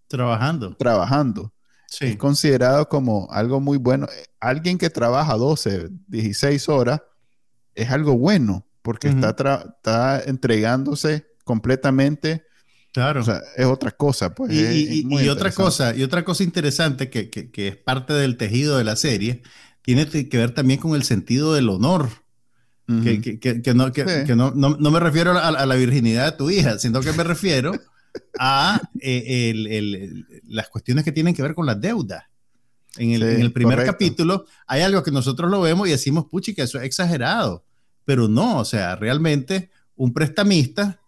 trabajando. 0.09 0.75
Trabajando. 0.77 1.53
Es 2.01 2.17
considerado 2.17 2.89
como 2.89 3.29
algo 3.31 3.61
muy 3.61 3.79
bueno. 3.79 4.09
Alguien 4.41 4.79
que 4.79 4.91
trabaja 4.91 5.37
12, 5.37 5.91
16 6.09 6.69
horas 6.69 7.03
es 7.77 7.89
algo 7.91 8.19
bueno 8.19 8.67
porque 8.83 9.11
está, 9.11 9.31
está 9.77 10.23
entregándose 10.27 11.29
completamente. 11.45 12.43
Claro. 12.93 13.21
O 13.21 13.25
sea, 13.25 13.43
es 13.57 13.67
otra 13.67 13.93
cosa. 13.93 14.35
Pues, 14.35 14.51
y, 14.53 15.29
otra 15.29 15.53
cosa, 15.53 15.95
y 15.95 16.03
otra 16.03 16.25
cosa 16.25 16.43
interesante 16.43 17.11
que, 17.11 17.31
que, 17.31 17.69
es 17.69 17.77
parte 17.77 18.13
del 18.13 18.39
tejido 18.39 18.77
de 18.77 18.83
la 18.83 18.97
serie, 18.97 19.43
tiene 19.83 20.05
que 20.09 20.37
ver 20.37 20.51
también 20.51 20.81
con 20.81 20.97
el 20.97 21.05
sentido 21.05 21.55
del 21.55 21.69
honor 21.69 22.09
que, 22.89 23.75
no, 23.75 23.93
que, 23.93 24.35
no, 24.35 24.51
no, 24.53 24.91
me 24.91 24.99
refiero 24.99 25.39
a, 25.39 25.67
la 25.67 25.75
virginidad 25.75 26.33
de 26.33 26.39
tu 26.39 26.49
hija, 26.49 26.79
sino 26.79 27.01
que 27.03 27.13
me 27.13 27.23
refiero 27.23 27.73
a 28.41 28.81
eh, 29.01 29.51
el, 29.51 30.27
las 30.49 30.71
cuestiones 30.71 31.05
que 31.05 31.13
tienen 31.13 31.35
que 31.35 31.43
ver 31.43 31.55
con 31.55 31.67
las 31.67 31.79
deudas. 31.79 32.25
En 32.97 33.13
el, 33.13 33.23
en 33.23 33.41
el 33.43 33.53
primer 33.53 33.85
capítulo 33.85 34.47
hay 34.67 34.81
algo 34.81 35.03
que 35.03 35.11
nosotros 35.11 35.51
lo 35.51 35.61
vemos 35.61 35.87
y 35.87 35.91
decimos, 35.91 36.25
puchi, 36.31 36.55
que 36.55 36.63
eso 36.63 36.79
es 36.79 36.85
exagerado. 36.85 37.63
Pero 38.07 38.27
no, 38.27 38.61
o 38.61 38.65
sea, 38.65 38.97
realmente 38.97 39.71
un 39.95 40.15
prestamista 40.15 40.99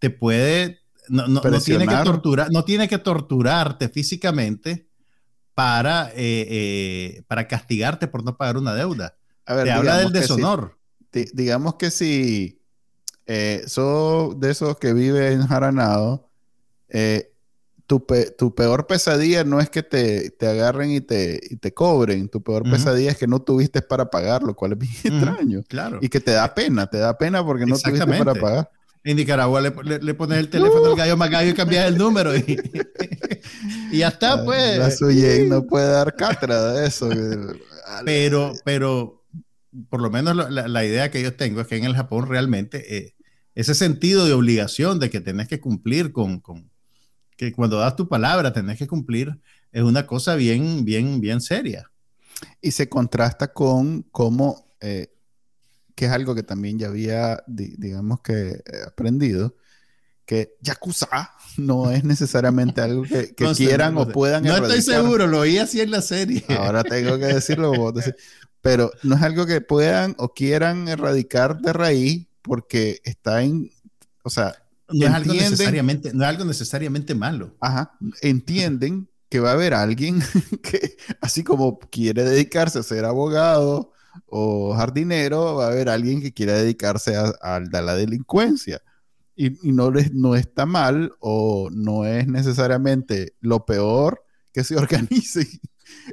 te 0.00 0.10
puede, 0.10 0.80
no, 1.08 1.28
no, 1.28 1.40
no 1.40 1.60
tiene, 1.60 1.86
que 1.86 1.96
torturar, 2.02 2.50
no 2.50 2.64
tiene 2.64 2.88
que 2.88 2.98
torturarte 2.98 3.88
físicamente 3.88 4.88
para, 5.54 6.08
eh, 6.16 6.46
eh, 6.50 7.22
para 7.28 7.46
castigarte 7.46 8.08
por 8.08 8.24
no 8.24 8.36
pagar 8.36 8.56
una 8.56 8.74
deuda. 8.74 9.14
te 9.46 9.70
habla 9.70 9.98
del 9.98 10.10
deshonor 10.10 10.81
digamos 11.12 11.74
que 11.74 11.90
si 11.90 12.60
eh, 13.26 13.62
sos 13.66 14.38
de 14.38 14.50
esos 14.50 14.78
que 14.78 14.92
viven 14.92 15.40
en 15.40 15.46
Jaranado, 15.46 16.28
eh, 16.88 17.32
tu, 18.36 18.54
peor 18.54 18.86
pesadilla 18.86 19.44
no 19.44 19.60
es 19.60 19.68
que 19.68 19.82
te, 19.82 20.34
agarren 20.40 20.90
y 20.90 21.00
te, 21.00 21.40
te, 21.60 21.74
cobren, 21.74 22.28
tu 22.28 22.42
peor 22.42 22.62
pesadilla 22.62 23.10
es 23.10 23.18
que 23.18 23.26
no 23.26 23.42
tuviste 23.42 23.82
para 23.82 24.08
pagar, 24.08 24.42
lo 24.42 24.54
cual 24.54 24.72
es 24.72 24.78
bien 24.78 25.14
extraño. 25.14 25.62
Claro. 25.68 25.98
Y 26.00 26.08
que 26.08 26.20
te 26.20 26.30
da 26.30 26.54
pena, 26.54 26.86
te 26.86 26.98
da 26.98 27.18
pena 27.18 27.44
porque 27.44 27.66
no 27.66 27.78
tuviste 27.78 28.06
para 28.06 28.34
pagar. 28.34 28.70
En 29.04 29.16
Nicaragua 29.16 29.60
le, 29.60 29.72
pones 30.14 30.38
el 30.38 30.48
teléfono 30.48 30.86
al 30.86 30.96
gallo 30.96 31.16
gallo 31.16 31.50
y 31.50 31.54
cambias 31.54 31.88
el 31.88 31.98
número 31.98 32.36
y, 32.36 32.56
ya 33.92 34.08
está, 34.08 34.44
pues. 34.44 34.78
La 34.78 35.46
no 35.48 35.66
puede 35.66 35.90
dar 35.90 36.14
cátedra 36.14 36.72
de 36.72 36.86
eso. 36.86 37.08
pero, 38.04 38.52
pero 38.64 39.21
por 39.88 40.00
lo 40.00 40.10
menos 40.10 40.50
la, 40.50 40.84
idea 40.84 41.10
que 41.10 41.22
yo 41.22 41.34
tengo 41.34 41.60
es 41.60 41.66
que 41.66 41.76
en 41.76 41.84
el 41.84 41.96
Japón 41.96 42.28
realmente 42.28 42.96
eh, 42.96 43.14
ese 43.54 43.74
sentido 43.74 44.26
de 44.26 44.32
obligación 44.32 44.98
de 44.98 45.10
que 45.10 45.20
tenés 45.20 45.48
que 45.48 45.60
cumplir 45.60 46.12
con, 46.12 46.42
que 47.36 47.52
cuando 47.52 47.78
das 47.78 47.96
tu 47.96 48.08
palabra 48.08 48.52
tenés 48.52 48.78
que 48.78 48.86
cumplir, 48.86 49.40
es 49.72 49.82
una 49.82 50.06
cosa 50.06 50.34
bien, 50.34 50.84
bien, 50.84 51.20
bien 51.20 51.40
seria. 51.40 51.90
Y 52.60 52.72
se 52.72 52.88
contrasta 52.88 53.52
con 53.52 54.02
cómo, 54.10 54.74
eh, 54.80 55.12
que 55.94 56.06
es 56.06 56.10
algo 56.10 56.34
que 56.34 56.42
también 56.42 56.78
ya 56.78 56.88
había, 56.88 57.42
digamos 57.46 58.20
que, 58.20 58.50
eh, 58.50 58.62
aprendido, 58.86 59.56
que 60.24 60.56
Yakuza 60.60 61.32
no 61.58 61.90
es 61.90 62.04
necesariamente 62.04 62.80
algo 62.80 63.02
que, 63.02 63.34
quieran 63.56 63.96
o 63.98 64.08
puedan 64.08 64.44
No 64.44 64.56
estoy 64.56 64.82
seguro, 64.82 65.26
lo 65.26 65.40
oí 65.40 65.58
así 65.58 65.80
en 65.80 65.90
la 65.90 66.02
serie. 66.02 66.44
Ahora 66.58 66.84
tengo 66.84 67.18
que 67.18 67.26
decirlo 67.26 67.72
vos 67.72 67.94
pero 68.62 68.92
no 69.02 69.16
es 69.16 69.22
algo 69.22 69.44
que 69.44 69.60
puedan 69.60 70.14
o 70.18 70.32
quieran 70.32 70.88
erradicar 70.88 71.60
de 71.60 71.72
raíz 71.72 72.26
porque 72.40 73.00
está 73.04 73.42
en, 73.42 73.70
o 74.22 74.30
sea, 74.30 74.54
no 74.88 75.06
es, 75.06 75.12
algo 75.12 75.34
necesariamente, 75.34 76.12
no 76.14 76.22
es 76.22 76.28
algo 76.28 76.44
necesariamente 76.44 77.14
malo. 77.14 77.56
Ajá, 77.60 77.98
entienden 78.20 79.08
que 79.28 79.40
va 79.40 79.50
a 79.50 79.54
haber 79.54 79.74
alguien 79.74 80.20
que, 80.62 80.96
así 81.20 81.42
como 81.42 81.78
quiere 81.78 82.24
dedicarse 82.24 82.78
a 82.78 82.82
ser 82.82 83.04
abogado 83.04 83.92
o 84.26 84.74
jardinero, 84.74 85.56
va 85.56 85.66
a 85.66 85.70
haber 85.72 85.88
alguien 85.88 86.20
que 86.20 86.32
quiera 86.32 86.54
dedicarse 86.54 87.16
a, 87.16 87.60
la 87.60 87.94
delincuencia. 87.96 88.80
Y, 89.34 89.66
y, 89.66 89.72
no, 89.72 89.90
les, 89.90 90.12
no 90.12 90.36
está 90.36 90.66
mal 90.66 91.14
o 91.18 91.68
no 91.72 92.04
es 92.04 92.28
necesariamente 92.28 93.34
lo 93.40 93.64
peor 93.64 94.22
que 94.52 94.62
se 94.62 94.76
organice 94.76 95.48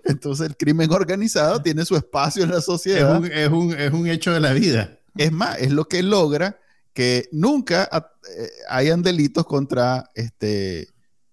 entonces 0.04 0.48
el 0.48 0.58
crimen 0.58 0.92
organizado 0.92 1.62
tiene 1.62 1.86
su 1.86 1.96
espacio 1.96 2.44
en 2.44 2.52
la 2.52 2.62
sociedad. 2.62 3.24
Es 3.26 3.50
un, 3.50 4.08
hecho 4.08 4.34
de 4.34 4.40
la 4.40 4.54
vida. 4.54 4.98
Es 5.16 5.32
más, 5.32 5.58
es 5.60 5.72
lo 5.72 5.88
que 5.88 6.04
logra 6.04 6.60
que 6.94 7.30
nunca 7.32 7.90
eh, 8.38 8.50
hayan 8.68 9.02
delitos 9.02 9.46
contra 9.46 10.10
este, 10.16 10.90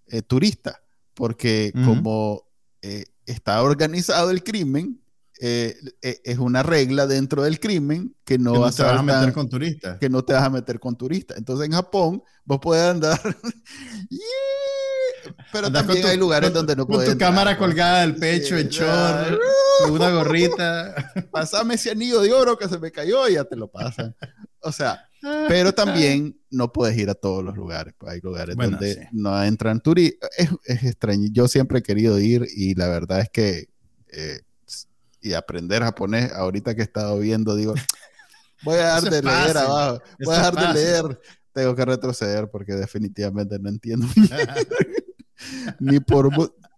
eh, 0.07 0.23
turistas, 0.23 0.77
porque 1.15 1.73
como 1.85 2.45
eh, 2.83 3.05
está 3.25 3.63
organizado 3.63 4.31
el 4.31 4.45
crimen, 4.45 5.01
es 5.39 6.39
una 6.39 6.63
regla 6.63 7.07
dentro 7.07 7.43
del 7.43 7.61
crimen 7.61 8.15
que 8.25 8.39
no, 8.39 8.61
vas 8.61 8.77
te 8.77 8.83
vas 8.83 8.99
a 8.99 9.03
meter 9.03 9.33
con 9.33 9.49
turistas. 9.49 9.99
Que 9.99 10.09
no 10.09 10.25
te 10.25 10.33
vas 10.33 10.45
a 10.45 10.51
meter 10.51 10.81
con 10.81 10.97
turistas. 10.97 11.37
Entonces 11.39 11.67
en 11.67 11.73
Japón 11.73 12.23
vos 12.45 12.59
puedes 12.61 12.85
andar 12.85 13.21
pero 15.53 15.71
también 15.73 16.05
hay 16.07 16.17
lugares 16.17 16.53
donde 16.53 16.77
no 16.77 16.87
puedes. 16.87 17.09
Con 17.09 17.19
tu 17.19 17.25
cámara 17.25 17.57
colgada 17.57 18.01
del 18.01 18.17
pecho, 18.17 18.57
en 18.57 18.69
short, 18.69 19.39
con 19.83 19.93
una 19.93 20.11
gorrita. 20.11 21.13
Pásame 21.31 21.75
ese 21.75 21.91
anillo 21.91 22.21
de 22.21 22.33
oro 22.33 22.57
que 22.57 22.69
se 22.69 22.79
me 22.79 22.91
cayó 22.91 23.29
y 23.29 23.35
ya 23.35 23.45
te 23.45 23.57
lo 23.57 23.69
pasan. 23.69 24.15
O 24.61 24.73
sea, 24.73 25.09
pero 25.49 25.73
también 25.73 26.39
no 26.51 26.73
puedes 26.73 26.97
ir 26.97 27.11
a 27.11 27.15
todos 27.15 27.43
los 27.43 27.57
lugares. 27.57 27.95
Pues 27.99 28.13
hay 28.13 28.21
lugares 28.21 28.57
donde 28.57 29.09
no 29.13 29.43
entran 29.43 29.81
turistas. 29.81 30.31
Es, 30.37 30.83
extraño. 30.85 31.29
Yo 31.33 31.49
siempre 31.49 31.81
he 31.81 31.83
querido 31.83 32.19
ir 32.19 32.47
y 32.55 32.75
la 32.75 32.89
verdad 32.89 33.21
es 33.21 33.31
que. 33.31 33.69
Eh, 34.13 34.41
y 35.27 35.35
aprender 35.35 35.83
japonés, 35.83 36.33
ahorita 36.33 36.75
que 36.75 36.83
he 36.83 36.85
estado 36.85 37.19
viendo, 37.19 37.57
digo, 37.57 37.75
voy 38.63 38.77
a 38.77 38.95
dejar 38.95 39.03
de 39.03 39.23
leer 39.23 39.57
abajo, 39.57 40.03
voy 40.21 40.35
a 40.35 40.39
dejar 40.39 40.55
de 40.55 40.75
leer, 40.75 41.21
tengo 41.53 41.75
que 41.75 41.85
retroceder 41.85 42.49
porque 42.51 42.75
definitivamente 42.75 43.59
no 43.59 43.69
entiendo. 43.69 44.07
ni 45.81 46.01
por 46.01 46.31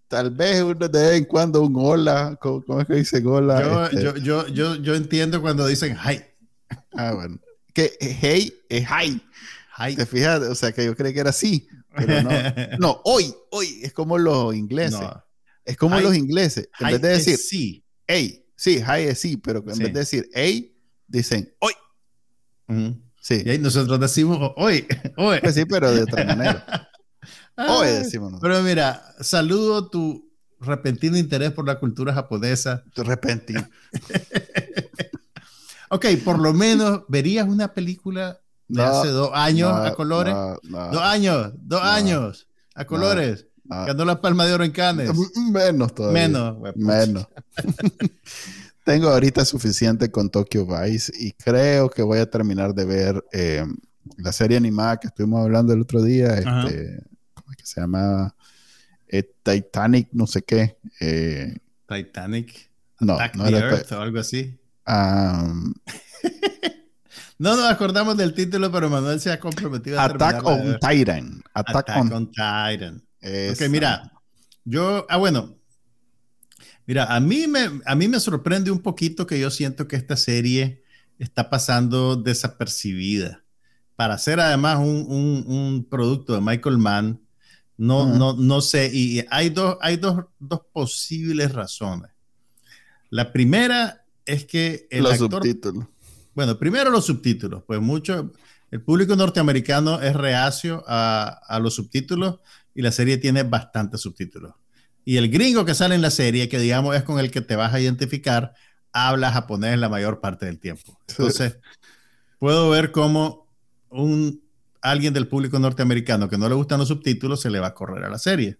tal 0.08 0.30
vez 0.30 0.62
uno 0.62 0.88
de 0.88 1.00
vez 1.00 1.18
en 1.18 1.24
cuando 1.24 1.62
un 1.62 1.74
hola, 1.76 2.38
¿cómo, 2.40 2.80
es 2.80 2.86
que 2.86 2.94
dice 2.94 3.22
hola? 3.24 3.62
Yo, 3.62 3.84
este, 3.84 4.22
yo, 4.22 4.46
yo, 4.46 4.74
yo, 4.76 4.94
entiendo 4.94 5.42
cuando 5.42 5.66
dicen 5.66 5.96
hi. 5.96 6.22
Ah, 6.94 7.12
bueno. 7.12 7.38
Que 7.74 7.92
hey 8.00 8.52
es 8.68 8.86
hi. 8.88 9.22
¿Te 9.94 10.06
fijas? 10.06 10.40
O 10.40 10.54
sea, 10.54 10.72
que 10.72 10.84
yo 10.84 10.96
creí 10.96 11.12
que 11.12 11.20
era 11.20 11.30
así. 11.30 11.68
Pero 11.94 12.22
no. 12.22 12.30
no, 12.78 13.00
hoy, 13.04 13.32
hoy, 13.50 13.80
es 13.82 13.92
como 13.92 14.18
los 14.18 14.54
ingleses. 14.54 15.00
Es 15.64 15.76
como 15.76 16.00
los 16.00 16.16
ingleses. 16.16 16.68
En 16.80 16.88
vez 16.88 17.00
de 17.00 17.08
decir, 17.08 17.36
sí. 17.36 17.84
Hey, 18.08 18.44
sí, 18.56 18.78
hi 18.78 19.02
es 19.02 19.20
sí, 19.20 19.36
pero 19.36 19.60
en 19.60 19.64
vez 19.64 19.78
de 19.78 19.90
decir, 19.90 20.28
hey, 20.34 20.74
dicen, 21.06 21.54
hoy. 21.60 21.72
Sí. 23.20 23.42
Y 23.44 23.50
ahí 23.50 23.58
nosotros 23.58 24.00
decimos, 24.00 24.52
hoy, 24.56 24.86
hoy. 25.16 25.38
Pues 25.40 25.54
sí, 25.54 25.64
pero 25.64 25.92
de 25.92 26.02
otra 26.02 26.24
manera. 26.24 26.90
hoy 27.56 27.88
decimos. 27.88 28.34
Pero 28.40 28.62
mira, 28.62 29.02
saludo 29.20 29.88
tu 29.88 30.28
repentino 30.60 31.16
interés 31.16 31.52
por 31.52 31.66
la 31.66 31.78
cultura 31.78 32.12
japonesa. 32.12 32.82
Tu 32.94 33.04
repentino. 33.04 33.68
ok, 35.90 36.06
por 36.24 36.38
lo 36.38 36.52
menos 36.52 37.02
verías 37.08 37.46
una 37.46 37.72
película 37.74 38.40
de 38.66 38.82
hace 38.82 39.08
dos 39.08 39.30
años 39.34 39.72
a 39.72 39.94
colores. 39.94 40.34
dos 40.62 41.02
años, 41.02 41.52
dos 41.56 41.82
años 41.82 42.48
a 42.74 42.84
colores. 42.86 43.46
Ganó 43.68 44.04
la 44.04 44.20
palma 44.20 44.46
de 44.46 44.54
oro 44.54 44.64
en 44.64 44.72
Cannes. 44.72 45.10
Menos 45.52 45.94
todavía. 45.94 46.28
Menos. 46.28 46.56
Menos. 46.76 47.28
Tengo 48.84 49.08
ahorita 49.08 49.44
suficiente 49.44 50.10
con 50.10 50.30
Tokyo 50.30 50.66
Vice 50.66 51.12
y 51.18 51.32
creo 51.32 51.90
que 51.90 52.02
voy 52.02 52.20
a 52.20 52.30
terminar 52.30 52.74
de 52.74 52.86
ver 52.86 53.22
eh, 53.32 53.66
la 54.16 54.32
serie 54.32 54.56
animada 54.56 54.96
que 54.98 55.08
estuvimos 55.08 55.44
hablando 55.44 55.74
el 55.74 55.82
otro 55.82 56.02
día. 56.02 56.28
Este, 56.34 57.04
¿Cómo 57.34 57.50
es 57.50 57.56
que 57.58 57.66
se 57.66 57.82
llama? 57.82 58.34
Eh, 59.06 59.30
Titanic, 59.42 60.08
no 60.12 60.26
sé 60.26 60.40
qué. 60.42 60.78
Eh, 61.00 61.54
Titanic. 61.86 62.70
No, 63.00 63.18
no 63.34 63.46
era 63.46 63.82
o 63.90 64.00
algo 64.00 64.20
así. 64.20 64.58
no 67.38 67.56
nos 67.56 67.70
acordamos 67.70 68.16
del 68.16 68.32
título, 68.32 68.72
pero 68.72 68.88
Manuel 68.88 69.20
se 69.20 69.30
ha 69.30 69.38
comprometido 69.38 70.00
a 70.00 70.04
Attack 70.04 70.44
on 70.44 70.78
Titan. 70.80 71.42
Attack, 71.52 71.90
on, 71.94 72.12
on 72.12 72.30
Titan. 72.30 73.02
Ok, 73.22 73.68
mira, 73.68 74.12
yo, 74.64 75.06
ah, 75.08 75.16
bueno, 75.16 75.56
mira, 76.86 77.04
a 77.14 77.20
mí, 77.20 77.46
me, 77.46 77.80
a 77.84 77.94
mí 77.94 78.06
me 78.06 78.20
sorprende 78.20 78.70
un 78.70 78.80
poquito 78.80 79.26
que 79.26 79.40
yo 79.40 79.50
siento 79.50 79.88
que 79.88 79.96
esta 79.96 80.16
serie 80.16 80.82
está 81.18 81.50
pasando 81.50 82.16
desapercibida. 82.16 83.44
Para 83.96 84.16
ser 84.18 84.38
además 84.40 84.78
un, 84.78 85.44
un, 85.46 85.86
producto 85.88 86.34
de 86.34 86.40
Michael 86.40 86.78
Mann, 86.78 87.20
no, 87.76 88.06
no, 88.06 88.34
no 88.34 88.60
sé, 88.60 88.90
y 88.92 89.24
hay, 89.30 89.50
dos, 89.50 89.76
hay 89.80 89.96
dos, 89.96 90.24
dos, 90.38 90.60
posibles 90.72 91.52
razones. 91.52 92.10
La 93.10 93.32
primera 93.32 94.04
es 94.24 94.44
que 94.44 94.86
el 94.90 95.04
los 95.04 95.16
subtítulos. 95.16 95.86
Bueno, 96.34 96.58
primero 96.58 96.90
los 96.90 97.06
subtítulos, 97.06 97.64
pues 97.66 97.80
mucho, 97.80 98.32
el 98.70 98.82
público 98.82 99.16
norteamericano 99.16 100.00
es 100.00 100.14
reacio 100.14 100.84
a, 100.86 101.40
a 101.48 101.58
los 101.58 101.74
subtítulos 101.74 102.38
y 102.78 102.82
la 102.82 102.92
serie 102.92 103.18
tiene 103.18 103.42
bastantes 103.42 104.02
subtítulos. 104.02 104.54
Y 105.04 105.16
el 105.16 105.30
gringo 105.30 105.64
que 105.64 105.74
sale 105.74 105.96
en 105.96 106.00
la 106.00 106.12
serie, 106.12 106.48
que 106.48 106.60
digamos 106.60 106.94
es 106.94 107.02
con 107.02 107.18
el 107.18 107.32
que 107.32 107.40
te 107.40 107.56
vas 107.56 107.74
a 107.74 107.80
identificar, 107.80 108.54
habla 108.92 109.32
japonés 109.32 109.80
la 109.80 109.88
mayor 109.88 110.20
parte 110.20 110.46
del 110.46 110.60
tiempo. 110.60 110.96
Entonces, 111.08 111.58
puedo 112.38 112.70
ver 112.70 112.92
cómo 112.92 113.48
un, 113.90 114.44
alguien 114.80 115.12
del 115.12 115.26
público 115.26 115.58
norteamericano 115.58 116.28
que 116.28 116.38
no 116.38 116.48
le 116.48 116.54
gustan 116.54 116.78
los 116.78 116.86
subtítulos 116.86 117.40
se 117.40 117.50
le 117.50 117.58
va 117.58 117.66
a 117.66 117.74
correr 117.74 118.04
a 118.04 118.10
la 118.10 118.18
serie. 118.18 118.58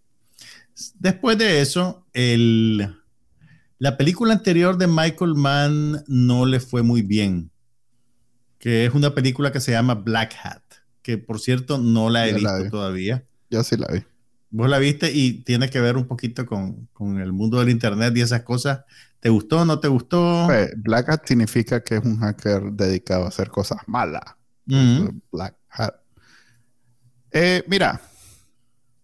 Después 0.98 1.38
de 1.38 1.60
eso, 1.60 2.04
el, 2.12 2.92
la 3.78 3.96
película 3.96 4.32
anterior 4.32 4.78
de 4.78 4.88
Michael 4.88 5.36
Mann 5.36 6.02
no 6.08 6.44
le 6.44 6.58
fue 6.58 6.82
muy 6.82 7.02
bien, 7.02 7.52
que 8.58 8.84
es 8.84 8.94
una 8.94 9.14
película 9.14 9.52
que 9.52 9.60
se 9.60 9.70
llama 9.70 9.94
Black 9.94 10.34
Hat, 10.42 10.62
que 11.02 11.18
por 11.18 11.38
cierto 11.38 11.78
no 11.78 12.10
la 12.10 12.26
he 12.26 12.32
visto 12.32 12.68
todavía. 12.68 13.27
Yo 13.50 13.62
sí 13.64 13.76
la 13.76 13.88
vi. 13.88 14.04
Vos 14.50 14.68
la 14.68 14.78
viste 14.78 15.12
y 15.12 15.42
tiene 15.42 15.68
que 15.68 15.80
ver 15.80 15.96
un 15.96 16.06
poquito 16.06 16.46
con, 16.46 16.88
el 17.20 17.32
mundo 17.32 17.58
del 17.58 17.68
internet 17.68 18.16
y 18.16 18.22
esas 18.22 18.42
cosas. 18.42 18.84
¿Te 19.20 19.28
gustó 19.28 19.60
o 19.60 19.64
no 19.64 19.78
te 19.80 19.88
gustó? 19.88 20.44
Pues, 20.46 20.70
Black 20.76 21.08
Hat 21.08 21.26
significa 21.26 21.82
que 21.82 21.96
es 21.96 22.04
un 22.04 22.18
hacker 22.18 22.72
dedicado 22.72 23.24
a 23.24 23.28
hacer 23.28 23.48
cosas 23.48 23.78
malas. 23.86 24.22
Black 24.64 25.56
Hat. 25.70 25.94
Eh, 27.30 27.62
mira, 27.66 28.00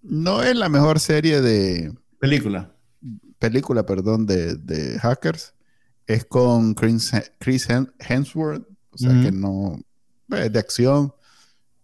no 0.03 0.43
es 0.43 0.57
la 0.57 0.69
mejor 0.69 1.01
serie 1.01 1.41
de... 1.41 1.93
Película. 2.19 2.75
Película, 3.39 3.85
perdón, 3.85 4.27
de, 4.27 4.99
hackers. 5.01 5.55
Es 6.07 6.25
con 6.25 6.75
Chris, 6.75 7.13
Chris 7.39 7.69
Hemsworth. 7.99 8.67
O 8.91 8.99
sea 8.99 9.11
que 9.21 9.33
no... 9.33 9.79
Eh, 10.31 10.49
de 10.49 10.59
acción. 10.59 11.13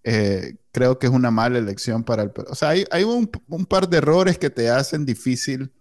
Eh, 0.05 0.57
creo 0.73 0.99
que 0.99 1.07
es 1.07 1.13
una 1.13 1.31
mala 1.31 1.59
elección 1.59 2.05
para 2.05 2.23
el... 2.23 2.33
O 2.49 2.55
sea, 2.55 2.71
hay, 2.71 3.05
un, 3.05 3.29
par 3.67 3.89
de 3.89 3.99
errores 3.99 4.39
que 4.39 4.51
te 4.51 4.71
hacen 4.71 5.05
difícil 5.05 5.73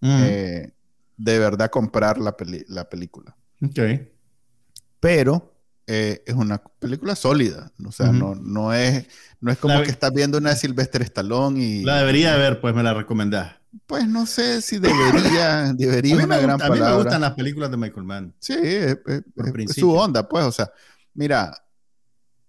eh, 0.00 0.72
de 1.16 1.38
verdad 1.38 1.70
comprar 1.70 2.18
la, 2.18 2.34
la 2.68 2.88
película. 2.88 3.36
Ok. 3.62 3.78
Pero 5.00 5.54
eh, 5.86 6.22
es 6.26 6.34
una 6.34 6.58
película 6.58 7.16
sólida. 7.16 7.72
O 7.84 7.92
sea, 7.92 8.12
no, 8.12 8.34
no, 8.34 8.74
es, 8.74 9.06
no 9.40 9.50
es 9.50 9.58
como 9.58 9.82
que 9.82 9.90
estás 9.90 10.12
viendo 10.12 10.38
una 10.38 10.50
de 10.50 10.56
Sylvester 10.56 11.02
Stallone 11.02 11.60
y... 11.60 11.82
La 11.82 12.00
debería 12.00 12.36
ver, 12.36 12.60
pues 12.60 12.74
me 12.74 12.82
la 12.82 12.94
recomendás. 12.94 13.56
Pues 13.86 14.06
no 14.06 14.26
sé 14.26 14.60
si 14.60 14.78
debería, 14.78 15.72
debería 15.76 16.16
una 16.16 16.38
gran 16.38 16.58
palabra. 16.58 16.86
A 16.86 16.90
mí 16.90 16.96
me 16.96 17.02
gustan 17.02 17.20
las 17.20 17.32
películas 17.32 17.70
de 17.70 17.76
Michael 17.76 18.04
Mann. 18.04 18.34
Sí, 18.38 18.54
es 18.62 18.98
su 19.74 19.92
onda, 19.92 20.28
pues. 20.28 20.44
O 20.44 20.52
sea, 20.52 20.70
mira, 21.14 21.54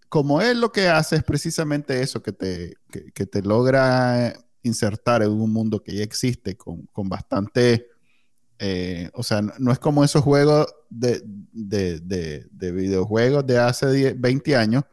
como 0.10 0.42
él 0.42 0.60
lo 0.60 0.72
que 0.72 0.88
hace 0.88 1.18
es 1.18 1.24
precisamente 1.24 2.02
eso, 2.02 2.22
que 2.22 2.34
te, 2.34 2.76
que, 2.92 3.26
te 3.26 3.42
logra 3.42 4.34
insertar 4.64 5.22
en 5.22 5.32
un 5.32 5.54
mundo 5.54 5.82
que 5.84 5.96
ya 5.96 6.04
existe 6.04 6.58
con, 6.58 6.88
con 6.88 7.08
bastante... 7.08 7.88
Eh, 8.62 9.10
o 9.14 9.24
sea, 9.24 9.42
no, 9.42 9.72
es 9.72 9.80
como 9.80 10.04
esos 10.04 10.22
juegos 10.22 10.68
de, 10.90 11.22
de, 11.24 12.02
de, 12.52 12.72
videojuegos 12.74 13.48
de 13.48 13.58
hace 13.58 14.14
20 14.14 14.56
años, 14.58 14.84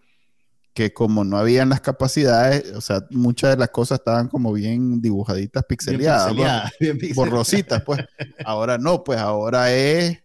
que 0.72 0.92
como 0.92 1.24
no 1.24 1.36
habían 1.36 1.70
las 1.70 1.80
capacidades, 1.80 2.70
o 2.76 2.80
sea, 2.80 3.04
muchas 3.10 3.50
de 3.50 3.56
las 3.56 3.70
cosas 3.70 3.98
estaban 3.98 4.28
como 4.28 4.52
bien 4.52 5.00
dibujaditas, 5.00 5.64
pixeleadas, 5.64 6.32
borrositas, 7.14 7.82
pues. 7.82 8.04
Ahora 8.44 8.78
no, 8.78 9.02
pues 9.02 9.18
ahora 9.18 9.72
es 9.72 10.18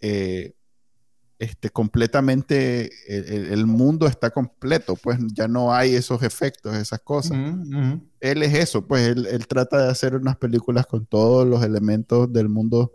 eh, 0.00 0.55
este, 1.38 1.68
completamente, 1.68 2.90
el, 3.08 3.66
mundo 3.66 4.06
está 4.06 4.30
completo, 4.30 4.96
pues 4.96 5.18
ya 5.34 5.46
no 5.48 5.72
hay 5.72 5.94
esos 5.94 6.22
efectos, 6.22 6.74
esas 6.74 7.00
cosas. 7.00 7.38
Él 8.20 8.42
es 8.42 8.54
eso, 8.54 8.86
pues 8.86 9.08
él, 9.08 9.46
trata 9.46 9.84
de 9.84 9.90
hacer 9.90 10.14
unas 10.14 10.36
películas 10.36 10.86
con 10.86 11.04
todos 11.04 11.46
los 11.46 11.62
elementos 11.62 12.32
del 12.32 12.48
mundo 12.48 12.90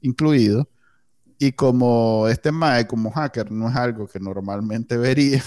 incluidos. 0.00 0.66
Y 1.38 1.52
como 1.52 2.26
este 2.28 2.50
Mae, 2.50 2.86
como 2.86 3.10
hacker, 3.10 3.52
no 3.52 3.68
es 3.68 3.76
algo 3.76 4.08
que 4.08 4.18
normalmente 4.18 4.96
vería, 4.96 5.42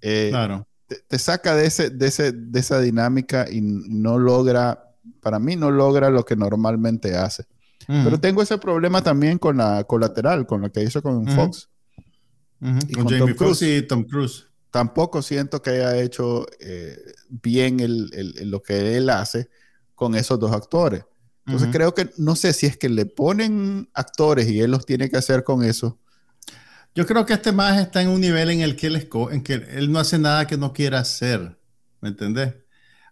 eh, 0.00 0.28
claro. 0.30 0.66
te, 1.08 1.18
saca 1.18 1.54
de, 1.56 1.66
ese, 1.66 1.90
de, 1.90 2.06
ese, 2.06 2.32
de 2.32 2.60
esa 2.60 2.80
dinámica 2.80 3.50
y 3.50 3.60
no 3.60 4.18
logra, 4.18 4.94
para 5.20 5.38
mí 5.38 5.56
no 5.56 5.70
logra 5.70 6.08
lo 6.08 6.24
que 6.24 6.36
normalmente 6.36 7.16
hace. 7.16 7.44
Pero 7.86 8.18
tengo 8.18 8.42
ese 8.42 8.58
problema 8.58 9.02
también 9.02 9.38
con 9.38 9.56
la 9.56 9.84
colateral, 9.84 10.46
con 10.46 10.62
lo 10.62 10.72
que 10.72 10.82
hizo 10.82 11.02
con 11.02 11.26
Fox. 11.26 11.68
Y 12.60 12.94
con, 12.94 13.08
Jamie 13.08 13.34
Foxx 13.34 13.62
y 13.62 13.82
Tom 13.82 14.04
Cruise. 14.04 14.46
Tampoco 14.70 15.22
siento 15.22 15.62
que 15.62 15.70
haya 15.70 15.96
hecho 15.98 16.46
eh, 16.60 16.96
bien 17.28 17.78
lo 18.50 18.62
que 18.62 18.96
él 18.96 19.10
hace 19.10 19.48
con 19.94 20.14
esos 20.14 20.38
dos 20.38 20.52
actores. 20.52 21.04
Entonces 21.46 21.68
creo 21.70 21.94
que, 21.94 22.10
no 22.16 22.36
sé 22.36 22.52
si 22.54 22.66
es 22.66 22.76
que 22.76 22.88
le 22.88 23.04
ponen 23.04 23.90
actores 23.92 24.48
y 24.48 24.60
él 24.60 24.70
los 24.70 24.86
tiene 24.86 25.10
que 25.10 25.18
hacer 25.18 25.44
con 25.44 25.62
eso. 25.62 25.98
Yo 26.94 27.06
creo 27.06 27.26
que 27.26 27.34
este 27.34 27.52
más 27.52 27.78
está 27.78 28.00
en 28.00 28.08
un 28.08 28.20
nivel 28.20 28.50
en 28.50 28.60
el 28.60 28.76
que 28.76 28.86
él, 28.86 29.08
en 29.30 29.42
que 29.42 29.54
él 29.54 29.92
no 29.92 29.98
hace 29.98 30.18
nada 30.18 30.46
que 30.46 30.56
no 30.56 30.72
quiera 30.72 31.00
hacer. 31.00 31.58
¿Me 32.00 32.08
entendés? 32.08 32.54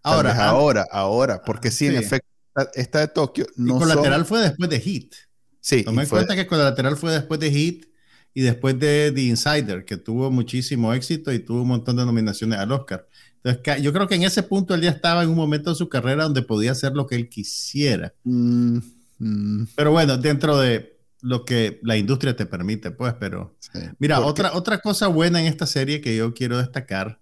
Ahora, 0.03 0.49
ahora, 0.49 0.87
ahora, 0.91 1.43
porque 1.43 1.71
sí, 1.71 1.87
en 1.87 1.97
efecto, 1.97 2.29
esta 2.75 3.01
de 3.01 3.09
Tokio 3.09 3.47
no. 3.57 3.77
Y 3.77 3.79
Colateral 3.79 4.25
fue 4.25 4.41
después 4.41 4.71
de 4.71 4.81
Hit. 4.81 5.15
Sí. 5.61 5.85
Toma 5.85 6.03
en 6.03 6.09
cuenta 6.09 6.35
que 6.35 6.47
Colateral 6.47 6.97
fue 6.97 7.13
después 7.13 7.39
de 7.41 7.51
Hit 7.51 7.87
y 8.35 8.43
después 8.43 8.79
de 8.79 9.13
The 9.15 9.23
Insider, 9.23 9.85
que 9.85 9.97
tuvo 9.97 10.31
muchísimo 10.31 10.93
éxito 10.93 11.33
y 11.33 11.39
tuvo 11.39 11.63
un 11.63 11.69
montón 11.69 11.97
de 11.97 12.05
nominaciones 12.05 12.59
al 12.59 12.73
Oscar. 12.73 13.07
Entonces, 13.45 13.83
yo 13.83 13.93
creo 13.93 14.07
que 14.07 14.15
en 14.15 14.23
ese 14.23 14.43
punto 14.43 14.75
él 14.75 14.83
ya 14.83 14.91
estaba 14.91 15.23
en 15.23 15.31
un 15.31 15.37
momento 15.37 15.71
de 15.71 15.77
su 15.77 15.89
carrera 15.89 16.25
donde 16.25 16.43
podía 16.43 16.73
hacer 16.73 16.93
lo 16.93 17.07
que 17.07 17.17
él 17.17 17.29
quisiera. 17.29 18.15
Mm, 18.25 18.79
mm. 19.19 19.67
Pero 19.75 19.93
bueno, 19.93 20.17
dentro 20.17 20.59
de 20.59 20.99
lo 21.21 21.45
que 21.45 21.79
la 21.83 21.97
industria 21.97 22.37
te 22.37 22.47
permite, 22.47 22.91
pues, 22.91 23.15
pero 23.19 23.57
mira, 23.99 24.21
otra, 24.21 24.55
otra 24.55 24.79
cosa 24.79 25.07
buena 25.07 25.41
en 25.41 25.47
esta 25.47 25.67
serie 25.67 26.01
que 26.01 26.17
yo 26.17 26.35
quiero 26.35 26.59
destacar 26.59 27.21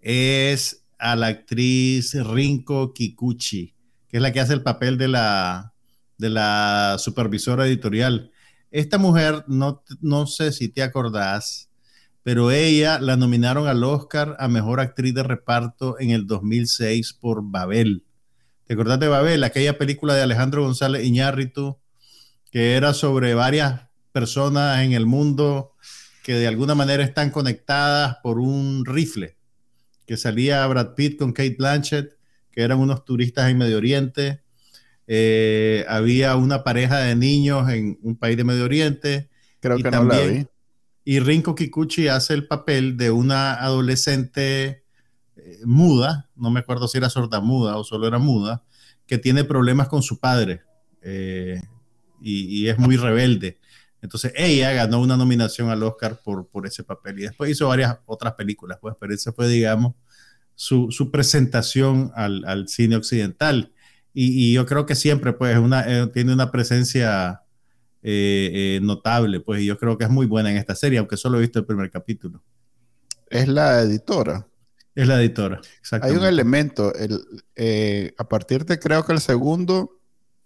es 0.00 0.84
a 0.98 1.16
la 1.16 1.28
actriz 1.28 2.14
Rinko 2.14 2.94
Kikuchi 2.94 3.73
que 4.14 4.18
es 4.18 4.22
la 4.22 4.32
que 4.32 4.38
hace 4.38 4.52
el 4.52 4.62
papel 4.62 4.96
de 4.96 5.08
la, 5.08 5.74
de 6.18 6.30
la 6.30 6.98
supervisora 7.00 7.66
editorial. 7.66 8.30
Esta 8.70 8.96
mujer, 8.96 9.42
no, 9.48 9.82
no 10.02 10.28
sé 10.28 10.52
si 10.52 10.68
te 10.68 10.84
acordás, 10.84 11.68
pero 12.22 12.52
ella 12.52 13.00
la 13.00 13.16
nominaron 13.16 13.66
al 13.66 13.82
Oscar 13.82 14.36
a 14.38 14.46
Mejor 14.46 14.78
Actriz 14.78 15.14
de 15.14 15.24
Reparto 15.24 15.98
en 15.98 16.10
el 16.10 16.28
2006 16.28 17.14
por 17.14 17.40
Babel. 17.42 18.04
¿Te 18.68 18.74
acordás 18.74 19.00
de 19.00 19.08
Babel? 19.08 19.42
Aquella 19.42 19.78
película 19.78 20.14
de 20.14 20.22
Alejandro 20.22 20.62
González 20.62 21.04
Iñárritu, 21.04 21.80
que 22.52 22.76
era 22.76 22.94
sobre 22.94 23.34
varias 23.34 23.88
personas 24.12 24.84
en 24.84 24.92
el 24.92 25.06
mundo 25.06 25.72
que 26.22 26.34
de 26.34 26.46
alguna 26.46 26.76
manera 26.76 27.02
están 27.02 27.32
conectadas 27.32 28.18
por 28.22 28.38
un 28.38 28.84
rifle, 28.86 29.36
que 30.06 30.16
salía 30.16 30.64
Brad 30.68 30.94
Pitt 30.94 31.18
con 31.18 31.32
Kate 31.32 31.56
Blanchett, 31.58 32.13
que 32.54 32.62
eran 32.62 32.78
unos 32.78 33.04
turistas 33.04 33.50
en 33.50 33.58
Medio 33.58 33.78
Oriente. 33.78 34.42
Eh, 35.06 35.84
había 35.88 36.36
una 36.36 36.64
pareja 36.64 36.98
de 36.98 37.16
niños 37.16 37.68
en 37.70 37.98
un 38.02 38.16
país 38.16 38.36
de 38.36 38.44
Medio 38.44 38.64
Oriente. 38.64 39.28
Creo 39.60 39.76
que 39.78 39.90
no 39.90 40.04
la 40.04 40.20
vi 40.20 40.46
y 41.04 41.20
Rinko 41.20 41.54
Kikuchi 41.54 42.08
hace 42.08 42.34
el 42.34 42.46
papel 42.46 42.96
de 42.96 43.10
una 43.10 43.54
adolescente 43.54 44.84
eh, 45.36 45.60
muda, 45.64 46.30
no 46.34 46.50
me 46.50 46.60
acuerdo 46.60 46.88
si 46.88 46.98
era 46.98 47.10
sorda 47.10 47.40
muda 47.40 47.76
o 47.76 47.84
solo 47.84 48.08
era 48.08 48.18
muda, 48.18 48.64
que 49.06 49.18
tiene 49.18 49.44
problemas 49.44 49.88
con 49.88 50.02
su 50.02 50.18
padre 50.18 50.62
eh, 51.02 51.60
y, 52.22 52.68
es 52.68 52.78
muy 52.78 52.96
rebelde. 52.96 53.58
Entonces 54.00 54.32
ella 54.34 54.72
ganó 54.72 55.00
una 55.00 55.16
nominación 55.16 55.68
al 55.68 55.82
Oscar 55.82 56.20
por, 56.24 56.48
por 56.48 56.66
ese 56.66 56.84
papel 56.84 57.18
y 57.18 57.22
después 57.22 57.50
hizo 57.50 57.68
varias 57.68 57.98
otras 58.06 58.32
películas, 58.32 58.78
pues, 58.80 58.94
pero 58.98 59.12
esa 59.12 59.32
fue, 59.32 59.46
digamos, 59.46 59.94
su, 60.54 60.90
su 60.90 61.10
presentación 61.10 62.12
al, 62.14 62.44
al, 62.44 62.68
cine 62.68 62.96
occidental. 62.96 63.72
Y, 64.12 64.50
y, 64.50 64.52
yo 64.54 64.66
creo 64.66 64.86
que 64.86 64.94
siempre, 64.94 65.32
pues, 65.32 65.58
una, 65.58 65.84
eh, 65.86 66.06
tiene 66.08 66.32
una 66.32 66.52
presencia 66.52 67.42
eh, 68.02 68.50
eh, 68.52 68.80
notable, 68.82 69.40
pues 69.40 69.62
yo 69.64 69.76
creo 69.78 69.98
que 69.98 70.04
es 70.04 70.10
muy 70.10 70.26
buena 70.26 70.50
en 70.50 70.56
esta 70.56 70.74
serie, 70.74 70.98
aunque 70.98 71.16
solo 71.16 71.38
he 71.38 71.40
visto 71.40 71.58
el 71.58 71.66
primer 71.66 71.90
capítulo. 71.90 72.42
Es 73.28 73.48
la 73.48 73.80
editora. 73.80 74.46
Es 74.94 75.08
la 75.08 75.20
editora, 75.20 75.60
Hay 76.02 76.12
un 76.12 76.24
elemento, 76.24 76.94
el, 76.94 78.14
a 78.16 78.28
partir 78.28 78.64
de 78.64 78.78
creo 78.78 79.04
que 79.04 79.12
el 79.12 79.20
segundo, 79.20 79.98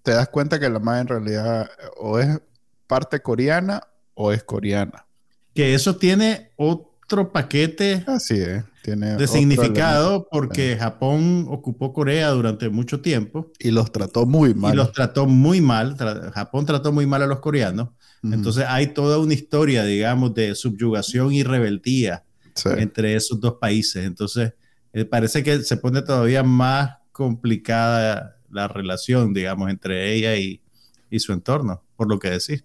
te 0.03 0.13
das 0.13 0.31
cuenta 0.31 0.59
que 0.59 0.71
la 0.71 0.79
madre 0.79 1.03
en 1.03 1.09
realidad 1.09 1.71
o 1.99 2.19
es 2.19 2.41
parte 2.87 3.21
coreana 3.21 3.83
o 4.15 4.33
es 4.33 4.43
coreana. 4.43 5.07
Que 5.55 5.75
eso 5.75 5.97
tiene 5.97 6.53
otro 6.57 7.31
paquete. 7.31 8.05
Así 8.07 8.41
es 8.41 8.65
de 8.97 9.27
significado 9.27 10.29
porque 10.31 10.77
Japón 10.77 11.47
ocupó 11.49 11.93
Corea 11.93 12.31
durante 12.31 12.69
mucho 12.69 13.01
tiempo. 13.01 13.53
Y 13.59 13.71
los 13.71 13.93
trató 13.93 14.27
muy 14.27 14.55
mal. 14.55 14.75
Y 14.75 14.77
los 14.77 14.93
trató 14.93 15.27
muy 15.27 15.61
mal. 15.61 15.97
Japón 16.33 16.67
trató 16.67 16.93
muy 16.93 17.07
mal 17.07 17.23
a 17.23 17.27
los 17.27 17.41
coreanos. 17.41 17.91
Entonces 18.23 18.65
hay 18.67 18.89
toda 18.89 19.19
una 19.19 19.35
historia, 19.35 19.85
digamos, 19.85 20.35
de 20.35 20.55
subyugación 20.55 21.33
y 21.33 21.43
rebeldía 21.45 22.25
entre 22.65 23.15
esos 23.15 23.41
dos 23.41 23.55
países. 23.61 24.05
Entonces 24.05 24.53
eh, 24.93 25.05
parece 25.05 25.43
que 25.43 25.63
se 25.63 25.77
pone 25.77 26.03
todavía 26.03 26.43
más 26.43 26.97
complicada 27.13 28.37
la 28.51 28.69
relación, 28.69 29.35
digamos, 29.35 29.71
entre 29.71 30.15
ella 30.15 30.37
y, 30.37 30.63
y 31.11 31.21
su 31.21 31.33
entorno, 31.33 31.85
por 31.97 32.09
lo 32.09 32.19
que 32.19 32.31
decís. 32.31 32.65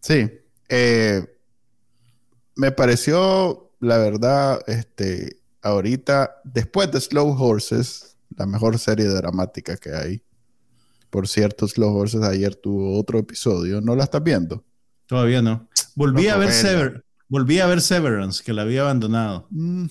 Sí. 0.00 0.28
Eh, 0.68 1.24
me 2.56 2.72
pareció, 2.72 3.72
la 3.80 3.98
verdad, 3.98 4.60
este, 4.66 5.37
ahorita, 5.62 6.40
después 6.44 6.90
de 6.90 7.00
Slow 7.00 7.36
Horses, 7.40 8.16
la 8.36 8.46
mejor 8.46 8.78
serie 8.78 9.06
dramática 9.06 9.76
que 9.76 9.94
hay. 9.94 10.22
Por 11.10 11.26
cierto, 11.26 11.66
Slow 11.66 11.94
Horses 11.96 12.22
ayer 12.22 12.54
tuvo 12.54 12.98
otro 12.98 13.18
episodio. 13.18 13.80
¿No 13.80 13.96
la 13.96 14.04
estás 14.04 14.22
viendo? 14.22 14.64
Todavía 15.06 15.40
no. 15.40 15.68
Volví, 15.94 16.28
a, 16.28 16.36
ver 16.36 17.04
volví 17.28 17.60
a 17.60 17.66
ver 17.66 17.80
Severance, 17.80 18.42
que 18.44 18.52
la 18.52 18.62
había 18.62 18.82
abandonado. 18.82 19.46
Mm, 19.50 19.86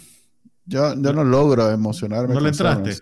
yo, 0.65 0.93
yo 0.93 1.13
no 1.13 1.23
logro 1.23 1.69
emocionarme. 1.71 2.33
¿No 2.33 2.39
le 2.39 2.49
entraste? 2.49 2.97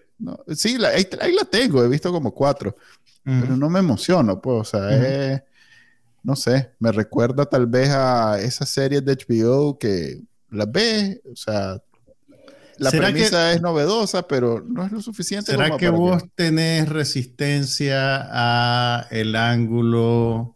sí, 0.55 0.77
ahí, 0.85 1.33
la 1.33 1.45
tengo, 1.45 1.83
he 1.83 1.89
visto 1.89 2.11
como 2.11 2.33
cuatro. 2.33 2.75
Pero 3.23 3.57
no 3.57 3.71
me 3.71 3.79
emociono, 3.79 4.39
pues, 4.39 4.61
o 4.61 4.63
sea, 4.77 5.43
no 6.21 6.35
sé, 6.35 6.73
me 6.77 6.91
recuerda 6.91 7.45
tal 7.45 7.65
vez 7.65 7.89
a 7.89 8.39
esa 8.39 8.67
serie 8.67 9.01
de 9.01 9.15
HBO 9.15 9.79
que 9.79 10.21
la 10.51 10.67
ve, 10.67 11.21
o 11.31 11.35
sea, 11.35 11.81
la 12.77 12.91
premisa 12.91 13.53
es 13.53 13.61
novedosa, 13.61 14.27
pero 14.27 14.63
no 14.67 14.85
es 14.85 14.91
lo 14.91 15.01
suficiente. 15.01 15.51
¿Será 15.51 15.77
que 15.77 15.89
vos 15.89 16.23
tenés 16.35 16.89
resistencia 16.89 18.27
a 18.31 19.07
el 19.11 19.35
ángulo 19.35 20.55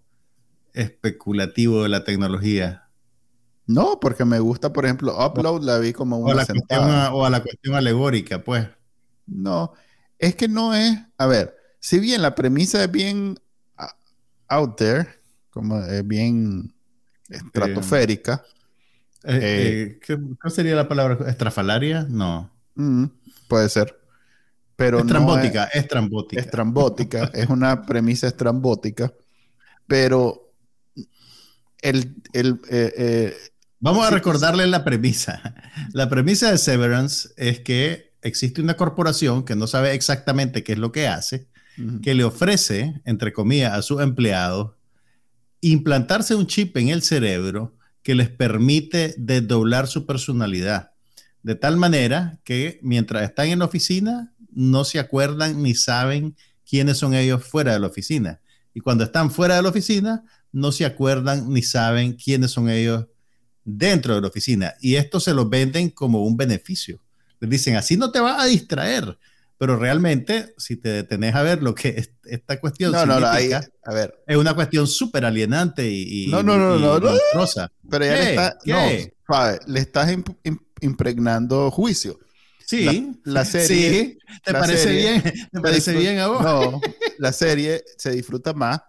especulativo 0.74 1.84
de 1.84 1.90
la 1.90 2.04
tecnología? 2.04 2.90
No, 3.66 4.00
porque 4.00 4.26
me 4.26 4.40
gusta, 4.40 4.74
por 4.74 4.86
ejemplo, 4.86 5.16
Upload 5.26 5.64
la 5.64 5.78
vi 5.78 5.94
como 5.94 6.18
una 6.18 6.32
o, 6.32 6.36
la 6.36 6.46
cuestión, 6.46 6.82
o 7.14 7.26
a 7.26 7.30
la 7.30 7.44
cuestión 7.44 7.76
alegórica, 7.76 8.44
pues. 8.44 8.68
No, 9.28 9.74
es 10.18 10.36
que 10.36 10.48
no 10.48 10.74
es, 10.74 10.98
a 11.18 11.28
ver, 11.28 11.56
si 11.80 12.00
bien 12.00 12.22
la 12.22 12.34
premisa 12.34 12.84
es 12.84 12.92
bien 12.92 13.40
out 14.48 14.76
there, 14.76 15.08
como 15.52 15.80
es 15.80 16.06
bien 16.06 16.74
estratosférica, 17.30 18.44
eh, 18.44 18.59
eh, 19.24 20.00
¿qué, 20.06 20.18
sería 20.50 20.76
la 20.76 20.88
palabra? 20.88 21.30
¿Estrafalaria? 21.30 22.06
No. 22.10 22.50
Mm, 22.76 23.06
puede 23.48 23.70
ser. 23.70 24.00
Pero 24.76 25.00
estrambótica, 25.00 25.66
es, 25.66 25.82
estrambótica. 25.82 26.42
Estrambótica, 26.42 27.32
es 27.34 27.50
una 27.50 27.86
premisa 27.86 28.28
estrambótica. 28.28 29.14
Pero 29.88 30.54
el. 31.82 32.16
Eh, 32.34 33.36
Vamos 33.82 34.06
a 34.06 34.10
recordarle 34.10 34.68
la 34.68 34.84
premisa. 34.84 35.42
La 35.94 36.10
premisa 36.10 36.52
de 36.52 36.58
Severance 36.58 37.30
es 37.38 37.60
que 37.60 38.12
existe 38.22 38.62
una 38.62 38.76
corporación 38.76 39.44
que 39.44 39.56
no 39.56 39.68
sabe 39.68 39.94
exactamente 39.94 40.64
qué 40.64 40.74
es 40.74 40.80
lo 40.80 40.92
que 40.92 41.08
hace, 41.08 41.48
que 42.02 42.14
le 42.14 42.26
ofrece, 42.26 43.02
entre 43.06 43.32
comillas, 43.32 43.74
a 43.74 43.82
sus 43.82 44.02
empleados 44.02 44.72
implantarse 45.62 46.36
un 46.36 46.48
chip 46.48 46.76
en 46.78 46.90
el 46.90 47.02
cerebro 47.02 47.76
que 48.04 48.16
les 48.16 48.30
permite 48.30 49.14
desdoblar 49.18 49.88
su 49.88 50.06
personalidad. 50.06 50.92
De 51.44 51.56
tal 51.56 51.78
manera 51.78 52.40
que 52.44 52.80
mientras 52.82 53.24
están 53.24 53.48
en 53.48 53.60
la 53.60 53.66
oficina, 53.66 54.34
no 54.52 54.84
se 54.84 55.00
acuerdan 55.00 55.62
ni 55.62 55.76
saben 55.76 56.36
quiénes 56.70 56.98
son 56.98 57.14
ellos 57.14 57.44
fuera 57.44 57.74
de 57.74 57.80
la 57.80 57.88
oficina. 57.88 58.42
Y 58.74 58.82
cuando 58.82 59.04
están 59.04 59.32
fuera 59.32 59.56
de 59.56 59.62
la 59.62 59.70
oficina, 59.70 60.24
no 60.52 60.72
se 60.72 60.86
acuerdan 60.86 61.52
ni 61.52 61.62
saben 61.62 62.14
quiénes 62.14 62.52
son 62.52 62.70
ellos 62.70 63.06
dentro 63.64 64.16
de 64.16 64.22
la 64.22 64.28
oficina. 64.28 64.74
Y 64.82 64.96
esto 64.96 65.20
se 65.20 65.34
lo 65.34 65.48
venden 65.48 65.90
como 65.90 66.24
un 66.24 66.38
beneficio. 66.38 67.00
Les 67.40 67.50
dicen, 67.50 67.76
así 67.76 67.98
no 67.98 68.12
te 68.12 68.20
vas 68.20 68.42
a 68.42 68.46
distraer. 68.46 69.18
Pero 69.60 69.76
realmente, 69.76 70.54
si 70.58 70.78
te 70.78 70.88
detenés 70.88 71.36
a 71.36 71.44
ver 71.44 71.62
lo 71.62 71.76
que 71.76 72.02
esta 72.24 72.62
cuestión 72.62 72.94
no, 72.94 73.06
no, 73.06 73.20
no, 73.20 73.28
a 73.28 73.94
ver. 73.94 74.24
es 74.26 74.38
una 74.38 74.54
cuestión 74.54 74.88
súper 74.88 75.26
alienante 75.26 75.86
y, 75.92 76.28
no, 76.28 76.42
no, 76.42 76.58
no, 76.58 76.80
no, 76.80 76.98
no, 76.98 77.12
Pero 77.90 78.06
ya 78.06 78.14
le, 78.14 78.30
está, 78.30 78.58
no, 78.66 79.60
le 79.68 79.80
estás 79.82 80.16
impregnando 80.80 81.70
juicio. 81.72 82.18
Sí, 82.66 83.20
la, 83.26 83.44
serie. 83.44 83.68
Sí, 83.68 84.18
¿te 84.46 84.54
parece 84.54 84.92
bien? 84.94 85.24
¿Te 85.52 85.60
parece 85.60 85.94
bien 85.94 86.20
a 86.20 86.28
vos? 86.28 86.42
No, 86.42 86.80
la 87.18 87.34
serie 87.34 87.84
se 87.98 88.12
disfruta 88.12 88.54
más 88.54 88.80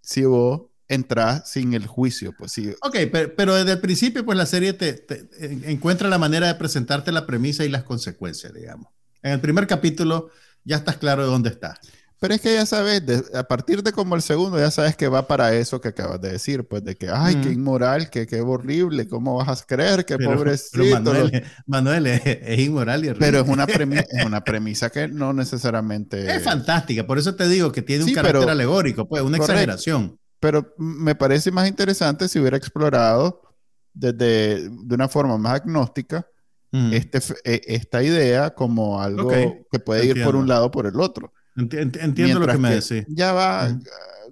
si 0.00 0.24
vos 0.24 0.62
entras 0.88 1.50
sin 1.50 1.74
el 1.74 1.86
juicio. 1.86 2.32
Pues 2.38 2.52
sí. 2.52 2.72
Ok, 2.80 2.96
pero, 3.36 3.54
desde 3.54 3.72
el 3.72 3.80
principio, 3.80 4.24
pues 4.24 4.38
la 4.38 4.46
serie 4.46 4.72
te, 4.72 4.94
te, 4.94 5.28
encuentra 5.70 6.08
la 6.08 6.16
manera 6.16 6.46
de 6.46 6.54
presentarte 6.54 7.12
la 7.12 7.26
premisa 7.26 7.66
y 7.66 7.68
las 7.68 7.82
consecuencias, 7.82 8.54
digamos. 8.54 8.95
En 9.26 9.32
el 9.32 9.40
primer 9.40 9.66
capítulo 9.66 10.30
ya 10.64 10.76
estás 10.76 10.96
claro 10.96 11.24
de 11.24 11.28
dónde 11.28 11.50
estás. 11.50 11.78
Pero 12.18 12.32
es 12.32 12.40
que 12.40 12.54
ya 12.54 12.64
sabes, 12.64 13.02
a 13.34 13.42
partir 13.44 13.82
de 13.82 13.92
como 13.92 14.14
el 14.14 14.22
segundo, 14.22 14.58
ya 14.58 14.70
sabes 14.70 14.96
que 14.96 15.06
va 15.06 15.26
para 15.26 15.52
eso 15.54 15.82
que 15.82 15.88
acabas 15.88 16.18
de 16.20 16.32
decir, 16.32 16.66
pues 16.66 16.82
de 16.82 16.96
que, 16.96 17.10
ay, 17.12 17.34
qué 17.42 17.50
inmoral, 17.50 18.08
qué, 18.08 18.26
qué 18.26 18.40
horrible, 18.40 19.06
¿cómo 19.06 19.36
vas 19.36 19.62
a 19.62 19.66
creer? 19.66 20.06
Qué 20.06 20.16
pobrecito. 20.16 20.82
Manuel, 21.66 22.06
es, 22.06 22.58
inmoral 22.58 23.04
y 23.04 23.08
horrible. 23.08 23.26
Pero 23.26 23.40
es 23.40 23.48
una, 23.48 23.66
premisa, 23.66 24.06
es 24.10 24.24
una 24.24 24.42
premisa 24.42 24.88
que 24.88 25.08
no 25.08 25.34
necesariamente... 25.34 26.34
Es 26.34 26.42
fantástica, 26.42 27.06
por 27.06 27.18
eso 27.18 27.34
te 27.34 27.48
digo 27.48 27.70
que 27.70 27.82
tiene 27.82 28.04
un 28.04 28.14
carácter 28.14 28.48
alegórico, 28.48 29.06
pues, 29.06 29.22
una 29.22 29.36
exageración. 29.36 30.18
Pero 30.40 30.74
me 30.78 31.16
parece 31.16 31.50
más 31.50 31.68
interesante 31.68 32.28
si 32.28 32.38
hubiera 32.38 32.56
explorado 32.56 33.42
desde, 33.92 34.70
de 34.70 34.94
una 34.94 35.08
forma 35.08 35.36
más 35.36 35.56
agnóstica 35.56 36.26
este, 36.72 37.20
e, 37.44 37.62
esta 37.66 38.02
idea 38.02 38.50
como 38.50 39.00
algo 39.00 39.28
que 39.28 39.78
puede 39.78 40.06
ir 40.06 40.24
por 40.24 40.36
un 40.36 40.48
lado 40.48 40.66
o 40.66 40.70
por 40.70 40.86
el 40.86 41.00
otro. 41.00 41.32
entiendo 41.56 42.40
lo 42.40 42.46
que 42.46 42.58
me 42.58 42.74
decís. 42.74 43.04
Ya 43.08 43.32
va 43.32 43.78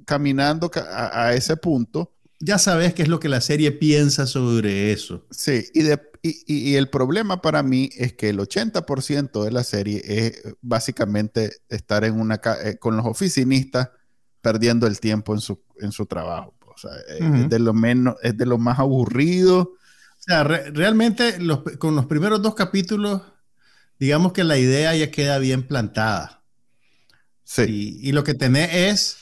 caminando 0.04 0.70
a, 0.74 1.34
ese 1.34 1.56
punto. 1.56 2.12
Ya 2.40 2.58
sabes 2.58 2.94
qué 2.94 3.02
es 3.02 3.08
lo 3.08 3.20
que 3.20 3.28
la 3.28 3.40
serie 3.40 3.72
piensa 3.72 4.26
sobre 4.26 4.92
eso. 4.92 5.26
Sí, 5.30 5.64
y, 5.72 5.82
de, 5.82 6.00
y, 6.22 6.74
el 6.74 6.90
problema 6.90 7.40
para 7.40 7.62
mí 7.62 7.88
es 7.96 8.12
que 8.12 8.28
el 8.28 8.38
80% 8.38 9.44
de 9.44 9.50
la 9.50 9.64
serie 9.64 10.02
es 10.04 10.42
básicamente 10.60 11.52
estar 11.68 12.04
en 12.04 12.20
una 12.20 12.40
eh, 12.64 12.76
con 12.78 12.96
los 12.96 13.06
oficinistas 13.06 13.90
perdiendo 14.42 14.86
el 14.86 15.00
tiempo 15.00 15.32
en 15.32 15.40
su, 15.40 15.62
en 15.80 15.92
su 15.92 16.04
trabajo. 16.04 16.54
O 16.66 16.76
sea, 16.76 16.90
es, 17.08 17.48
de 17.48 17.58
lo 17.58 17.72
menos, 17.72 18.16
es 18.22 18.36
de 18.36 18.46
lo 18.46 18.58
más 18.58 18.78
aburrido 18.78 19.74
sea, 20.24 20.44
realmente 20.44 21.38
con 21.78 21.94
los 21.94 22.06
primeros 22.06 22.40
dos 22.40 22.54
capítulos, 22.54 23.22
digamos 23.98 24.32
que 24.32 24.44
la 24.44 24.58
idea 24.58 24.94
ya 24.96 25.10
queda 25.10 25.38
bien 25.38 25.62
plantada. 25.62 26.42
Sí. 27.44 27.98
Y, 28.00 28.12
lo 28.12 28.24
que 28.24 28.34
tenés 28.34 28.72
es 28.72 29.16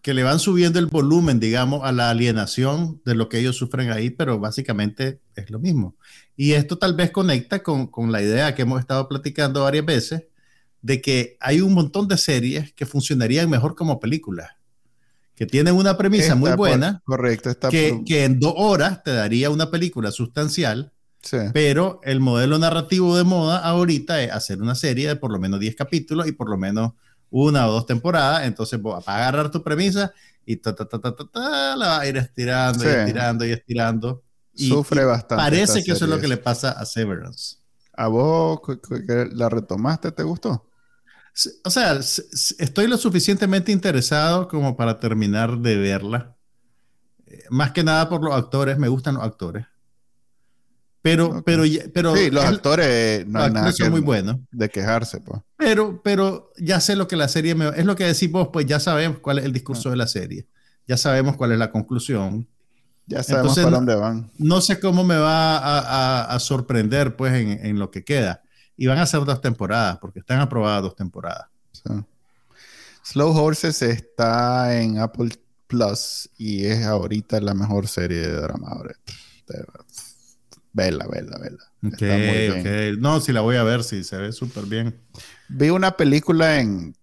que 0.00 0.14
le 0.14 0.22
van 0.22 0.38
subiendo 0.38 0.78
el 0.78 0.86
volumen, 0.86 1.40
digamos, 1.40 1.84
a 1.84 1.90
la 1.90 2.10
alienación 2.10 3.02
de 3.04 3.16
lo 3.16 3.28
que 3.28 3.40
ellos 3.40 3.56
sufren 3.56 3.90
ahí, 3.90 4.10
pero 4.10 4.38
básicamente 4.38 5.20
es 5.34 5.50
lo 5.50 5.58
mismo. 5.58 5.96
Y 6.36 6.52
esto 6.52 6.78
tal 6.78 6.94
vez 6.94 7.10
conecta 7.10 7.62
con, 7.64 7.88
con 7.88 8.12
la 8.12 8.22
idea 8.22 8.54
que 8.54 8.62
hemos 8.62 8.78
estado 8.78 9.08
platicando 9.08 9.64
varias 9.64 9.84
veces 9.84 10.24
de 10.82 11.02
que 11.02 11.36
hay 11.40 11.60
un 11.60 11.74
montón 11.74 12.06
de 12.06 12.16
series 12.16 12.72
que 12.74 12.86
funcionarían 12.86 13.50
mejor 13.50 13.74
como 13.74 13.98
películas 13.98 14.57
que 15.38 15.46
tienen 15.46 15.76
una 15.76 15.96
premisa 15.96 16.34
muy 16.34 16.50
buena. 16.56 17.00
correcto, 17.04 17.48
está 17.48 17.68
que, 17.68 18.02
que, 18.04 18.24
en 18.24 18.40
dos 18.40 18.54
horas 18.56 19.04
te 19.04 19.12
daría 19.12 19.50
una 19.50 19.70
película 19.70 20.10
sustancial, 20.10 20.92
pero 21.52 22.00
el 22.02 22.18
modelo 22.18 22.58
narrativo 22.58 23.16
de 23.16 23.22
moda 23.22 23.58
ahorita 23.58 24.20
es 24.20 24.32
hacer 24.32 24.60
una 24.60 24.74
serie 24.74 25.06
de 25.06 25.14
por 25.14 25.30
lo 25.30 25.38
menos 25.38 25.60
10 25.60 25.76
capítulos 25.76 26.26
y 26.26 26.32
por 26.32 26.50
lo 26.50 26.58
menos 26.58 26.94
una 27.30 27.68
o 27.68 27.70
dos 27.70 27.86
temporadas. 27.86 28.48
Entonces, 28.48 28.82
vas 28.82 29.06
a 29.06 29.16
agarrar 29.16 29.52
tu 29.52 29.62
premisa 29.62 30.12
y 30.44 30.56
ta, 30.56 30.74
ta, 30.74 30.88
ta, 30.88 30.98
ta, 30.98 31.76
la 31.76 31.86
vas 31.86 32.00
a 32.00 32.06
ir 32.08 32.16
estirando 32.16 32.82
y 32.82 32.88
estirando 32.88 33.46
y 33.46 33.52
estirando. 33.52 34.22
Sufre 34.54 35.04
bastante. 35.04 35.36
Parece 35.36 35.84
que 35.84 35.92
eso 35.92 36.06
es 36.06 36.10
lo 36.10 36.18
que 36.18 36.26
le 36.26 36.38
pasa 36.38 36.72
a 36.72 36.84
Severance. 36.84 37.58
¿A 37.92 38.08
vos 38.08 38.60
la 39.34 39.48
retomaste 39.48 40.10
te 40.10 40.24
gustó? 40.24 40.67
O 41.64 41.70
sea, 41.70 41.98
estoy 41.98 42.86
lo 42.88 42.96
suficientemente 42.96 43.70
interesado 43.72 44.48
como 44.48 44.76
para 44.76 44.98
terminar 44.98 45.58
de 45.58 45.76
verla. 45.76 46.36
Eh, 47.26 47.44
más 47.50 47.72
que 47.72 47.84
nada 47.84 48.08
por 48.08 48.24
los 48.24 48.34
actores, 48.34 48.78
me 48.78 48.88
gustan 48.88 49.14
los 49.14 49.24
actores. 49.24 49.66
Pero, 51.00 51.42
pero, 51.44 51.62
pero. 51.94 52.16
Sí, 52.16 52.30
los 52.30 52.44
actores 52.44 53.26
no 53.26 53.42
hay 53.42 53.50
nada 53.52 53.72
son 53.72 53.90
muy 53.90 54.00
buenos. 54.00 54.36
De 54.50 54.68
quejarse, 54.68 55.20
pues. 55.20 55.40
Pero, 55.56 56.02
pero 56.02 56.52
ya 56.58 56.80
sé 56.80 56.96
lo 56.96 57.06
que 57.06 57.16
la 57.16 57.28
serie 57.28 57.54
me. 57.54 57.68
Es 57.68 57.84
lo 57.84 57.94
que 57.94 58.04
decís 58.04 58.30
vos, 58.30 58.48
pues 58.52 58.66
ya 58.66 58.80
sabemos 58.80 59.20
cuál 59.20 59.38
es 59.38 59.44
el 59.44 59.52
discurso 59.52 59.88
ah. 59.88 59.92
de 59.92 59.96
la 59.96 60.06
serie. 60.06 60.46
Ya 60.86 60.96
sabemos 60.96 61.36
cuál 61.36 61.52
es 61.52 61.58
la 61.58 61.70
conclusión. 61.70 62.48
Ya 63.06 63.22
sabemos 63.22 63.56
para 63.56 63.70
dónde 63.70 63.94
van. 63.94 64.30
No, 64.38 64.60
sé 64.60 64.80
cómo 64.80 65.04
me 65.04 65.16
va 65.16 66.24
a, 66.24 66.38
sorprender, 66.40 67.16
pues, 67.16 67.32
en, 67.34 67.64
en, 67.64 67.78
lo 67.78 67.90
que 67.90 68.04
queda. 68.04 68.42
Y 68.78 68.86
van 68.86 68.98
a 68.98 69.06
ser 69.06 69.24
dos 69.24 69.40
temporadas, 69.42 69.98
porque 69.98 70.20
están 70.20 70.40
aprobadas 70.40 70.82
dos 70.82 70.96
temporadas. 70.96 71.48
Slow 73.02 73.36
Horses 73.36 73.82
está 73.82 74.80
en 74.80 74.98
Apple 74.98 75.30
Plus 75.66 76.30
y 76.38 76.64
es 76.64 76.86
ahorita 76.86 77.40
la 77.40 77.54
mejor 77.54 77.88
serie 77.88 78.18
de 78.18 78.40
drama. 78.40 78.80
Vela, 80.72 81.06
vela, 81.06 81.38
vela. 81.38 82.96
No, 83.00 83.20
si 83.20 83.32
la 83.32 83.40
voy 83.40 83.56
a 83.56 83.64
ver, 83.64 83.82
sí, 83.82 84.04
se 84.04 84.16
ve 84.16 84.32
súper 84.32 84.66
bien. 84.66 85.00
Vi 85.48 85.70
una 85.70 85.96
película 85.96 86.60
en, 86.60 86.94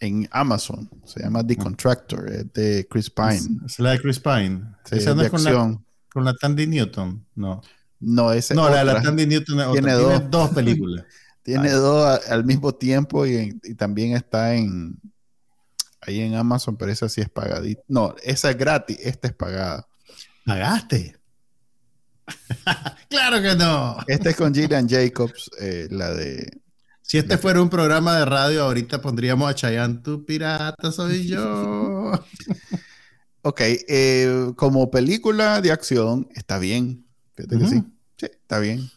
en 0.00 0.28
Amazon, 0.32 0.90
se 1.04 1.22
llama 1.22 1.46
The 1.46 1.56
ah. 1.58 1.62
Contractor, 1.62 2.32
es 2.32 2.52
de 2.52 2.86
Chris 2.90 3.10
Pine. 3.10 3.60
Es, 3.64 3.78
la 3.78 3.92
de 3.92 4.00
Chris 4.00 4.18
Pine. 4.18 4.62
Esa 4.90 5.14
no 5.14 5.22
es 5.22 5.30
con 5.30 5.44
la, 5.44 5.78
con 6.12 6.24
la 6.24 6.34
Tandy 6.34 6.66
Newton, 6.66 7.24
no. 7.36 7.62
No, 8.00 8.32
ese 8.32 8.54
No, 8.54 8.68
la 8.68 8.78
de 8.78 8.84
la 8.84 9.02
Tandy 9.02 9.26
Newton 9.26 9.72
tiene, 9.72 9.92
dos. 9.92 10.50
películas. 10.54 11.04
tiene 11.42 11.70
dos 11.70 12.28
al 12.28 12.44
mismo 12.44 12.74
tiempo 12.74 13.26
y, 13.26 13.58
también 13.76 14.14
está 14.14 14.54
en 14.54 15.00
ahí 16.00 16.20
en 16.20 16.34
Amazon, 16.34 16.76
pero 16.76 16.92
esa 16.92 17.08
sí 17.08 17.20
es 17.20 17.28
pagadita. 17.28 17.82
No, 17.88 18.14
esa 18.22 18.50
es 18.50 18.58
gratis, 18.58 18.98
esta 19.02 19.28
es 19.28 19.34
pagada. 19.34 19.88
¿Pagaste? 20.44 21.16
claro 23.08 23.42
que 23.42 23.54
no. 23.56 23.96
Esta 24.06 24.30
es 24.30 24.36
con 24.36 24.54
Gillian 24.54 24.88
Jacobs, 24.88 25.50
eh, 25.60 25.88
la 25.90 26.12
de. 26.12 26.60
Si 27.02 27.18
este 27.18 27.38
fuera 27.38 27.62
un 27.62 27.70
programa 27.70 28.18
de 28.18 28.24
radio, 28.24 28.64
ahorita 28.64 29.00
pondríamos 29.00 29.48
a 29.48 29.54
Chayanne, 29.54 30.02
tu 30.02 30.24
pirata 30.24 30.90
soy 30.90 31.28
yo. 31.28 32.12
ok, 33.42 33.60
eh, 33.60 34.52
como 34.56 34.90
película 34.90 35.60
de 35.60 35.70
acción, 35.70 36.28
está 36.34 36.58
bien. 36.58 37.05
Fíjate 37.36 37.58
que 37.58 37.66
sí. 37.66 37.84
Sí, 38.16 38.26
está 38.26 38.58
bien. 38.58 38.90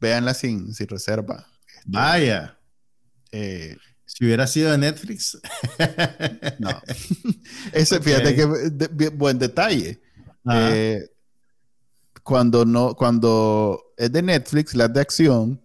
Véanla 0.00 0.34
sin, 0.34 0.74
sin 0.74 0.86
reserva. 0.88 1.46
Este, 1.66 1.82
Vaya. 1.86 2.58
Eh, 3.32 3.76
si 4.04 4.24
hubiera 4.24 4.46
sido 4.46 4.70
de 4.70 4.78
Netflix. 4.78 5.38
no. 6.58 6.70
Ese, 7.72 8.00
fíjate 8.00 8.36
que 8.36 9.08
buen 9.08 9.38
detalle. 9.38 10.00
Eh, 10.52 11.10
cuando 12.22 12.64
no, 12.64 12.94
cuando 12.94 13.82
es 13.96 14.12
de 14.12 14.22
Netflix, 14.22 14.74
las 14.74 14.92
de 14.92 15.00
acción, 15.00 15.60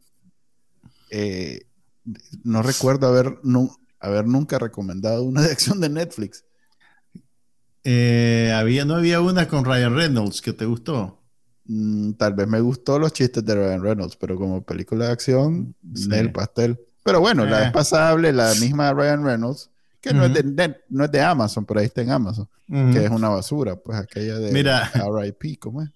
eh, 1.11 1.67
no 2.43 2.63
recuerdo 2.63 3.07
haber, 3.07 3.39
haber 3.99 4.25
nunca 4.25 4.57
recomendado 4.57 5.23
una 5.23 5.41
de 5.45 5.51
acción 5.51 5.79
de 5.81 5.89
Netflix. 5.89 6.45
había, 7.83 8.85
no 8.85 8.95
había 8.95 9.21
una 9.21 9.47
con 9.47 9.65
Ryan 9.65 9.95
Reynolds 9.95 10.41
que 10.41 10.53
te 10.53 10.65
gustó. 10.65 11.20
Mm, 11.65 12.13
tal 12.13 12.33
vez 12.33 12.47
me 12.47 12.59
gustó 12.59 12.99
los 12.99 13.13
chistes 13.13 13.45
de 13.45 13.55
Ryan 13.55 13.83
Reynolds, 13.83 14.15
pero 14.15 14.35
como 14.35 14.63
película 14.63 15.05
de 15.07 15.11
acción, 15.11 15.75
el 16.11 16.31
pastel. 16.31 16.79
Pero 17.03 17.19
bueno, 17.19 17.45
la 17.45 17.63
es 17.63 17.69
eh. 17.69 17.71
pasable, 17.71 18.31
la 18.33 18.53
misma 18.55 18.93
Ryan 18.93 19.23
Reynolds, 19.23 19.69
que 19.99 20.13
no, 20.13 20.25
es 20.25 20.33
de, 20.33 20.75
no 20.89 21.05
es 21.05 21.11
de 21.11 21.21
Amazon, 21.21 21.65
pero 21.65 21.79
ahí 21.79 21.85
está 21.85 22.01
en 22.01 22.11
Amazon, 22.11 22.47
que 22.67 23.05
es 23.05 23.09
una 23.09 23.29
basura, 23.29 23.75
pues 23.75 23.97
aquella 23.97 24.37
de 24.39 24.51
Mira. 24.51 24.91
RIP, 24.93 25.59
¿cómo 25.59 25.81
es? 25.81 25.89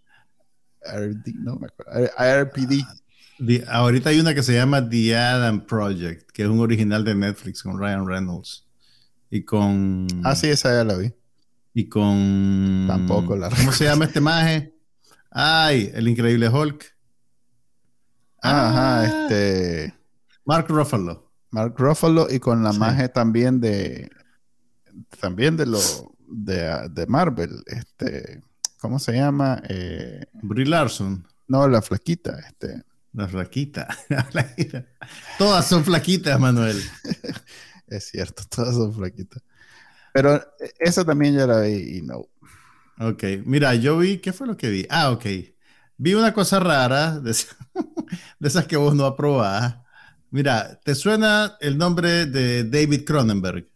RD, 0.85 1.33
no 1.35 1.55
me 1.55 1.67
acuerdo. 1.67 2.11
RPD. 2.17 3.67
ahorita 3.67 4.09
hay 4.11 4.19
una 4.19 4.35
que 4.35 4.43
se 4.43 4.53
llama 4.53 4.87
The 4.87 5.17
Adam 5.17 5.65
Project, 5.65 6.29
que 6.31 6.43
es 6.43 6.47
un 6.47 6.59
original 6.59 7.03
de 7.03 7.15
Netflix 7.15 7.63
con 7.63 7.79
Ryan 7.79 8.07
Reynolds. 8.07 8.65
Y 9.29 9.43
con. 9.43 10.07
Ah, 10.23 10.35
sí, 10.35 10.47
esa 10.47 10.69
ya 10.69 10.83
la 10.83 10.95
vi. 10.95 11.11
Y 11.73 11.89
con. 11.89 12.85
Tampoco 12.87 13.35
la 13.35 13.49
¿Cómo 13.49 13.71
se 13.71 13.85
llama 13.85 14.05
este 14.05 14.21
maje? 14.21 14.74
Ay, 15.37 15.91
el 15.93 16.07
increíble 16.07 16.47
Hulk. 16.47 16.95
Ajá, 18.41 19.01
ah. 19.01 19.05
este. 19.05 19.93
Mark 20.45 20.67
Ruffalo. 20.69 21.29
Mark 21.51 21.75
Ruffalo 21.77 22.27
y 22.29 22.39
con 22.39 22.63
la 22.63 22.71
magia 22.71 23.11
también 23.11 23.59
de. 23.59 24.09
También 25.19 25.57
de 25.57 25.65
lo. 25.65 25.79
De, 26.25 27.05
Marvel. 27.09 27.51
Este. 27.65 28.41
¿Cómo 28.79 28.97
se 28.97 29.11
llama? 29.11 29.61
Eh, 29.67 30.25
Brie 30.41 30.65
Larson. 30.65 31.27
No, 31.49 31.67
la 31.67 31.81
flaquita. 31.81 32.39
Este. 32.39 32.81
La 33.11 33.27
flaquita. 33.27 33.89
todas 35.37 35.67
son 35.67 35.83
flaquitas, 35.83 36.39
Manuel. 36.39 36.81
es 37.87 38.05
cierto, 38.05 38.43
todas 38.49 38.73
son 38.73 38.93
flaquitas. 38.93 39.43
Pero 40.13 40.41
esa 40.79 41.03
también 41.03 41.33
ya 41.33 41.45
la 41.45 41.59
vi 41.59 41.97
y 41.97 42.01
no. 42.03 42.29
Ok, 42.99 43.23
mira, 43.45 43.75
yo 43.75 43.97
vi, 43.97 44.19
¿qué 44.19 44.31
fue 44.31 44.47
lo 44.47 44.55
que 44.55 44.69
vi? 44.69 44.85
Ah, 44.89 45.11
ok. 45.11 45.25
Vi 45.97 46.13
una 46.13 46.33
cosa 46.33 46.59
rara, 46.59 47.19
de, 47.19 47.31
esas 48.41 48.67
que 48.67 48.77
vos 48.77 48.95
no 48.95 49.05
aprobás. 49.05 49.77
Mira, 50.31 50.79
¿te 50.83 50.95
suena 50.95 51.57
el 51.59 51.77
nombre 51.77 52.25
de 52.25 52.63
David 52.63 53.03
Cronenberg? 53.05 53.67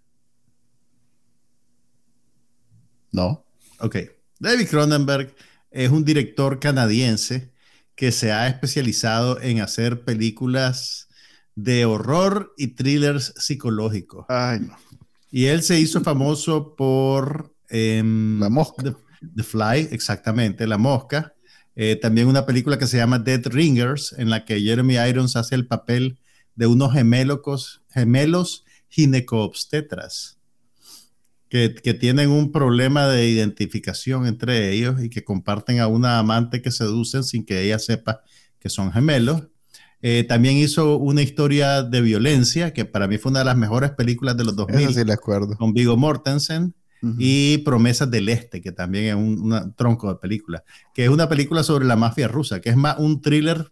No. 3.12 3.46
Ok. 3.80 3.98
David 4.40 4.68
Cronenberg 4.70 5.36
es 5.72 5.90
un 5.90 6.06
director 6.06 6.60
canadiense 6.60 7.52
que 7.96 8.12
se 8.12 8.32
ha 8.32 8.48
especializado 8.48 9.42
en 9.42 9.60
hacer 9.60 10.06
películas 10.06 11.10
de 11.56 11.84
horror 11.84 12.54
y 12.58 12.68
thrillers 12.68 13.34
psicológicos. 13.38 14.26
Ay, 14.30 14.62
no. 14.62 14.78
Y 15.32 15.46
él 15.46 15.62
se 15.62 15.80
hizo 15.80 16.02
famoso 16.02 16.76
por... 16.76 17.54
Em, 17.68 18.40
la 18.40 18.50
mosca. 18.50 18.82
The 18.82 18.96
Fly, 19.44 19.90
exactamente, 19.92 20.68
La 20.68 20.78
Mosca. 20.78 21.34
Eh, 21.76 21.96
también 21.96 22.28
una 22.28 22.46
película 22.46 22.78
que 22.78 22.88
se 22.88 22.98
llama 22.98 23.20
Dead 23.20 23.46
Ringers, 23.46 24.14
en 24.18 24.30
la 24.30 24.46
que 24.46 24.60
Jeremy 24.60 24.96
Irons 24.96 25.36
hace 25.36 25.56
el 25.56 25.68
papel 25.68 26.18
de 26.56 26.68
unos 26.68 26.94
gemelos, 26.94 27.82
gemelos 27.90 28.66
ginecobstetras, 28.90 30.40
que, 31.48 31.74
que 31.74 31.94
tienen 31.94 32.30
un 32.30 32.52
problema 32.52 33.08
de 33.08 33.30
identificación 33.30 34.28
entre 34.28 34.72
ellos 34.72 35.02
y 35.02 35.10
que 35.10 35.24
comparten 35.24 35.80
a 35.80 35.88
una 35.88 36.20
amante 36.20 36.62
que 36.62 36.72
seducen 36.72 37.24
sin 37.24 37.46
que 37.46 37.62
ella 37.62 37.80
sepa 37.80 38.22
que 38.60 38.70
son 38.70 38.92
gemelos. 38.92 39.44
Eh, 40.02 40.24
también 40.24 40.58
hizo 40.58 40.98
una 40.98 41.22
historia 41.22 41.84
de 41.84 42.02
violencia, 42.02 42.74
que 42.74 42.86
para 42.86 43.08
mí 43.08 43.18
fue 43.18 43.32
una 43.32 43.40
de 43.40 43.46
las 43.46 43.58
mejores 43.58 43.92
películas 43.92 44.38
de 44.38 44.46
los 44.46 44.56
2000. 44.56 44.94
sí 44.94 45.12
acuerdo. 45.12 45.58
Con 45.58 45.74
Vigo 45.74 45.98
Mortensen 45.98 46.74
y 47.18 47.60
Promesas 47.60 48.12
del 48.12 48.30
Este, 48.30 48.62
que 48.62 48.72
también 48.72 49.06
es 49.06 49.16
un, 49.16 49.74
tronco 49.76 50.10
de 50.10 50.20
película, 50.20 50.64
que 50.94 51.06
es 51.06 51.10
una 51.10 51.30
película 51.30 51.64
sobre 51.64 51.86
la 51.86 51.96
mafia 51.96 52.28
rusa, 52.28 52.60
que 52.60 52.70
es 52.70 52.76
más 52.76 52.98
un 53.00 53.22
thriller 53.22 53.72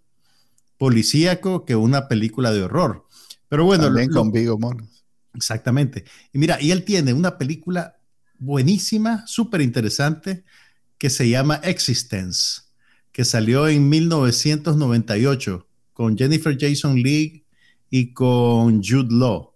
policíaco 0.78 1.65
que 1.65 1.75
una 1.75 2.07
película 2.07 2.51
de 2.51 2.63
horror. 2.63 3.05
Pero 3.49 3.65
bueno, 3.65 3.86
también 3.86 4.09
con 4.09 4.32
Vigo 4.32 4.59
Exactamente. 5.34 6.05
Y 6.34 6.39
mira, 6.39 6.61
y 6.61 6.71
él 6.71 6.84
tiene 6.84 7.13
una 7.13 7.38
película 7.38 7.97
buenísima, 8.39 9.25
súper 9.28 9.61
interesante, 9.61 10.43
que 10.97 11.09
se 11.09 11.30
llama 11.30 11.55
Existence, 11.63 12.61
que 13.11 13.23
salió 13.23 13.67
en 13.67 13.88
1998 13.89 15.67
con 15.93 16.17
Jennifer 16.17 16.57
Jason 16.59 17.01
Leigh 17.01 17.43
y 17.89 18.13
con 18.13 18.84
Jude 18.84 19.13
Law, 19.13 19.53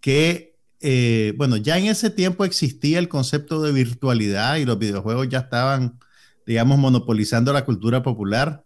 que, 0.00 0.47
eh, 0.80 1.34
bueno, 1.36 1.56
ya 1.56 1.78
en 1.78 1.86
ese 1.86 2.10
tiempo 2.10 2.44
existía 2.44 2.98
el 2.98 3.08
concepto 3.08 3.62
de 3.62 3.72
virtualidad 3.72 4.56
y 4.56 4.64
los 4.64 4.78
videojuegos 4.78 5.28
ya 5.28 5.38
estaban, 5.40 5.98
digamos, 6.46 6.78
monopolizando 6.78 7.52
la 7.52 7.64
cultura 7.64 8.02
popular, 8.02 8.64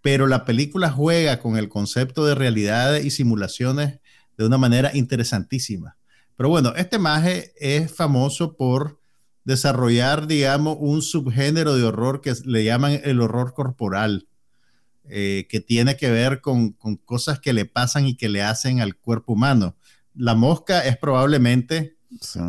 pero 0.00 0.26
la 0.26 0.44
película 0.44 0.90
juega 0.90 1.38
con 1.40 1.56
el 1.56 1.68
concepto 1.68 2.24
de 2.26 2.34
realidad 2.34 2.96
y 2.96 3.10
simulaciones 3.10 4.00
de 4.36 4.46
una 4.46 4.58
manera 4.58 4.90
interesantísima. 4.94 5.96
Pero 6.36 6.48
bueno, 6.48 6.72
este 6.76 6.98
maje 6.98 7.52
es 7.56 7.94
famoso 7.94 8.56
por 8.56 8.98
desarrollar, 9.44 10.26
digamos, 10.26 10.76
un 10.80 11.02
subgénero 11.02 11.76
de 11.76 11.84
horror 11.84 12.20
que 12.20 12.32
le 12.44 12.64
llaman 12.64 13.00
el 13.04 13.20
horror 13.20 13.54
corporal, 13.54 14.28
eh, 15.08 15.46
que 15.48 15.60
tiene 15.60 15.96
que 15.96 16.10
ver 16.10 16.40
con, 16.40 16.72
cosas 17.04 17.40
que 17.40 17.52
le 17.52 17.64
pasan 17.64 18.06
y 18.06 18.16
que 18.16 18.28
le 18.28 18.42
hacen 18.42 18.80
al 18.80 18.96
cuerpo 18.96 19.32
humano. 19.34 19.76
La 20.14 20.34
mosca 20.34 20.84
es 20.84 20.96
probablemente 20.96 21.96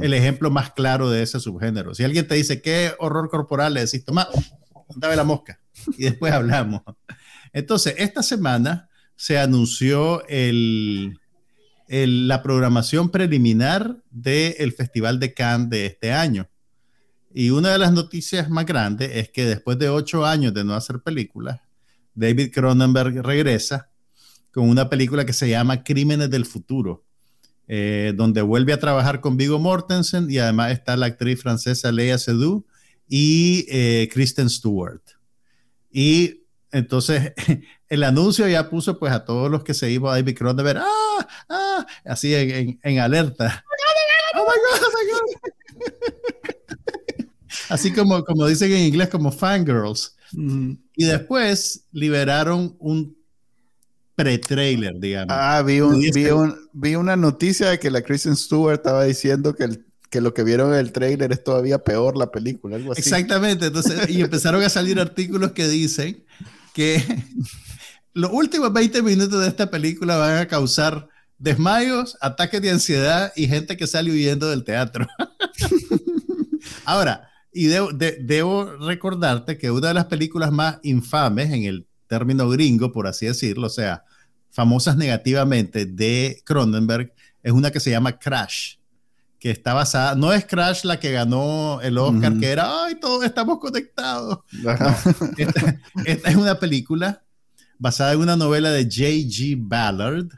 el 0.01 0.13
ejemplo 0.13 0.51
más 0.51 0.71
claro 0.71 1.09
de 1.09 1.23
ese 1.23 1.39
subgénero. 1.39 1.93
Si 1.95 2.03
alguien 2.03 2.27
te 2.27 2.35
dice, 2.35 2.61
¿qué 2.61 2.93
horror 2.99 3.29
corporal? 3.29 3.73
Le 3.73 3.85
decís, 3.85 4.03
toma, 4.03 4.27
dame 4.95 5.15
la 5.15 5.23
mosca 5.23 5.59
y 5.97 6.03
después 6.03 6.33
hablamos. 6.33 6.81
Entonces, 7.53 7.95
esta 7.97 8.23
semana 8.23 8.89
se 9.15 9.37
anunció 9.39 10.25
el, 10.27 11.19
la 11.87 12.41
programación 12.43 13.09
preliminar 13.09 14.01
del 14.09 14.73
Festival 14.73 15.19
de 15.19 15.33
Cannes 15.33 15.69
de 15.69 15.85
este 15.85 16.11
año. 16.11 16.49
Y 17.33 17.49
una 17.49 17.71
de 17.71 17.79
las 17.79 17.91
noticias 17.93 18.49
más 18.49 18.65
grandes 18.65 19.11
es 19.15 19.29
que 19.29 19.45
después 19.45 19.79
de 19.79 19.89
ocho 19.89 20.25
años 20.25 20.53
de 20.53 20.63
no 20.63 20.75
hacer 20.75 20.99
películas, 21.01 21.61
David 22.13 22.51
Cronenberg 22.53 23.23
regresa 23.25 23.89
con 24.51 24.69
una 24.69 24.87
película 24.87 25.25
que 25.25 25.33
se 25.33 25.49
llama 25.49 25.83
Crímenes 25.83 26.29
del 26.29 26.45
Futuro, 26.45 27.03
eh, 27.67 28.13
donde 28.15 28.41
vuelve 28.41 28.73
a 28.73 28.79
trabajar 28.79 29.21
con 29.21 29.37
Vigo 29.37 29.59
Mortensen 29.59 30.29
y 30.29 30.37
además 30.37 30.71
está 30.71 30.97
la 30.97 31.05
actriz 31.05 31.41
francesa 31.41 31.91
Leia 31.91 32.17
Seydoux 32.17 32.65
y 33.07 33.65
eh, 33.69 34.09
Kristen 34.11 34.49
Stewart. 34.49 35.01
Y 35.91 36.43
entonces, 36.71 37.33
el 37.89 38.03
anuncio 38.03 38.47
ya 38.47 38.69
puso 38.69 38.97
pues 38.99 39.13
a 39.13 39.23
todos 39.23 39.49
los 39.49 39.63
que 39.63 39.73
seguimos 39.73 40.11
a 40.11 40.15
David 40.15 40.35
Cronenberg, 40.35 40.79
¡ah! 40.79 41.27
¡ah! 41.49 41.85
Así 42.05 42.33
en, 42.33 42.79
en, 42.81 42.99
alerta. 42.99 43.63
¡Oh, 44.35 44.39
my 44.39 44.45
God! 44.45 44.83
¡Oh, 44.83 44.89
my 44.89 45.11
God! 45.11 46.03
Así 47.69 47.93
como, 47.93 48.23
como 48.25 48.47
dicen 48.47 48.71
en 48.71 48.87
inglés, 48.87 49.09
como 49.09 49.31
fangirls. 49.31 50.17
Y 50.95 51.05
después 51.05 51.85
liberaron 51.91 52.75
un 52.79 53.15
pre-trailer, 54.15 54.99
digamos. 54.99 55.35
Ah, 55.37 55.61
vi, 55.65 55.81
vi, 56.11 56.25
un, 56.27 56.55
vi, 56.73 56.95
una 56.95 57.15
noticia 57.15 57.69
de 57.69 57.79
que 57.79 57.91
la 57.91 58.01
Kristen 58.01 58.35
Stewart 58.35 58.75
estaba 58.75 59.03
diciendo 59.03 59.55
que 59.55 59.63
el 59.65 59.85
que 60.13 60.21
lo 60.21 60.35
que 60.35 60.43
vieron 60.43 60.71
en 60.73 60.79
el 60.79 60.91
trailer 60.91 61.31
es 61.31 61.43
todavía 61.43 61.79
peor 61.79 62.15
la 62.15 62.29
película, 62.29 62.75
algo 62.75 62.91
así. 62.91 63.01
Exactamente, 63.01 63.65
entonces, 63.65 64.07
y 64.11 64.21
empezaron 64.21 64.61
a 64.61 64.69
salir 64.69 64.99
artículos 64.99 65.53
que 65.53 65.67
dicen 65.67 66.23
que 66.71 67.03
los 68.13 68.31
últimos 68.31 68.71
20 68.71 69.01
minutos 69.01 69.41
de 69.41 69.47
esta 69.47 69.71
película 69.71 70.17
van 70.17 70.37
a 70.37 70.47
causar 70.47 71.09
desmayos, 71.39 72.15
ataques 72.21 72.61
de 72.61 72.69
ansiedad 72.69 73.33
y 73.35 73.47
gente 73.47 73.75
que 73.75 73.87
sale 73.87 74.11
huyendo 74.11 74.51
del 74.51 74.63
teatro. 74.63 75.07
Ahora, 76.85 77.31
y 77.51 77.65
debo, 77.65 78.65
recordarte 78.77 79.57
que 79.57 79.71
una 79.71 79.87
de 79.87 79.93
las 79.95 80.05
películas 80.05 80.51
más 80.51 80.77
infames 80.83 81.51
en 81.51 81.63
el 81.63 81.87
término 82.13 82.47
gringo, 82.47 82.91
por 82.91 83.07
así 83.07 83.25
decirlo, 83.25 83.65
o 83.65 83.71
sea, 83.71 84.03
famosas 84.51 84.95
negativamente 84.95 85.87
de 85.87 86.43
Cronenberg, 86.45 87.11
es 87.41 87.51
una 87.51 87.71
que 87.71 87.79
se 87.79 87.89
llama 87.89 88.19
Crash, 88.19 88.75
que 89.39 89.49
está 89.49 89.73
basada, 89.73 90.13
no 90.13 90.31
es 90.31 90.45
Crash 90.45 90.83
la 90.83 90.99
que 90.99 91.11
ganó 91.11 91.81
el 91.81 91.97
Oscar, 91.97 92.37
que 92.37 92.51
era, 92.51 92.85
ay, 92.85 92.99
todos 93.01 93.25
estamos 93.25 93.57
conectados. 93.57 94.39
esta, 95.37 95.81
es 96.05 96.35
una 96.35 96.59
película 96.59 97.23
basada 97.79 98.13
en 98.13 98.19
una 98.19 98.35
novela 98.35 98.69
de 98.69 98.83
J.G. 98.83 99.55
Ballard, 99.57 100.29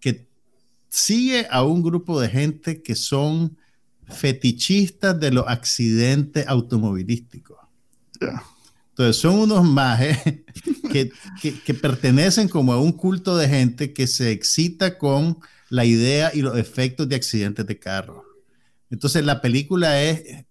que 0.00 0.28
sigue 0.88 1.46
a 1.52 1.62
un 1.62 1.84
grupo 1.84 2.20
de 2.20 2.28
gente 2.28 2.82
que 2.82 2.96
son 2.96 3.56
fetichistas 4.08 5.20
de 5.20 5.30
los 5.30 5.44
accidentes 5.46 6.48
automovilísticos. 6.48 7.58
Entonces 8.90 9.16
son 9.16 9.38
unos 9.38 9.64
majes 9.64 10.18
que, 10.92 11.10
que, 11.64 11.74
pertenecen 11.74 12.48
como 12.48 12.72
a 12.72 12.80
un 12.80 12.92
culto 12.92 13.36
de 13.36 13.48
gente 13.48 13.92
que 13.92 14.06
se 14.06 14.30
excita 14.30 14.98
con 14.98 15.38
la 15.68 15.84
idea 15.84 16.30
y 16.34 16.42
los 16.42 16.58
efectos 16.58 17.08
de 17.08 17.16
accidentes 17.16 17.66
de 17.66 17.78
carro. 17.78 18.24
Entonces 18.90 19.24
la 19.24 19.40
película 19.40 20.02
es, 20.02 20.44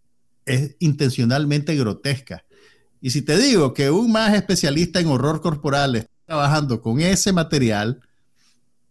es 0.45 0.75
intencionalmente 0.79 1.75
grotesca. 1.75 2.45
Y 3.01 3.11
si 3.11 3.21
te 3.21 3.37
digo 3.37 3.73
que 3.73 3.91
un 3.91 4.11
más 4.11 4.33
especialista 4.33 4.99
en 4.99 5.07
horror 5.07 5.41
corporal 5.41 5.95
está 5.95 6.11
trabajando 6.25 6.81
con 6.81 6.99
ese 6.99 7.31
material, 7.31 8.01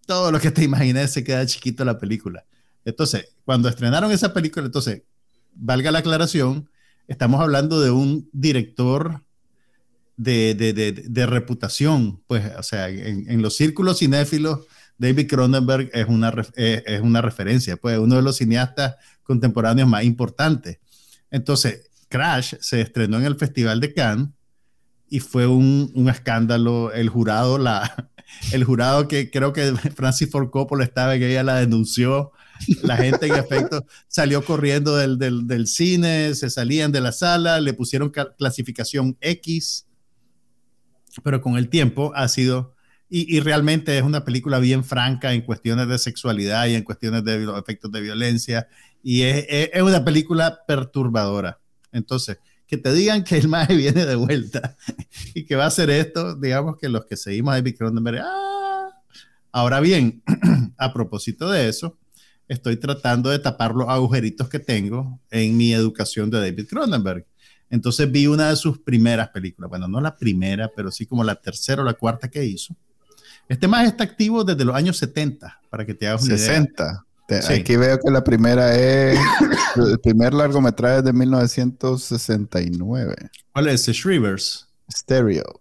todo 0.06 0.32
lo 0.32 0.40
que 0.40 0.50
te 0.50 0.64
imagines 0.64 1.12
se 1.12 1.24
queda 1.24 1.44
chiquito 1.46 1.84
la 1.84 1.98
película. 1.98 2.44
Entonces, 2.84 3.34
cuando 3.44 3.68
estrenaron 3.68 4.10
esa 4.12 4.32
película, 4.32 4.64
entonces, 4.64 5.02
valga 5.52 5.90
la 5.90 5.98
aclaración, 5.98 6.70
estamos 7.06 7.40
hablando 7.40 7.80
de 7.80 7.90
un 7.90 8.28
director 8.32 9.22
de, 10.18 10.54
de, 10.54 10.92
de, 10.92 11.26
reputación, 11.26 12.22
pues, 12.26 12.44
o 12.58 12.62
sea, 12.62 12.90
en, 12.90 13.30
en 13.30 13.40
los 13.40 13.56
círculos 13.56 14.00
cinéfilos 14.00 14.66
David 14.98 15.28
Cronenberg 15.28 15.90
es 15.94 16.06
una, 16.08 16.34
es 16.56 17.00
una 17.00 17.22
referencia, 17.22 17.76
pues 17.76 17.98
uno 17.98 18.16
de 18.16 18.22
los 18.22 18.36
cineastas 18.36 18.96
contemporáneos 19.22 19.88
más 19.88 20.04
importantes. 20.04 20.80
Entonces, 21.30 21.88
Crash 22.08 22.54
se 22.60 22.80
estrenó 22.80 23.18
en 23.18 23.24
el 23.24 23.36
Festival 23.36 23.80
de 23.80 23.94
Cannes 23.94 24.30
y 25.08 25.20
fue 25.20 25.46
un, 25.46 25.92
un 25.94 26.08
escándalo. 26.08 26.92
El 26.92 27.08
jurado, 27.08 27.58
la, 27.58 28.10
el 28.52 28.64
jurado 28.64 29.06
que 29.06 29.30
creo 29.30 29.52
que 29.52 29.72
Francis 29.94 30.30
Ford 30.30 30.50
Coppola 30.50 30.84
estaba, 30.84 31.16
que 31.16 31.30
ella 31.30 31.44
la 31.44 31.56
denunció, 31.60 32.32
la 32.82 32.96
gente 32.96 33.26
en 33.26 33.36
efecto 33.36 33.86
salió 34.08 34.44
corriendo 34.44 34.96
del, 34.96 35.16
del, 35.18 35.66
cine, 35.68 36.34
se 36.34 36.50
salían 36.50 36.90
de 36.90 37.00
la 37.00 37.12
sala, 37.12 37.60
le 37.60 37.72
pusieron 37.72 38.10
clasificación 38.36 39.16
X, 39.20 39.86
pero 41.22 41.40
con 41.40 41.56
el 41.56 41.68
tiempo 41.68 42.12
ha 42.14 42.28
sido 42.28 42.74
y, 43.10 43.40
realmente 43.40 43.96
es 43.96 44.02
una 44.02 44.24
película 44.24 44.58
bien 44.58 44.84
franca 44.84 45.32
en 45.32 45.40
cuestiones 45.40 45.88
de 45.88 45.98
sexualidad 45.98 46.66
y 46.66 46.74
en 46.74 46.82
cuestiones 46.82 47.24
de 47.24 47.38
los 47.38 47.58
efectos 47.58 47.90
de 47.90 48.02
violencia. 48.02 48.68
Y 49.02 49.22
es, 49.22 49.46
es, 49.48 49.82
una 49.82 50.04
película 50.04 50.60
perturbadora. 50.66 51.58
Entonces, 51.90 52.38
que 52.66 52.76
te 52.76 52.92
digan 52.92 53.24
que 53.24 53.38
el 53.38 53.48
MAE 53.48 53.76
viene 53.76 54.04
de 54.04 54.14
vuelta 54.14 54.76
y 55.34 55.44
que 55.44 55.56
va 55.56 55.64
a 55.64 55.68
hacer 55.68 55.88
esto, 55.88 56.36
digamos 56.36 56.76
que 56.76 56.90
los 56.90 57.06
que 57.06 57.16
seguimos 57.16 57.52
a 57.52 57.56
David 57.56 57.76
Cronenberg, 57.78 58.20
¡ah! 58.22 58.90
Ahora 59.52 59.80
bien, 59.80 60.22
a 60.76 60.92
propósito 60.92 61.50
de 61.50 61.68
eso, 61.68 61.98
estoy 62.46 62.76
tratando 62.76 63.30
de 63.30 63.38
tapar 63.38 63.74
los 63.74 63.88
agujeritos 63.88 64.50
que 64.50 64.58
tengo 64.58 65.18
en 65.30 65.56
mi 65.56 65.72
educación 65.72 66.28
de 66.28 66.40
David 66.40 66.68
Cronenberg. 66.68 67.26
Entonces 67.70 68.10
vi 68.10 68.26
una 68.26 68.50
de 68.50 68.56
sus 68.56 68.78
primeras 68.78 69.28
películas, 69.28 69.68
bueno, 69.68 69.88
no 69.88 70.00
la 70.00 70.16
primera, 70.16 70.70
pero 70.74 70.90
sí 70.90 71.06
como 71.06 71.22
la 71.22 71.34
tercera 71.34 71.82
o 71.82 71.84
la 71.84 71.94
cuarta 71.94 72.28
que 72.28 72.44
hizo, 72.44 72.74
este 73.48 73.66
más 73.66 73.86
está 73.86 74.04
activo 74.04 74.44
desde 74.44 74.64
los 74.64 74.74
años 74.74 74.96
70, 74.98 75.60
para 75.70 75.86
que 75.86 75.94
te 75.94 76.06
hagas 76.06 76.24
una 76.24 76.36
60. 76.36 76.84
idea. 76.84 77.04
Aquí 77.50 77.76
veo 77.76 77.98
que 77.98 78.10
la 78.10 78.24
primera 78.24 78.74
es. 78.74 79.18
el 79.76 79.98
primer 80.00 80.34
largometraje 80.34 80.98
es 80.98 81.04
de 81.04 81.12
1969. 81.12 83.14
¿Cuál 83.52 83.68
es? 83.68 83.86
Shrivers. 83.86 84.66
Stereo. 84.90 85.60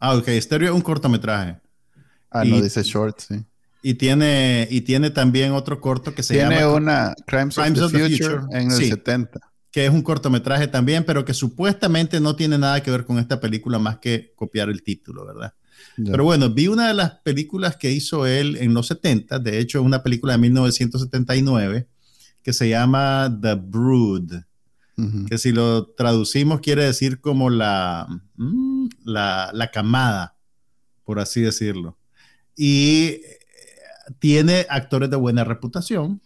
Ah, 0.00 0.16
ok. 0.16 0.28
Stereo 0.40 0.70
es 0.70 0.74
un 0.74 0.82
cortometraje. 0.82 1.60
Ah, 2.30 2.44
no, 2.44 2.60
dice 2.60 2.82
short, 2.82 3.20
sí. 3.20 3.44
Y 3.82 3.94
tiene, 3.94 4.66
y 4.70 4.80
tiene 4.80 5.10
también 5.10 5.52
otro 5.52 5.80
corto 5.80 6.14
que 6.14 6.22
se 6.22 6.36
llama. 6.36 6.56
Tiene 6.56 6.66
una 6.66 7.14
Crimes, 7.26 7.58
of, 7.58 7.92
the 7.92 7.98
Future, 7.98 8.40
en 8.50 8.70
el 8.70 8.88
70. 8.88 9.40
Que 9.74 9.86
es 9.86 9.90
un 9.90 10.02
cortometraje 10.02 10.68
también, 10.68 11.02
pero 11.02 11.24
que 11.24 11.34
supuestamente 11.34 12.20
no 12.20 12.36
tiene 12.36 12.58
nada 12.58 12.80
que 12.80 12.92
ver 12.92 13.04
con 13.04 13.18
esta 13.18 13.40
película 13.40 13.80
más 13.80 13.98
que 13.98 14.32
copiar 14.36 14.68
el 14.68 14.84
título, 14.84 15.26
¿verdad? 15.26 15.52
Pero 15.96 16.22
bueno, 16.22 16.48
vi 16.48 16.68
una 16.68 16.86
de 16.86 16.94
las 16.94 17.10
películas 17.24 17.74
que 17.74 17.90
hizo 17.90 18.24
él 18.24 18.56
en 18.60 18.72
los 18.72 18.86
70, 18.86 19.40
de 19.40 19.58
hecho 19.58 19.80
es 19.80 19.84
una 19.84 20.04
película 20.04 20.34
de 20.34 20.38
1979 20.38 21.88
que 22.40 22.52
se 22.52 22.68
llama 22.68 23.36
The 23.42 23.54
Brood, 23.54 24.32
que 25.28 25.38
si 25.38 25.50
lo 25.50 25.86
traducimos 25.86 26.60
quiere 26.60 26.84
decir 26.84 27.20
como 27.20 27.50
la, 27.50 28.06
mm, 28.36 28.86
la, 29.04 29.50
la, 29.52 29.72
camada, 29.72 30.36
por 31.02 31.18
así 31.18 31.40
decirlo. 31.40 31.98
Y 32.54 33.06
eh, 33.06 33.38
tiene 34.20 34.66
actores 34.68 35.10
de 35.10 35.16
buena 35.16 35.42
reputación, 35.42 36.20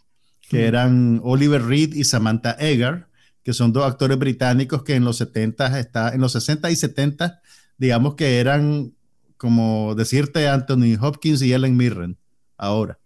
que 0.50 0.66
eran 0.66 1.20
Oliver 1.24 1.62
Reed 1.64 1.94
y 1.94 2.04
Samantha 2.04 2.52
Eggar, 2.52 3.07
que 3.48 3.54
son 3.54 3.72
dos 3.72 3.86
actores 3.86 4.18
británicos 4.18 4.82
que 4.82 4.94
en 4.94 5.06
los 5.06 5.16
70 5.16 5.80
está, 5.80 6.10
en 6.10 6.20
los 6.20 6.32
60 6.32 6.70
y 6.70 6.76
70 6.76 7.40
digamos 7.78 8.14
que 8.14 8.40
eran 8.40 8.92
como 9.38 9.94
decirte 9.94 10.46
Anthony 10.46 10.98
Hopkins 11.00 11.40
y 11.40 11.54
Ellen 11.54 11.74
Mirren 11.74 12.18
ahora. 12.58 12.98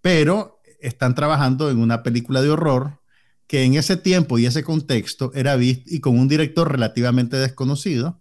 Pero 0.00 0.60
están 0.78 1.16
trabajando 1.16 1.72
en 1.72 1.80
una 1.80 2.04
película 2.04 2.40
de 2.40 2.50
horror 2.50 3.00
que 3.48 3.64
en 3.64 3.74
ese 3.74 3.96
tiempo 3.96 4.38
y 4.38 4.46
ese 4.46 4.62
contexto 4.62 5.32
era 5.34 5.56
visto 5.56 5.92
y 5.92 5.98
con 5.98 6.16
un 6.16 6.28
director 6.28 6.70
relativamente 6.70 7.36
desconocido. 7.36 8.20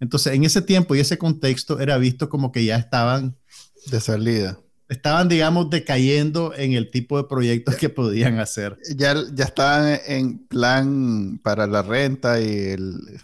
Entonces, 0.00 0.34
en 0.34 0.44
ese 0.44 0.60
tiempo 0.60 0.94
y 0.94 1.00
ese 1.00 1.16
contexto 1.16 1.80
era 1.80 1.96
visto 1.96 2.28
como 2.28 2.52
que 2.52 2.66
ya 2.66 2.76
estaban 2.76 3.38
de 3.86 4.00
salida. 4.02 4.60
Estaban, 4.88 5.28
digamos, 5.28 5.68
decayendo 5.68 6.54
en 6.56 6.72
el 6.72 6.90
tipo 6.90 7.18
de 7.18 7.28
proyectos 7.28 7.76
que 7.76 7.90
podían 7.90 8.38
hacer. 8.38 8.78
Ya, 8.96 9.14
ya 9.34 9.44
estaban 9.44 10.00
en 10.06 10.46
plan 10.46 11.38
para 11.42 11.66
la 11.66 11.82
renta 11.82 12.40
y 12.40 12.70
el... 12.70 13.20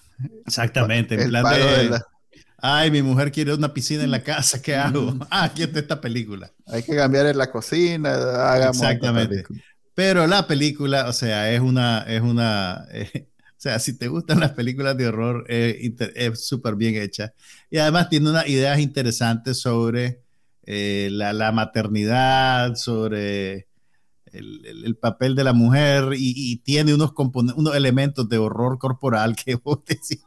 Exactamente, 0.47 1.15
en 1.15 1.29
plan 1.31 1.45
de... 1.45 2.01
Ay, 2.67 2.91
mi 2.91 3.03
mujer 3.03 3.31
quiere 3.31 3.53
una 3.53 3.75
piscina 3.75 4.05
en 4.05 4.11
la 4.11 4.23
casa, 4.23 4.63
¿qué 4.63 4.75
hago? 4.75 5.13
Mm. 5.13 5.21
Ah, 5.31 5.45
aquí 5.45 5.63
está 5.63 5.81
esta 5.81 6.01
película. 6.01 6.51
Hay 6.67 6.83
que 6.83 6.97
cambiar 6.97 7.27
en 7.27 7.37
la 7.37 7.51
cocina, 7.51 8.15
hagamos 8.15 8.79
Exactamente. 8.79 9.45
Pero 9.95 10.27
la 10.27 10.47
película, 10.47 11.07
o 11.09 11.13
sea, 11.13 11.53
es 11.53 11.61
una, 11.61 12.05
es 12.09 12.23
una, 12.23 12.87
eh, 12.93 13.29
o 13.37 13.57
sea, 13.59 13.79
si 13.79 13.99
te 13.99 14.09
gustan 14.09 14.41
las 14.41 14.53
películas 14.53 14.97
de 14.97 15.07
horror, 15.07 15.45
es 15.49 16.47
súper 16.47 16.75
bien 16.75 16.95
hecha. 16.95 17.35
Y 17.71 17.77
además 17.77 18.09
tiene 18.09 18.31
unas 18.31 18.49
ideas 18.49 18.79
interesantes 18.79 19.61
sobre 19.61 20.24
eh, 20.67 21.09
la, 21.11 21.53
maternidad, 21.53 22.75
sobre 22.77 23.69
el, 24.33 24.97
papel 25.01 25.35
de 25.35 25.45
la 25.45 25.53
mujer 25.53 26.11
y, 26.17 26.57
tiene 26.65 26.95
unos, 26.95 27.13
unos 27.17 27.75
elementos 27.75 28.29
de 28.29 28.39
horror 28.39 28.79
corporal 28.79 29.37
que 29.37 29.55
vos 29.65 29.81
decís. 29.87 30.25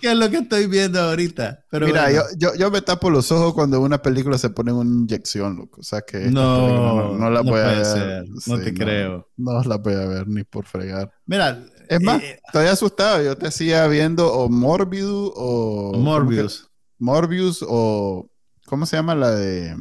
¿Qué, 0.00 0.10
es 0.10 0.16
lo 0.16 0.30
que 0.30 0.36
estoy 0.38 0.66
viendo 0.66 1.00
ahorita? 1.00 1.64
Pero 1.70 1.86
Mira, 1.86 2.10
yo, 2.12 2.54
yo, 2.58 2.70
me 2.70 2.82
tapo 2.82 3.08
los 3.10 3.32
ojos 3.32 3.54
cuando 3.54 3.80
una 3.80 4.02
película 4.02 4.36
se 4.36 4.50
pone 4.50 4.72
una 4.72 4.90
inyección, 4.90 5.56
loco. 5.56 5.80
O 5.80 5.84
sea 5.84 6.02
que 6.02 6.18
no, 6.30 7.16
no, 7.16 7.30
la 7.30 7.40
voy 7.40 7.60
a 7.60 7.68
ver. 7.68 8.24
no 8.46 8.58
te 8.58 8.74
creo. 8.74 9.28
No 9.36 9.62
la 9.62 9.76
voy 9.76 9.94
a 9.94 10.06
ver 10.06 10.28
ni 10.28 10.44
por 10.44 10.66
fregar. 10.66 11.10
Mira, 11.24 11.64
es 11.88 12.02
más, 12.02 12.22
eh, 12.22 12.40
estoy 12.44 12.66
asustado. 12.66 13.22
Yo 13.22 13.36
te 13.36 13.46
hacía 13.46 13.86
viendo 13.86 14.32
o 14.32 14.48
Morbius 14.48 15.32
o. 15.34 15.92
Morbius. 15.96 16.65
Morbius 16.98 17.64
o. 17.66 18.30
¿Cómo 18.66 18.86
se 18.86 18.96
llama 18.96 19.14
la 19.14 19.30
de 19.30 19.76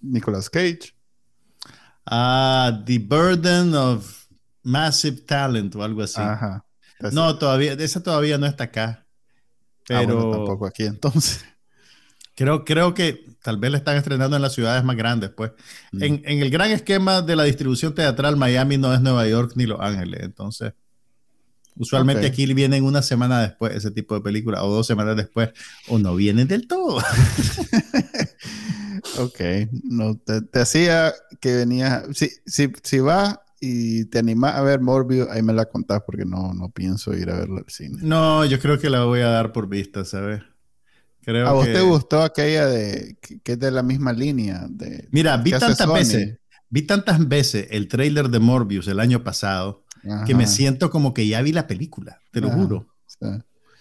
Nicolas 0.00 0.50
Cage? 0.50 0.94
Ah, 2.04 2.82
The 2.84 2.98
Burden 2.98 3.74
of 3.74 4.26
Massive 4.62 5.22
Talent 5.22 5.74
o 5.76 5.82
algo 5.82 6.02
así. 6.02 6.20
Ajá. 6.20 6.64
No, 7.12 7.38
todavía, 7.38 7.72
esa 7.74 8.02
todavía 8.02 8.38
no 8.38 8.46
está 8.46 8.64
acá. 8.64 9.06
Ah, 9.90 10.02
pero 10.06 10.30
tampoco 10.30 10.66
aquí 10.66 10.84
entonces. 10.84 11.44
Creo, 12.34 12.64
creo 12.64 12.94
que 12.94 13.24
tal 13.42 13.58
vez 13.58 13.72
la 13.72 13.78
están 13.78 13.96
estrenando 13.96 14.36
en 14.36 14.42
las 14.42 14.54
ciudades 14.54 14.84
más 14.84 14.94
grandes, 14.94 15.30
pues. 15.30 15.50
Mm. 15.90 16.02
En, 16.02 16.22
el 16.24 16.50
gran 16.50 16.70
esquema 16.70 17.20
de 17.20 17.34
la 17.34 17.42
distribución 17.42 17.94
teatral, 17.96 18.36
Miami 18.36 18.78
no 18.78 18.94
es 18.94 19.00
Nueva 19.00 19.26
York 19.26 19.52
ni 19.56 19.66
Los 19.66 19.80
Ángeles. 19.80 20.20
Entonces, 20.22 20.72
usualmente 21.78 22.26
aquí 22.26 22.52
vienen 22.54 22.84
una 22.84 23.02
semana 23.02 23.40
después 23.40 23.74
ese 23.74 23.90
tipo 23.90 24.14
de 24.14 24.20
películas, 24.20 24.62
o 24.62 24.68
dos 24.68 24.86
semanas 24.86 25.16
después, 25.16 25.50
o 25.88 25.98
no 25.98 26.14
vienen 26.14 26.48
del 26.48 26.66
todo. 26.66 26.98
ok, 29.18 29.40
no, 29.84 30.16
te, 30.18 30.60
hacía 30.60 31.12
que 31.40 31.54
venía, 31.56 32.04
si, 32.12 32.30
si, 32.46 32.72
si 32.82 33.00
vas 33.00 33.38
y 33.60 34.04
te 34.06 34.18
animas 34.18 34.54
a 34.54 34.62
ver 34.62 34.80
Morbius, 34.80 35.28
ahí 35.30 35.42
me 35.42 35.52
la 35.52 35.66
contás 35.66 36.02
porque 36.06 36.24
no, 36.24 36.54
no 36.54 36.70
pienso 36.70 37.14
ir 37.14 37.30
a 37.30 37.38
verla 37.38 37.60
al 37.60 37.70
cine. 37.70 37.98
No, 38.02 38.44
yo 38.44 38.60
creo 38.60 38.78
que 38.78 38.90
la 38.90 39.04
voy 39.04 39.20
a 39.20 39.28
dar 39.28 39.52
por 39.52 39.68
vista, 39.68 40.04
¿sabes? 40.04 40.42
Creo 41.22 41.46
¿A 41.46 41.52
vos 41.52 41.66
te 41.66 41.80
gustó 41.80 42.22
aquella 42.22 42.66
de 42.66 43.18
que, 43.20 43.52
es 43.52 43.58
de 43.58 43.70
la 43.70 43.82
misma 43.82 44.12
línea? 44.12 44.66
De, 44.68 45.08
Mira, 45.10 45.36
vi 45.36 45.50
tantas 45.50 45.92
veces, 45.92 46.38
vi 46.70 46.82
tantas 46.82 47.26
veces 47.26 47.66
el 47.70 47.88
trailer 47.88 48.28
de 48.28 48.38
Morbius 48.38 48.88
el 48.88 49.00
año 49.00 49.22
pasado 49.22 49.84
que 50.26 50.34
me 50.34 50.46
siento 50.46 50.90
como 50.90 51.14
que 51.14 51.26
ya 51.26 51.42
vi 51.42 51.52
la 51.52 51.66
película, 51.66 52.20
te 52.30 52.40
lo 52.40 52.50
juro. 52.50 52.86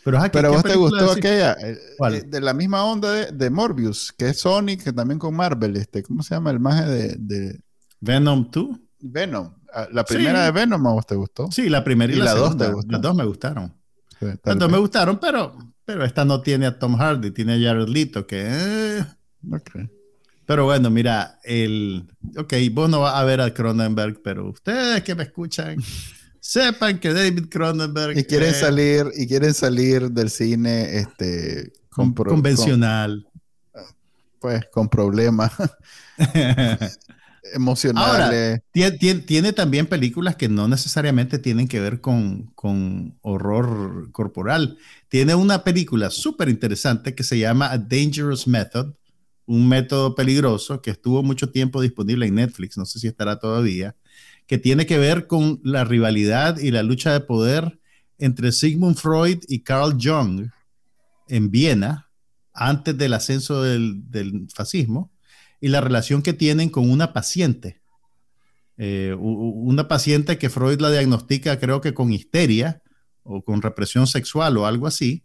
Pero, 0.03 0.19
a 0.19 0.49
vos 0.49 0.63
te 0.63 0.75
gustó 0.75 1.11
aquella, 1.11 1.53
eh, 1.53 1.77
eh, 1.99 2.23
de 2.25 2.39
la 2.39 2.53
misma 2.53 2.85
onda 2.85 3.11
de, 3.11 3.49
Morbius, 3.49 4.13
que 4.17 4.29
es 4.29 4.39
Sonic, 4.39 4.83
que 4.83 4.93
también 4.93 5.19
con 5.19 5.35
Marvel, 5.35 5.75
este, 5.75 6.01
¿cómo 6.01 6.23
se 6.23 6.33
llama 6.33 6.51
el 6.51 6.61
maje 6.61 6.85
de, 6.85 7.15
de... 7.19 7.61
Venom 7.99 8.49
2? 8.49 8.67
Venom. 9.01 9.53
Ah, 9.73 9.87
¿La 9.91 10.05
primera 10.05 10.45
de 10.45 10.51
Venom 10.51 10.87
a 10.87 10.93
vos 10.93 11.05
te 11.05 11.15
gustó? 11.15 11.51
Sí, 11.51 11.67
la 11.67 11.83
primera 11.83 12.13
y, 12.13 12.15
la, 12.15 12.33
dos 12.33 12.55
te 12.55 12.71
Las 12.87 13.01
dos 13.01 13.15
me 13.15 13.25
gustaron. 13.25 13.73
las 14.21 14.57
dos 14.57 14.71
me 14.71 14.77
gustaron, 14.77 15.19
pero, 15.19 15.57
pero 15.83 16.05
esta 16.05 16.23
no 16.23 16.41
tiene 16.41 16.67
a 16.67 16.79
Tom 16.79 16.95
Hardy, 16.95 17.31
tiene 17.31 17.55
a 17.55 17.69
Jared 17.69 17.89
Leto, 17.89 18.25
que... 18.25 18.47
Eh. 18.49 19.05
Pero 20.45 20.63
bueno, 20.63 20.89
mira, 20.89 21.39
el... 21.43 22.07
Ok, 22.37 22.53
vos 22.71 22.89
no 22.89 23.01
vas 23.01 23.15
a 23.15 23.25
ver 23.25 23.41
a 23.41 23.53
Cronenberg, 23.53 24.21
pero 24.23 24.49
ustedes 24.49 25.03
que 25.03 25.15
me 25.15 25.23
escuchan, 25.23 25.75
sepan 26.47 26.99
que 26.99 27.13
David 27.13 27.49
Cronenberg... 27.49 28.17
Y 28.17 28.23
quieren 28.23 28.53
salir, 28.53 29.11
y 29.17 29.27
quieren 29.27 29.53
salir 29.53 30.09
del 30.11 30.29
cine 30.29 30.97
este, 30.97 31.73
convencional. 31.89 33.27
pues 34.39 34.65
con 34.71 34.87
problemas. 34.87 35.51
emocionales. 37.53 38.61
tiene, 38.71 39.51
también 39.51 39.87
películas 39.87 40.37
que 40.37 40.47
no 40.47 40.69
necesariamente 40.69 41.37
tienen 41.37 41.67
que 41.67 41.81
ver 41.81 41.99
con, 41.99 42.45
con 42.55 43.17
horror 43.21 44.09
corporal. 44.13 44.77
Tiene 45.09 45.35
una 45.35 45.65
película 45.65 46.09
súper 46.09 46.47
interesante 46.47 47.13
que 47.13 47.23
se 47.23 47.37
llama 47.37 47.73
A 47.73 47.77
Dangerous 47.77 48.47
Method, 48.47 48.93
un 49.45 49.67
método 49.67 50.15
peligroso 50.15 50.81
que 50.81 50.91
estuvo 50.91 51.23
mucho 51.23 51.51
tiempo 51.51 51.81
disponible 51.81 52.25
en 52.25 52.35
Netflix, 52.35 52.77
no 52.77 52.85
sé 52.85 52.99
si 52.99 53.07
estará 53.07 53.37
todavía, 53.37 53.97
que 54.47 54.57
tiene 54.57 54.85
que 54.85 54.97
ver 54.97 55.27
con 55.27 55.59
la 55.63 55.83
rivalidad 55.83 56.57
y 56.57 56.71
la 56.71 56.83
lucha 56.83 57.13
de 57.13 57.19
poder 57.19 57.79
entre 58.17 58.51
Sigmund 58.51 58.97
Freud 58.97 59.39
y 59.47 59.59
Carl 59.59 59.97
Jung 60.01 60.49
en 61.27 61.51
Viena 61.51 62.09
antes 62.53 62.97
del 62.97 63.13
ascenso 63.13 63.61
del, 63.61 64.47
fascismo 64.53 65.11
y 65.61 65.67
la 65.67 65.81
relación 65.81 66.21
que 66.21 66.33
tienen 66.33 66.69
con 66.69 66.89
una 66.89 67.13
paciente. 67.13 67.81
Eh, 68.77 69.15
una 69.17 69.87
paciente 69.87 70.37
que 70.37 70.49
Freud 70.49 70.79
la 70.79 70.91
diagnostica 70.91 71.59
creo 71.59 71.81
que 71.81 71.93
con 71.93 72.11
histeria 72.11 72.81
o 73.23 73.43
con 73.43 73.61
represión 73.61 74.07
sexual 74.07 74.57
o 74.57 74.65
algo 74.65 74.87
así, 74.87 75.23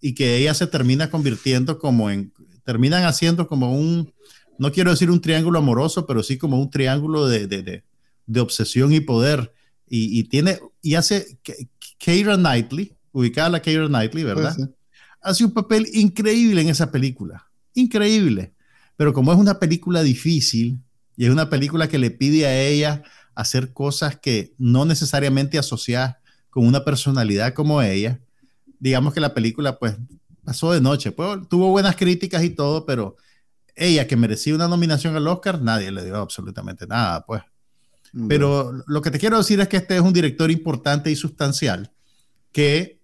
y 0.00 0.14
que 0.14 0.36
ella 0.36 0.54
se 0.54 0.66
termina 0.66 1.10
convirtiendo 1.10 1.78
como 1.78 2.10
en, 2.10 2.32
terminan 2.64 3.04
haciendo 3.04 3.46
como 3.46 3.76
un, 3.76 4.12
no 4.58 4.72
quiero 4.72 4.90
decir 4.90 5.10
un 5.10 5.20
triángulo 5.20 5.58
amoroso, 5.58 6.06
pero 6.06 6.22
sí 6.22 6.38
como 6.38 6.60
un 6.60 6.70
triángulo 6.70 7.26
de, 7.26 7.84
obsesión 8.40 8.92
y 8.92 9.00
poder. 9.00 9.52
Y, 9.94 10.24
tiene, 10.24 10.58
y 10.80 10.94
hace, 10.94 11.38
Keira 11.98 12.36
Knightley, 12.36 12.96
ubicada 13.12 13.50
la 13.50 13.60
Keira 13.60 13.86
Knightley, 13.88 14.24
¿verdad? 14.24 14.56
Hace 15.20 15.44
un 15.44 15.52
papel 15.52 15.86
increíble 15.92 16.62
en 16.62 16.70
esa 16.70 16.90
película, 16.90 17.46
increíble. 17.74 18.54
Pero 18.96 19.12
como 19.12 19.32
es 19.32 19.38
una 19.38 19.58
película 19.58 20.02
difícil 20.02 20.80
y 21.16 21.26
es 21.26 21.30
una 21.30 21.50
película 21.50 21.88
que 21.88 21.98
le 21.98 22.10
pide 22.10 22.46
a 22.46 22.58
ella 22.62 23.02
hacer 23.34 23.72
cosas 23.72 24.16
que 24.16 24.54
no 24.56 24.84
necesariamente 24.84 25.58
asocias 25.58 26.16
con 26.48 26.66
una 26.66 26.84
personalidad 26.84 27.52
como 27.52 27.82
ella, 27.82 28.20
digamos 28.78 29.14
que 29.14 29.20
la 29.20 29.34
película 29.34 29.78
pues 29.78 29.96
pasó 30.44 30.72
de 30.72 30.80
noche. 30.80 31.12
Pues, 31.12 31.48
tuvo 31.48 31.70
buenas 31.70 31.96
críticas 31.96 32.42
y 32.44 32.50
todo, 32.50 32.84
pero 32.86 33.16
ella 33.74 34.06
que 34.06 34.16
merecía 34.16 34.54
una 34.54 34.68
nominación 34.68 35.16
al 35.16 35.28
Oscar, 35.28 35.60
nadie 35.62 35.90
le 35.90 36.04
dio 36.04 36.16
absolutamente 36.16 36.86
nada, 36.86 37.24
pues. 37.24 37.42
Pero 38.28 38.84
lo 38.86 39.00
que 39.00 39.10
te 39.10 39.18
quiero 39.18 39.38
decir 39.38 39.60
es 39.60 39.68
que 39.68 39.78
este 39.78 39.96
es 39.96 40.02
un 40.02 40.12
director 40.12 40.50
importante 40.50 41.10
y 41.10 41.16
sustancial 41.16 41.92
que 42.52 43.00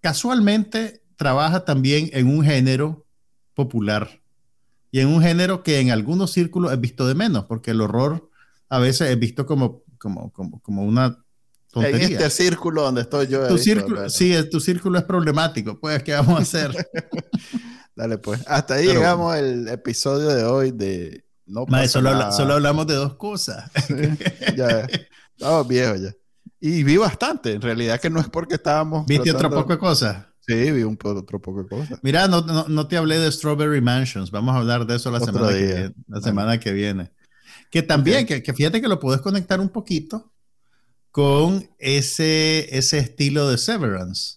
casualmente 0.00 1.02
trabaja 1.16 1.64
también 1.66 2.08
en 2.12 2.26
un 2.28 2.42
género 2.42 3.04
popular 3.52 4.22
y 4.90 5.00
en 5.00 5.08
un 5.08 5.20
género 5.20 5.62
que 5.62 5.80
en 5.80 5.90
algunos 5.90 6.32
círculos 6.32 6.72
es 6.72 6.80
visto 6.80 7.06
de 7.06 7.14
menos, 7.14 7.44
porque 7.44 7.72
el 7.72 7.82
horror 7.82 8.30
a 8.70 8.78
veces 8.78 9.10
es 9.10 9.18
visto 9.18 9.44
como, 9.44 9.82
como, 9.98 10.32
como, 10.32 10.62
como 10.62 10.84
una 10.84 11.22
tontería. 11.70 12.06
En 12.06 12.12
este 12.14 12.30
círculo 12.30 12.80
donde 12.80 13.02
estoy 13.02 13.26
yo. 13.26 13.46
Tu 13.46 13.58
círculo, 13.58 14.08
sí, 14.08 14.34
tu 14.50 14.58
círculo 14.58 14.98
es 14.98 15.04
problemático, 15.04 15.78
pues, 15.78 16.02
¿qué 16.02 16.12
vamos 16.12 16.38
a 16.38 16.42
hacer? 16.42 16.88
Dale, 17.94 18.16
pues. 18.16 18.40
Hasta 18.46 18.74
ahí 18.74 18.86
llegamos 18.86 19.36
el 19.36 19.68
episodio 19.68 20.28
de 20.28 20.44
hoy 20.44 20.70
de... 20.70 21.25
No 21.46 21.66
solo, 21.88 22.32
solo, 22.32 22.54
hablamos 22.54 22.86
de 22.86 22.94
dos 22.94 23.14
cosas. 23.14 23.70
ya, 24.56 24.86
estamos 25.36 25.68
viejos 25.68 26.00
ya. 26.00 26.12
Y 26.60 26.82
vi 26.82 26.96
bastante, 26.96 27.52
en 27.52 27.62
realidad 27.62 28.00
que 28.00 28.10
no 28.10 28.18
es 28.18 28.28
porque 28.28 28.54
estábamos... 28.54 29.06
¿Viste 29.06 29.30
otro 29.30 29.50
poco 29.50 29.72
de 29.72 29.78
cosas? 29.78 30.26
Sí, 30.40 30.70
vi 30.72 30.82
un 30.82 30.98
otro 31.02 31.40
poco 31.40 31.62
de 31.62 31.68
cosas. 31.68 31.98
Mira, 32.02 32.28
no, 32.28 32.40
no, 32.42 32.88
te 32.88 32.96
hablé 32.96 33.18
de 33.18 33.30
Strawberry 33.30 33.80
Mansions. 33.80 34.30
Vamos 34.30 34.54
a 34.54 34.58
hablar 34.58 34.86
de 34.86 34.96
eso 34.96 35.10
la, 35.10 35.20
semana 35.20 35.48
que, 35.48 35.64
viene, 35.64 35.94
la 36.08 36.20
semana 36.20 36.60
que 36.60 36.72
viene. 36.72 37.12
Que 37.70 37.82
también, 37.82 38.26
que, 38.26 38.40
fíjate 38.40 38.80
que 38.80 38.88
lo 38.88 39.00
puedes 39.00 39.20
conectar 39.20 39.60
un 39.60 39.68
poquito 39.68 40.32
con 41.10 41.68
ese, 41.78 42.76
ese 42.76 42.98
estilo 42.98 43.48
de 43.48 43.58
Severance. 43.58 44.36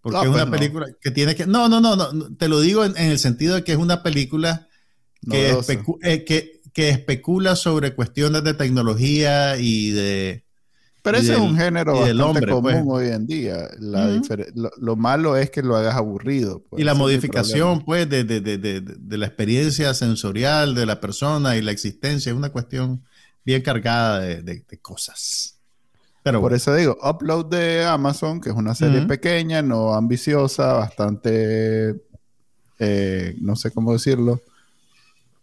Porque 0.00 0.20
es 0.22 0.28
una 0.28 0.46
pues 0.46 0.60
película 0.60 0.86
que 1.00 1.10
tiene 1.10 1.34
que... 1.34 1.46
No, 1.46 1.68
no, 1.68 1.80
no, 1.80 1.94
no, 1.94 2.36
te 2.36 2.48
lo 2.48 2.60
digo 2.60 2.84
en, 2.84 2.96
el 2.96 3.18
sentido 3.18 3.54
de 3.54 3.64
que 3.64 3.72
es 3.72 3.78
una 3.78 4.02
película 4.02 4.68
que, 5.30 5.58
eh, 6.02 6.24
que, 6.24 6.60
que 6.72 6.88
especula 6.90 7.56
sobre 7.56 7.94
cuestiones 7.94 8.44
de 8.44 8.54
tecnología 8.54 9.56
y 9.58 9.90
de 9.90 10.44
pero 11.02 11.18
ese 11.18 11.32
es 11.32 11.38
un 11.40 11.56
género 11.56 11.98
bastante 11.98 12.46
común 12.46 12.84
pues. 12.84 12.84
hoy 12.86 13.08
en 13.08 13.26
día. 13.26 13.68
lo, 14.78 14.96
malo 14.96 15.36
es 15.36 15.50
que 15.50 15.60
lo 15.60 15.76
hagas 15.76 15.96
aburrido. 15.96 16.62
Pues. 16.70 16.80
Y 16.80 16.84
la 16.84 16.94
modificación, 16.94 17.84
pues, 17.84 18.08
de, 18.08 18.22
de, 18.22 18.40
de, 18.40 18.80
de, 18.80 19.18
la 19.18 19.26
experiencia 19.26 19.94
sensorial 19.94 20.76
de 20.76 20.86
la 20.86 21.00
persona 21.00 21.56
y 21.56 21.62
la 21.62 21.72
existencia 21.72 22.30
es 22.30 22.38
una 22.38 22.50
cuestión 22.50 23.02
bien 23.44 23.62
cargada 23.62 24.20
de, 24.20 24.64
cosas. 24.80 25.58
Pero 26.22 26.40
Por 26.40 26.54
eso 26.54 26.72
digo, 26.72 26.96
Upload 27.02 27.46
de 27.46 27.84
Amazon, 27.84 28.40
que 28.40 28.50
es 28.50 28.54
una 28.54 28.76
serie 28.76 29.02
pequeña, 29.02 29.60
no 29.60 29.94
ambiciosa, 29.94 30.74
bastante, 30.74 32.00
eh, 32.78 33.36
no 33.40 33.56
sé 33.56 33.72
cómo 33.72 33.92
decirlo, 33.92 34.40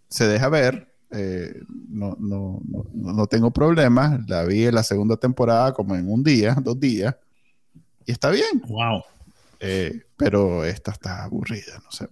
se 0.10 0.28
deja 0.28 0.50
ver, 0.50 0.90
eh, 1.12 1.62
no, 1.90 2.16
no, 2.20 2.62
no, 2.94 3.28
tengo 3.28 3.52
problemas. 3.52 4.28
La 4.28 4.44
vi 4.44 4.66
en 4.66 4.76
la 4.76 4.84
segunda 4.84 5.18
temporada 5.18 5.74
como 5.74 5.96
en 5.96 6.12
un 6.12 6.24
día, 6.24 6.56
dos 6.62 6.80
días. 6.80 7.16
Y 8.06 8.12
está 8.12 8.30
bien. 8.30 8.62
Wow. 8.68 9.04
Eh, 9.60 10.04
pero 10.18 10.64
esta 10.64 10.92
está 10.92 11.24
aburrida, 11.24 11.80
no 11.84 11.92
sé. 11.92 12.08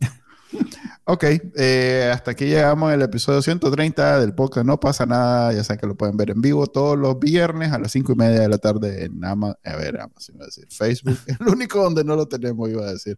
ok, 1.05 1.23
eh, 1.57 2.11
hasta 2.13 2.31
aquí 2.31 2.45
llegamos 2.45 2.93
el 2.93 3.01
episodio 3.01 3.41
130 3.41 4.19
del 4.19 4.33
podcast 4.33 4.65
No 4.65 4.79
pasa 4.79 5.05
nada. 5.05 5.53
Ya 5.53 5.63
saben 5.63 5.79
que 5.79 5.87
lo 5.87 5.95
pueden 5.95 6.17
ver 6.17 6.31
en 6.31 6.41
vivo 6.41 6.67
todos 6.67 6.97
los 6.97 7.19
viernes 7.19 7.71
a 7.71 7.79
las 7.79 7.91
5 7.91 8.13
y 8.13 8.15
media 8.15 8.41
de 8.41 8.49
la 8.49 8.57
tarde 8.57 9.05
en 9.05 9.23
Amazon. 9.23 9.57
A 9.63 9.75
ver, 9.75 9.99
Amazon, 9.99 10.35
iba 10.35 10.45
a 10.45 10.47
decir. 10.47 10.67
Facebook. 10.69 11.17
el 11.39 11.47
único 11.47 11.81
donde 11.81 12.03
no 12.03 12.15
lo 12.15 12.27
tenemos, 12.27 12.69
iba 12.69 12.85
a 12.85 12.93
decir. 12.93 13.17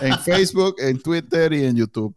En 0.00 0.18
Facebook, 0.24 0.76
en 0.78 1.00
Twitter 1.00 1.52
y 1.52 1.64
en 1.64 1.76
YouTube. 1.76 2.14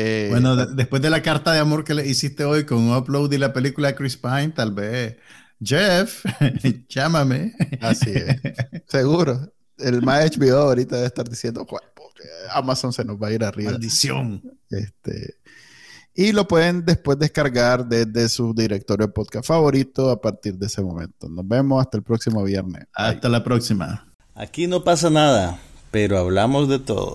Eh, 0.00 0.28
bueno, 0.30 0.54
después 0.54 1.02
de 1.02 1.10
la 1.10 1.22
carta 1.22 1.52
de 1.52 1.58
amor 1.58 1.82
que 1.82 1.92
le 1.92 2.06
hiciste 2.06 2.44
hoy 2.44 2.64
con 2.64 2.94
Upload 2.94 3.32
y 3.32 3.38
la 3.38 3.52
película 3.52 3.88
de 3.88 3.96
Chris 3.96 4.16
Pine, 4.16 4.50
tal 4.50 4.70
vez 4.70 5.16
Jeff, 5.60 6.24
llámame. 6.88 7.52
Así 7.80 8.10
es. 8.10 8.40
Seguro. 8.86 9.52
El 9.76 10.02
más 10.02 10.30
HBO 10.36 10.58
ahorita 10.58 10.94
debe 10.94 11.08
estar 11.08 11.28
diciendo, 11.28 11.66
Amazon 12.52 12.92
se 12.92 13.04
nos 13.04 13.16
va 13.20 13.26
a 13.26 13.32
ir 13.32 13.42
arriba. 13.42 13.72
Maldición. 13.72 14.40
Este, 14.70 15.34
y 16.14 16.30
lo 16.30 16.46
pueden 16.46 16.84
después 16.84 17.18
descargar 17.18 17.84
desde 17.84 18.28
su 18.28 18.54
directorio 18.54 19.08
de 19.08 19.12
podcast 19.12 19.48
favorito 19.48 20.10
a 20.10 20.20
partir 20.20 20.56
de 20.58 20.66
ese 20.66 20.80
momento. 20.80 21.28
Nos 21.28 21.46
vemos 21.48 21.80
hasta 21.80 21.96
el 21.96 22.04
próximo 22.04 22.44
viernes. 22.44 22.84
Hasta 22.94 23.28
la 23.28 23.42
próxima. 23.42 24.06
Aquí 24.36 24.68
no 24.68 24.84
pasa 24.84 25.10
nada, 25.10 25.58
pero 25.90 26.18
hablamos 26.18 26.68
de 26.68 26.78
todo. 26.78 27.14